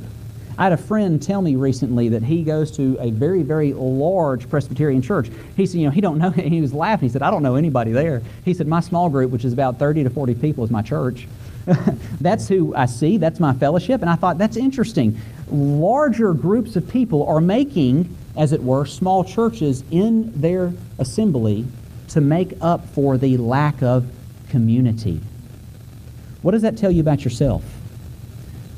I 0.60 0.64
had 0.64 0.74
a 0.74 0.78
friend 0.78 1.22
tell 1.22 1.42
me 1.42 1.56
recently 1.56 2.10
that 2.10 2.22
he 2.22 2.44
goes 2.44 2.70
to 2.72 2.98
a 3.00 3.12
very, 3.12 3.44
very 3.44 3.72
large 3.72 4.50
Presbyterian 4.50 5.02
church. 5.02 5.32
He 5.56 5.66
said, 5.66 5.80
you 5.80 5.86
know, 5.86 5.92
he 5.92 6.02
don't 6.02 6.18
know, 6.18 6.30
he 6.32 6.60
was 6.60 6.74
laughing. 6.74 7.08
He 7.08 7.14
said, 7.14 7.22
I 7.22 7.32
don't 7.32 7.44
know 7.44 7.56
anybody 7.56 7.94
there. 7.94 8.22
He 8.44 8.54
said, 8.54 8.68
my 8.68 8.82
small 8.82 9.10
group, 9.10 9.32
which 9.32 9.46
is 9.46 9.54
about 9.54 9.80
30 9.80 10.04
to 10.04 10.10
40 10.10 10.36
people, 10.36 10.66
is 10.66 10.70
my 10.70 10.82
church. 10.82 11.30
that's 12.20 12.50
who 12.50 12.76
I 12.76 12.88
see. 12.88 13.16
That's 13.16 13.40
my 13.40 13.54
fellowship. 13.54 14.02
And 14.02 14.10
I 14.10 14.18
thought, 14.18 14.38
that's 14.38 14.58
interesting. 14.58 15.18
Larger 15.50 16.34
groups 16.34 16.76
of 16.76 16.90
people 16.90 17.26
are 17.26 17.40
making, 17.40 18.14
as 18.36 18.52
it 18.52 18.62
were, 18.62 18.86
small 18.86 19.24
churches 19.24 19.86
in 19.92 20.42
their 20.42 20.74
assembly 20.98 21.66
to 22.10 22.20
make 22.20 22.56
up 22.60 22.86
for 22.90 23.18
the 23.18 23.38
lack 23.38 23.82
of 23.82 24.06
community. 24.50 25.22
What 26.42 26.52
does 26.52 26.64
that 26.64 26.78
tell 26.78 26.92
you 26.92 27.00
about 27.00 27.24
yourself? 27.24 27.64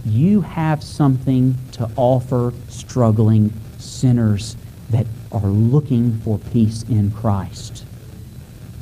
You 0.06 0.42
have 0.42 0.84
something 0.84 1.56
to 1.74 1.90
offer 1.96 2.54
struggling 2.70 3.54
sinners 3.78 4.56
that 4.90 5.06
are 5.32 5.48
looking 5.48 6.20
for 6.20 6.38
peace 6.38 6.84
in 6.84 7.12
Christ. 7.12 7.86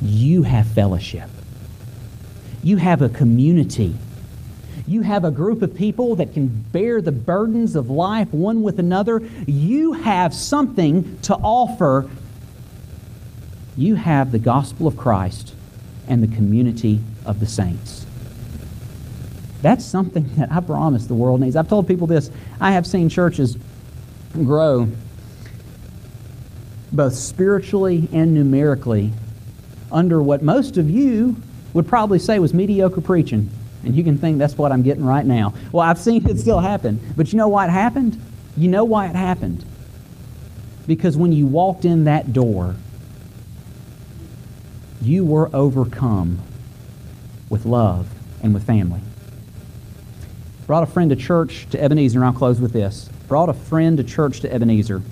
You 0.02 0.42
have 0.42 0.66
fellowship. 0.66 1.28
You 2.62 2.78
have 2.78 3.02
a 3.02 3.08
community. 3.08 3.96
You 4.86 5.02
have 5.02 5.24
a 5.24 5.30
group 5.30 5.62
of 5.62 5.74
people 5.74 6.16
that 6.16 6.32
can 6.32 6.48
bear 6.72 7.00
the 7.00 7.12
burdens 7.12 7.76
of 7.76 7.90
life 7.90 8.32
one 8.32 8.62
with 8.62 8.78
another. 8.78 9.22
You 9.46 9.92
have 9.92 10.34
something 10.34 11.18
to 11.22 11.34
offer 11.34 12.08
you 13.76 13.94
have 13.94 14.32
the 14.32 14.38
gospel 14.38 14.86
of 14.86 14.96
Christ 14.96 15.54
and 16.06 16.22
the 16.22 16.36
community 16.36 17.00
of 17.24 17.40
the 17.40 17.46
saints. 17.46 18.04
That's 19.62 19.84
something 19.84 20.28
that 20.36 20.50
I 20.52 20.60
promise 20.60 21.06
the 21.06 21.14
world 21.14 21.40
needs. 21.40 21.56
I've 21.56 21.68
told 21.68 21.86
people 21.86 22.06
this. 22.06 22.30
I 22.60 22.72
have 22.72 22.86
seen 22.86 23.08
churches 23.08 23.56
grow 24.32 24.88
both 26.92 27.14
spiritually 27.14 28.08
and 28.12 28.34
numerically 28.34 29.12
under 29.92 30.22
what 30.22 30.42
most 30.42 30.76
of 30.76 30.90
you 30.90 31.36
would 31.72 31.86
probably 31.86 32.18
say 32.18 32.38
was 32.38 32.52
mediocre 32.52 33.00
preaching. 33.00 33.50
And 33.84 33.94
you 33.94 34.04
can 34.04 34.18
think 34.18 34.38
that's 34.38 34.58
what 34.58 34.72
I'm 34.72 34.82
getting 34.82 35.04
right 35.04 35.24
now. 35.24 35.54
Well, 35.72 35.86
I've 35.86 35.98
seen 35.98 36.28
it 36.28 36.38
still 36.38 36.60
happen. 36.60 37.00
But 37.16 37.32
you 37.32 37.38
know 37.38 37.48
why 37.48 37.66
it 37.66 37.70
happened? 37.70 38.20
You 38.56 38.68
know 38.68 38.84
why 38.84 39.06
it 39.06 39.16
happened? 39.16 39.64
Because 40.86 41.16
when 41.16 41.32
you 41.32 41.46
walked 41.46 41.84
in 41.84 42.04
that 42.04 42.32
door, 42.32 42.74
you 45.00 45.24
were 45.24 45.48
overcome 45.54 46.40
with 47.48 47.64
love 47.64 48.08
and 48.42 48.52
with 48.52 48.66
family. 48.66 49.00
Brought 50.70 50.84
a 50.84 50.86
friend 50.86 51.10
to 51.10 51.16
church 51.16 51.66
to 51.70 51.82
Ebenezer, 51.82 52.20
and 52.20 52.24
I'll 52.24 52.32
close 52.32 52.60
with 52.60 52.72
this. 52.72 53.10
Brought 53.26 53.48
a 53.48 53.52
friend 53.52 53.96
to 53.96 54.04
church 54.04 54.38
to 54.42 54.54
Ebenezer. 54.54 55.02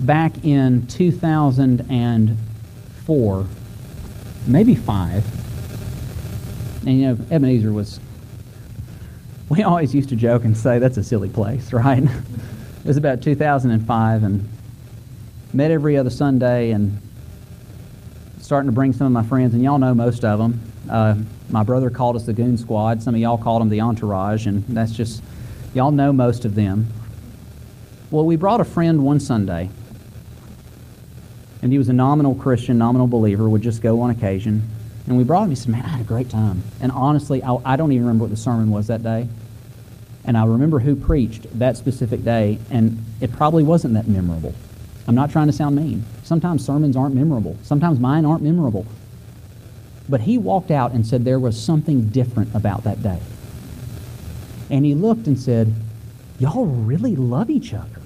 Back 0.00 0.44
in 0.44 0.88
2004, 0.88 3.46
maybe 4.48 4.74
five. 4.74 5.24
And 6.84 7.00
you 7.00 7.06
know, 7.06 7.16
Ebenezer 7.30 7.72
was, 7.72 8.00
we 9.48 9.62
always 9.62 9.94
used 9.94 10.08
to 10.08 10.16
joke 10.16 10.42
and 10.42 10.56
say, 10.56 10.80
that's 10.80 10.96
a 10.96 11.04
silly 11.04 11.28
place, 11.28 11.72
right? 11.76 12.02
it 12.02 12.10
was 12.84 12.96
about 12.96 13.22
2005, 13.22 14.24
and 14.24 14.48
met 15.52 15.70
every 15.70 15.96
other 15.96 16.10
Sunday 16.10 16.72
and 16.72 17.00
starting 18.46 18.68
to 18.68 18.72
bring 18.72 18.92
some 18.92 19.08
of 19.08 19.12
my 19.12 19.24
friends, 19.24 19.54
and 19.54 19.62
y'all 19.64 19.76
know 19.76 19.92
most 19.92 20.24
of 20.24 20.38
them. 20.38 20.60
Uh, 20.88 21.16
my 21.50 21.64
brother 21.64 21.90
called 21.90 22.14
us 22.14 22.26
the 22.26 22.32
Goon 22.32 22.56
Squad. 22.56 23.02
Some 23.02 23.12
of 23.12 23.20
y'all 23.20 23.36
called 23.36 23.60
them 23.60 23.70
the 23.70 23.80
Entourage, 23.80 24.46
and 24.46 24.64
that's 24.68 24.92
just, 24.92 25.20
y'all 25.74 25.90
know 25.90 26.12
most 26.12 26.44
of 26.44 26.54
them. 26.54 26.86
Well, 28.12 28.24
we 28.24 28.36
brought 28.36 28.60
a 28.60 28.64
friend 28.64 29.02
one 29.02 29.18
Sunday, 29.18 29.68
and 31.60 31.72
he 31.72 31.78
was 31.78 31.88
a 31.88 31.92
nominal 31.92 32.36
Christian, 32.36 32.78
nominal 32.78 33.08
believer, 33.08 33.48
would 33.48 33.62
just 33.62 33.82
go 33.82 34.00
on 34.02 34.10
occasion. 34.10 34.62
And 35.08 35.18
we 35.18 35.24
brought 35.24 35.42
him. 35.42 35.50
He 35.50 35.56
said, 35.56 35.70
Man, 35.70 35.84
I 35.84 35.88
had 35.88 36.00
a 36.02 36.04
great 36.04 36.30
time. 36.30 36.62
And 36.80 36.92
honestly, 36.92 37.42
I, 37.42 37.56
I 37.64 37.74
don't 37.74 37.90
even 37.90 38.06
remember 38.06 38.26
what 38.26 38.30
the 38.30 38.36
sermon 38.36 38.70
was 38.70 38.86
that 38.86 39.02
day. 39.02 39.26
And 40.24 40.38
I 40.38 40.46
remember 40.46 40.78
who 40.78 40.94
preached 40.94 41.46
that 41.58 41.76
specific 41.76 42.22
day, 42.22 42.60
and 42.70 43.04
it 43.20 43.32
probably 43.32 43.64
wasn't 43.64 43.94
that 43.94 44.06
memorable. 44.06 44.54
I'm 45.08 45.16
not 45.16 45.32
trying 45.32 45.48
to 45.48 45.52
sound 45.52 45.74
mean. 45.74 46.04
Sometimes 46.26 46.66
sermons 46.66 46.96
aren't 46.96 47.14
memorable. 47.14 47.56
Sometimes 47.62 48.00
mine 48.00 48.24
aren't 48.24 48.42
memorable. 48.42 48.84
But 50.08 50.22
he 50.22 50.38
walked 50.38 50.72
out 50.72 50.90
and 50.90 51.06
said 51.06 51.24
there 51.24 51.38
was 51.38 51.56
something 51.56 52.08
different 52.08 52.52
about 52.52 52.82
that 52.82 53.00
day. 53.00 53.20
And 54.68 54.84
he 54.84 54.96
looked 54.96 55.28
and 55.28 55.38
said, 55.38 55.72
Y'all 56.40 56.66
really 56.66 57.14
love 57.14 57.48
each 57.48 57.72
other. 57.72 58.00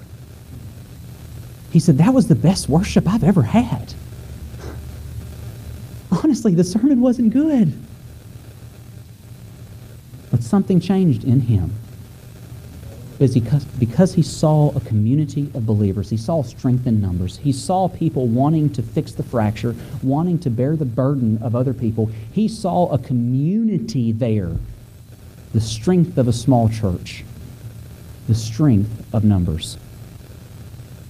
He 1.71 1.79
said, 1.79 1.97
That 1.97 2.13
was 2.13 2.27
the 2.27 2.35
best 2.35 2.69
worship 2.69 3.07
I've 3.07 3.23
ever 3.23 3.41
had. 3.41 3.95
Honestly, 6.11 6.53
the 6.53 6.63
sermon 6.63 7.01
wasn't 7.01 7.33
good. 7.33 7.73
But 10.29 10.43
something 10.43 10.79
changed 10.79 11.23
in 11.23 11.39
him 11.39 11.73
because, 13.29 13.63
because 13.65 14.15
he 14.15 14.23
saw 14.23 14.75
a 14.75 14.79
community 14.79 15.51
of 15.53 15.67
believers. 15.67 16.09
He 16.09 16.17
saw 16.17 16.41
strength 16.41 16.87
in 16.87 16.99
numbers. 16.99 17.37
He 17.37 17.51
saw 17.51 17.87
people 17.87 18.27
wanting 18.27 18.71
to 18.73 18.81
fix 18.81 19.11
the 19.11 19.21
fracture, 19.21 19.75
wanting 20.01 20.39
to 20.39 20.49
bear 20.49 20.75
the 20.75 20.85
burden 20.85 21.37
of 21.43 21.55
other 21.55 21.73
people. 21.73 22.09
He 22.31 22.47
saw 22.47 22.91
a 22.91 22.97
community 22.97 24.11
there, 24.11 24.55
the 25.53 25.61
strength 25.61 26.17
of 26.17 26.27
a 26.27 26.33
small 26.33 26.67
church, 26.67 27.23
the 28.27 28.33
strength 28.33 29.05
of 29.13 29.23
numbers. 29.23 29.77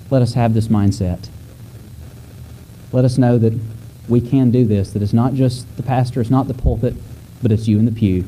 Let 0.09 0.21
us 0.21 0.33
have 0.33 0.53
this 0.53 0.67
mindset. 0.67 1.29
Let 2.91 3.05
us 3.05 3.17
know 3.17 3.37
that 3.37 3.57
we 4.09 4.19
can 4.19 4.51
do 4.51 4.65
this, 4.65 4.91
that 4.91 5.01
it's 5.01 5.13
not 5.13 5.33
just 5.33 5.65
the 5.77 5.83
pastor, 5.83 6.19
it's 6.19 6.29
not 6.29 6.49
the 6.49 6.53
pulpit, 6.53 6.93
but 7.41 7.53
it's 7.53 7.69
you 7.69 7.79
in 7.79 7.85
the 7.85 7.91
pew. 7.93 8.25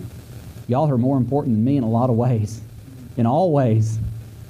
Y'all 0.69 0.89
are 0.89 0.97
more 0.97 1.17
important 1.17 1.55
than 1.55 1.65
me 1.65 1.75
in 1.75 1.83
a 1.83 1.89
lot 1.89 2.09
of 2.09 2.15
ways 2.15 2.61
in 3.17 3.25
all 3.25 3.51
ways. 3.51 3.99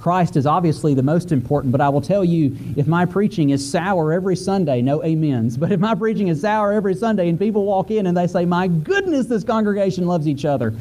Christ 0.04 0.36
is 0.36 0.46
obviously 0.46 0.94
the 0.94 1.02
most 1.02 1.32
important, 1.32 1.72
but 1.72 1.80
I 1.80 1.88
will 1.88 2.02
tell 2.02 2.26
you 2.26 2.58
if 2.76 2.88
my 2.88 3.06
preaching 3.06 3.52
is 3.52 3.68
sour 3.68 4.12
every 4.12 4.36
Sunday, 4.36 4.82
no 4.82 5.02
amens, 5.02 5.56
but 5.58 5.72
if 5.72 5.80
my 5.80 5.96
preaching 5.96 6.28
is 6.28 6.42
sour 6.42 6.74
every 6.74 6.94
Sunday 6.94 7.30
and 7.30 7.40
people 7.40 7.64
walk 7.64 7.90
in 7.90 8.08
and 8.08 8.18
they 8.18 8.28
say, 8.28 8.44
My 8.44 8.68
goodness, 8.68 9.28
this 9.28 9.46
congregation 9.46 10.06
loves 10.06 10.28
each 10.28 10.44
other, 10.44 10.74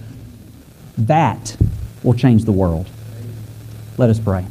that 0.98 1.56
will 2.02 2.14
change 2.14 2.44
the 2.44 2.52
world. 2.52 2.88
Let 3.96 4.10
us 4.10 4.18
pray. 4.18 4.44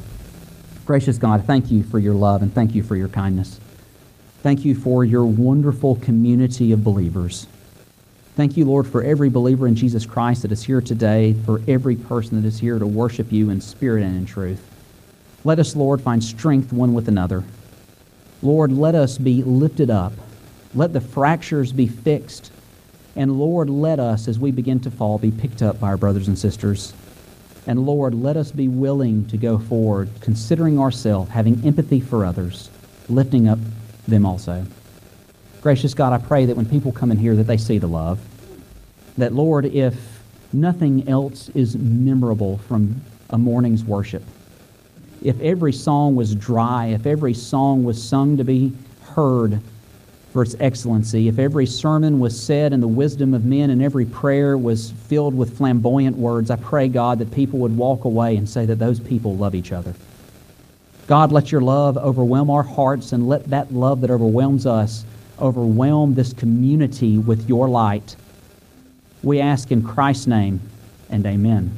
Gracious 0.86 1.18
God, 1.18 1.46
thank 1.46 1.70
you 1.70 1.84
for 1.84 2.00
your 2.00 2.14
love 2.14 2.42
and 2.42 2.54
thank 2.54 2.74
you 2.74 2.82
for 2.82 2.96
your 2.96 3.10
kindness. 3.10 3.60
Thank 4.42 4.66
you 4.66 4.74
for 4.74 5.04
your 5.04 5.26
wonderful 5.26 5.98
community 5.98 6.72
of 6.72 6.84
believers. 6.84 7.46
Thank 8.36 8.56
you, 8.56 8.64
Lord, 8.64 8.88
for 8.88 9.04
every 9.04 9.30
believer 9.30 9.68
in 9.68 9.76
Jesus 9.76 10.06
Christ 10.06 10.44
that 10.44 10.54
is 10.54 10.64
here 10.64 10.80
today, 10.80 11.34
for 11.46 11.62
every 11.68 11.98
person 11.98 12.42
that 12.42 12.48
is 12.48 12.60
here 12.60 12.80
to 12.80 12.88
worship 12.88 13.32
you 13.32 13.50
in 13.50 13.60
spirit 13.60 14.04
and 14.04 14.16
in 14.16 14.26
truth. 14.26 14.66
Let 15.44 15.60
us, 15.60 15.76
Lord, 15.76 16.02
find 16.02 16.24
strength 16.24 16.72
one 16.72 16.94
with 16.94 17.10
another. 17.10 17.44
Lord, 18.42 18.72
let 18.72 18.96
us 18.96 19.18
be 19.18 19.44
lifted 19.44 19.90
up. 19.90 20.14
Let 20.74 20.94
the 20.94 21.02
fractures 21.02 21.74
be 21.74 21.88
fixed. 21.88 22.52
And 23.18 23.38
Lord, 23.38 23.70
let 23.70 24.00
us, 24.00 24.30
as 24.30 24.40
we 24.40 24.52
begin 24.52 24.80
to 24.82 24.92
fall, 24.92 25.18
be 25.18 25.32
picked 25.32 25.62
up 25.62 25.82
by 25.82 25.90
our 25.90 25.98
brothers 25.98 26.30
and 26.30 26.40
sisters. 26.40 26.94
And 27.68 27.86
Lord, 27.86 28.14
let 28.14 28.38
us 28.38 28.52
be 28.52 28.70
willing 28.70 29.28
to 29.28 29.38
go 29.38 29.60
forward, 29.60 30.10
considering 30.22 30.80
ourselves, 30.80 31.32
having 31.32 31.64
empathy 31.66 32.00
for 32.00 32.26
others, 32.26 32.70
lifting 33.10 33.50
up 33.50 33.60
them 34.08 34.26
also. 34.26 34.66
Gracious 35.62 35.94
God, 35.94 36.12
I 36.12 36.18
pray 36.18 36.46
that 36.46 36.58
when 36.58 36.66
people 36.66 36.92
come 36.92 37.12
in 37.12 37.18
here 37.18 37.36
that 37.36 37.44
they 37.44 37.58
see 37.58 37.78
the 37.78 37.88
love. 37.88 38.20
That, 39.18 39.32
Lord, 39.32 39.66
if 39.66 39.96
nothing 40.52 41.08
else 41.08 41.50
is 41.50 41.76
memorable 41.76 42.58
from 42.60 43.02
a 43.30 43.38
morning's 43.38 43.84
worship, 43.84 44.24
if 45.22 45.40
every 45.40 45.72
song 45.72 46.16
was 46.16 46.34
dry, 46.34 46.88
if 46.88 47.06
every 47.06 47.36
song 47.36 47.84
was 47.84 48.02
sung 48.02 48.38
to 48.38 48.44
be 48.44 48.74
heard 49.14 49.62
for 50.34 50.42
its 50.42 50.56
excellency, 50.60 51.28
if 51.28 51.38
every 51.38 51.68
sermon 51.68 52.20
was 52.20 52.42
said 52.42 52.74
in 52.74 52.80
the 52.80 52.88
wisdom 52.88 53.36
of 53.36 53.46
men 53.46 53.70
and 53.70 53.84
every 53.84 54.06
prayer 54.06 54.58
was 54.58 54.90
filled 55.10 55.38
with 55.38 55.58
flamboyant 55.58 56.18
words, 56.18 56.50
I 56.50 56.56
pray, 56.56 56.88
God, 56.88 57.20
that 57.20 57.32
people 57.32 57.60
would 57.60 57.78
walk 57.78 58.06
away 58.06 58.36
and 58.36 58.50
say 58.50 58.66
that 58.66 58.80
those 58.80 59.00
people 59.00 59.36
love 59.36 59.54
each 59.54 59.72
other. 59.72 59.94
God, 61.06 61.32
let 61.32 61.52
your 61.52 61.62
love 61.62 61.98
overwhelm 61.98 62.50
our 62.50 62.64
hearts 62.64 63.12
and 63.12 63.28
let 63.28 63.46
that 63.52 63.72
love 63.72 64.02
that 64.02 64.10
overwhelms 64.10 64.66
us 64.66 65.06
overwhelm 65.42 66.16
this 66.16 66.34
community 66.34 67.18
with 67.18 67.50
your 67.50 67.68
light. 67.68 68.16
We 69.24 69.40
ask 69.42 69.72
in 69.72 69.84
Christ's 69.84 70.28
name 70.28 70.62
and 71.10 71.26
amen. 71.26 71.78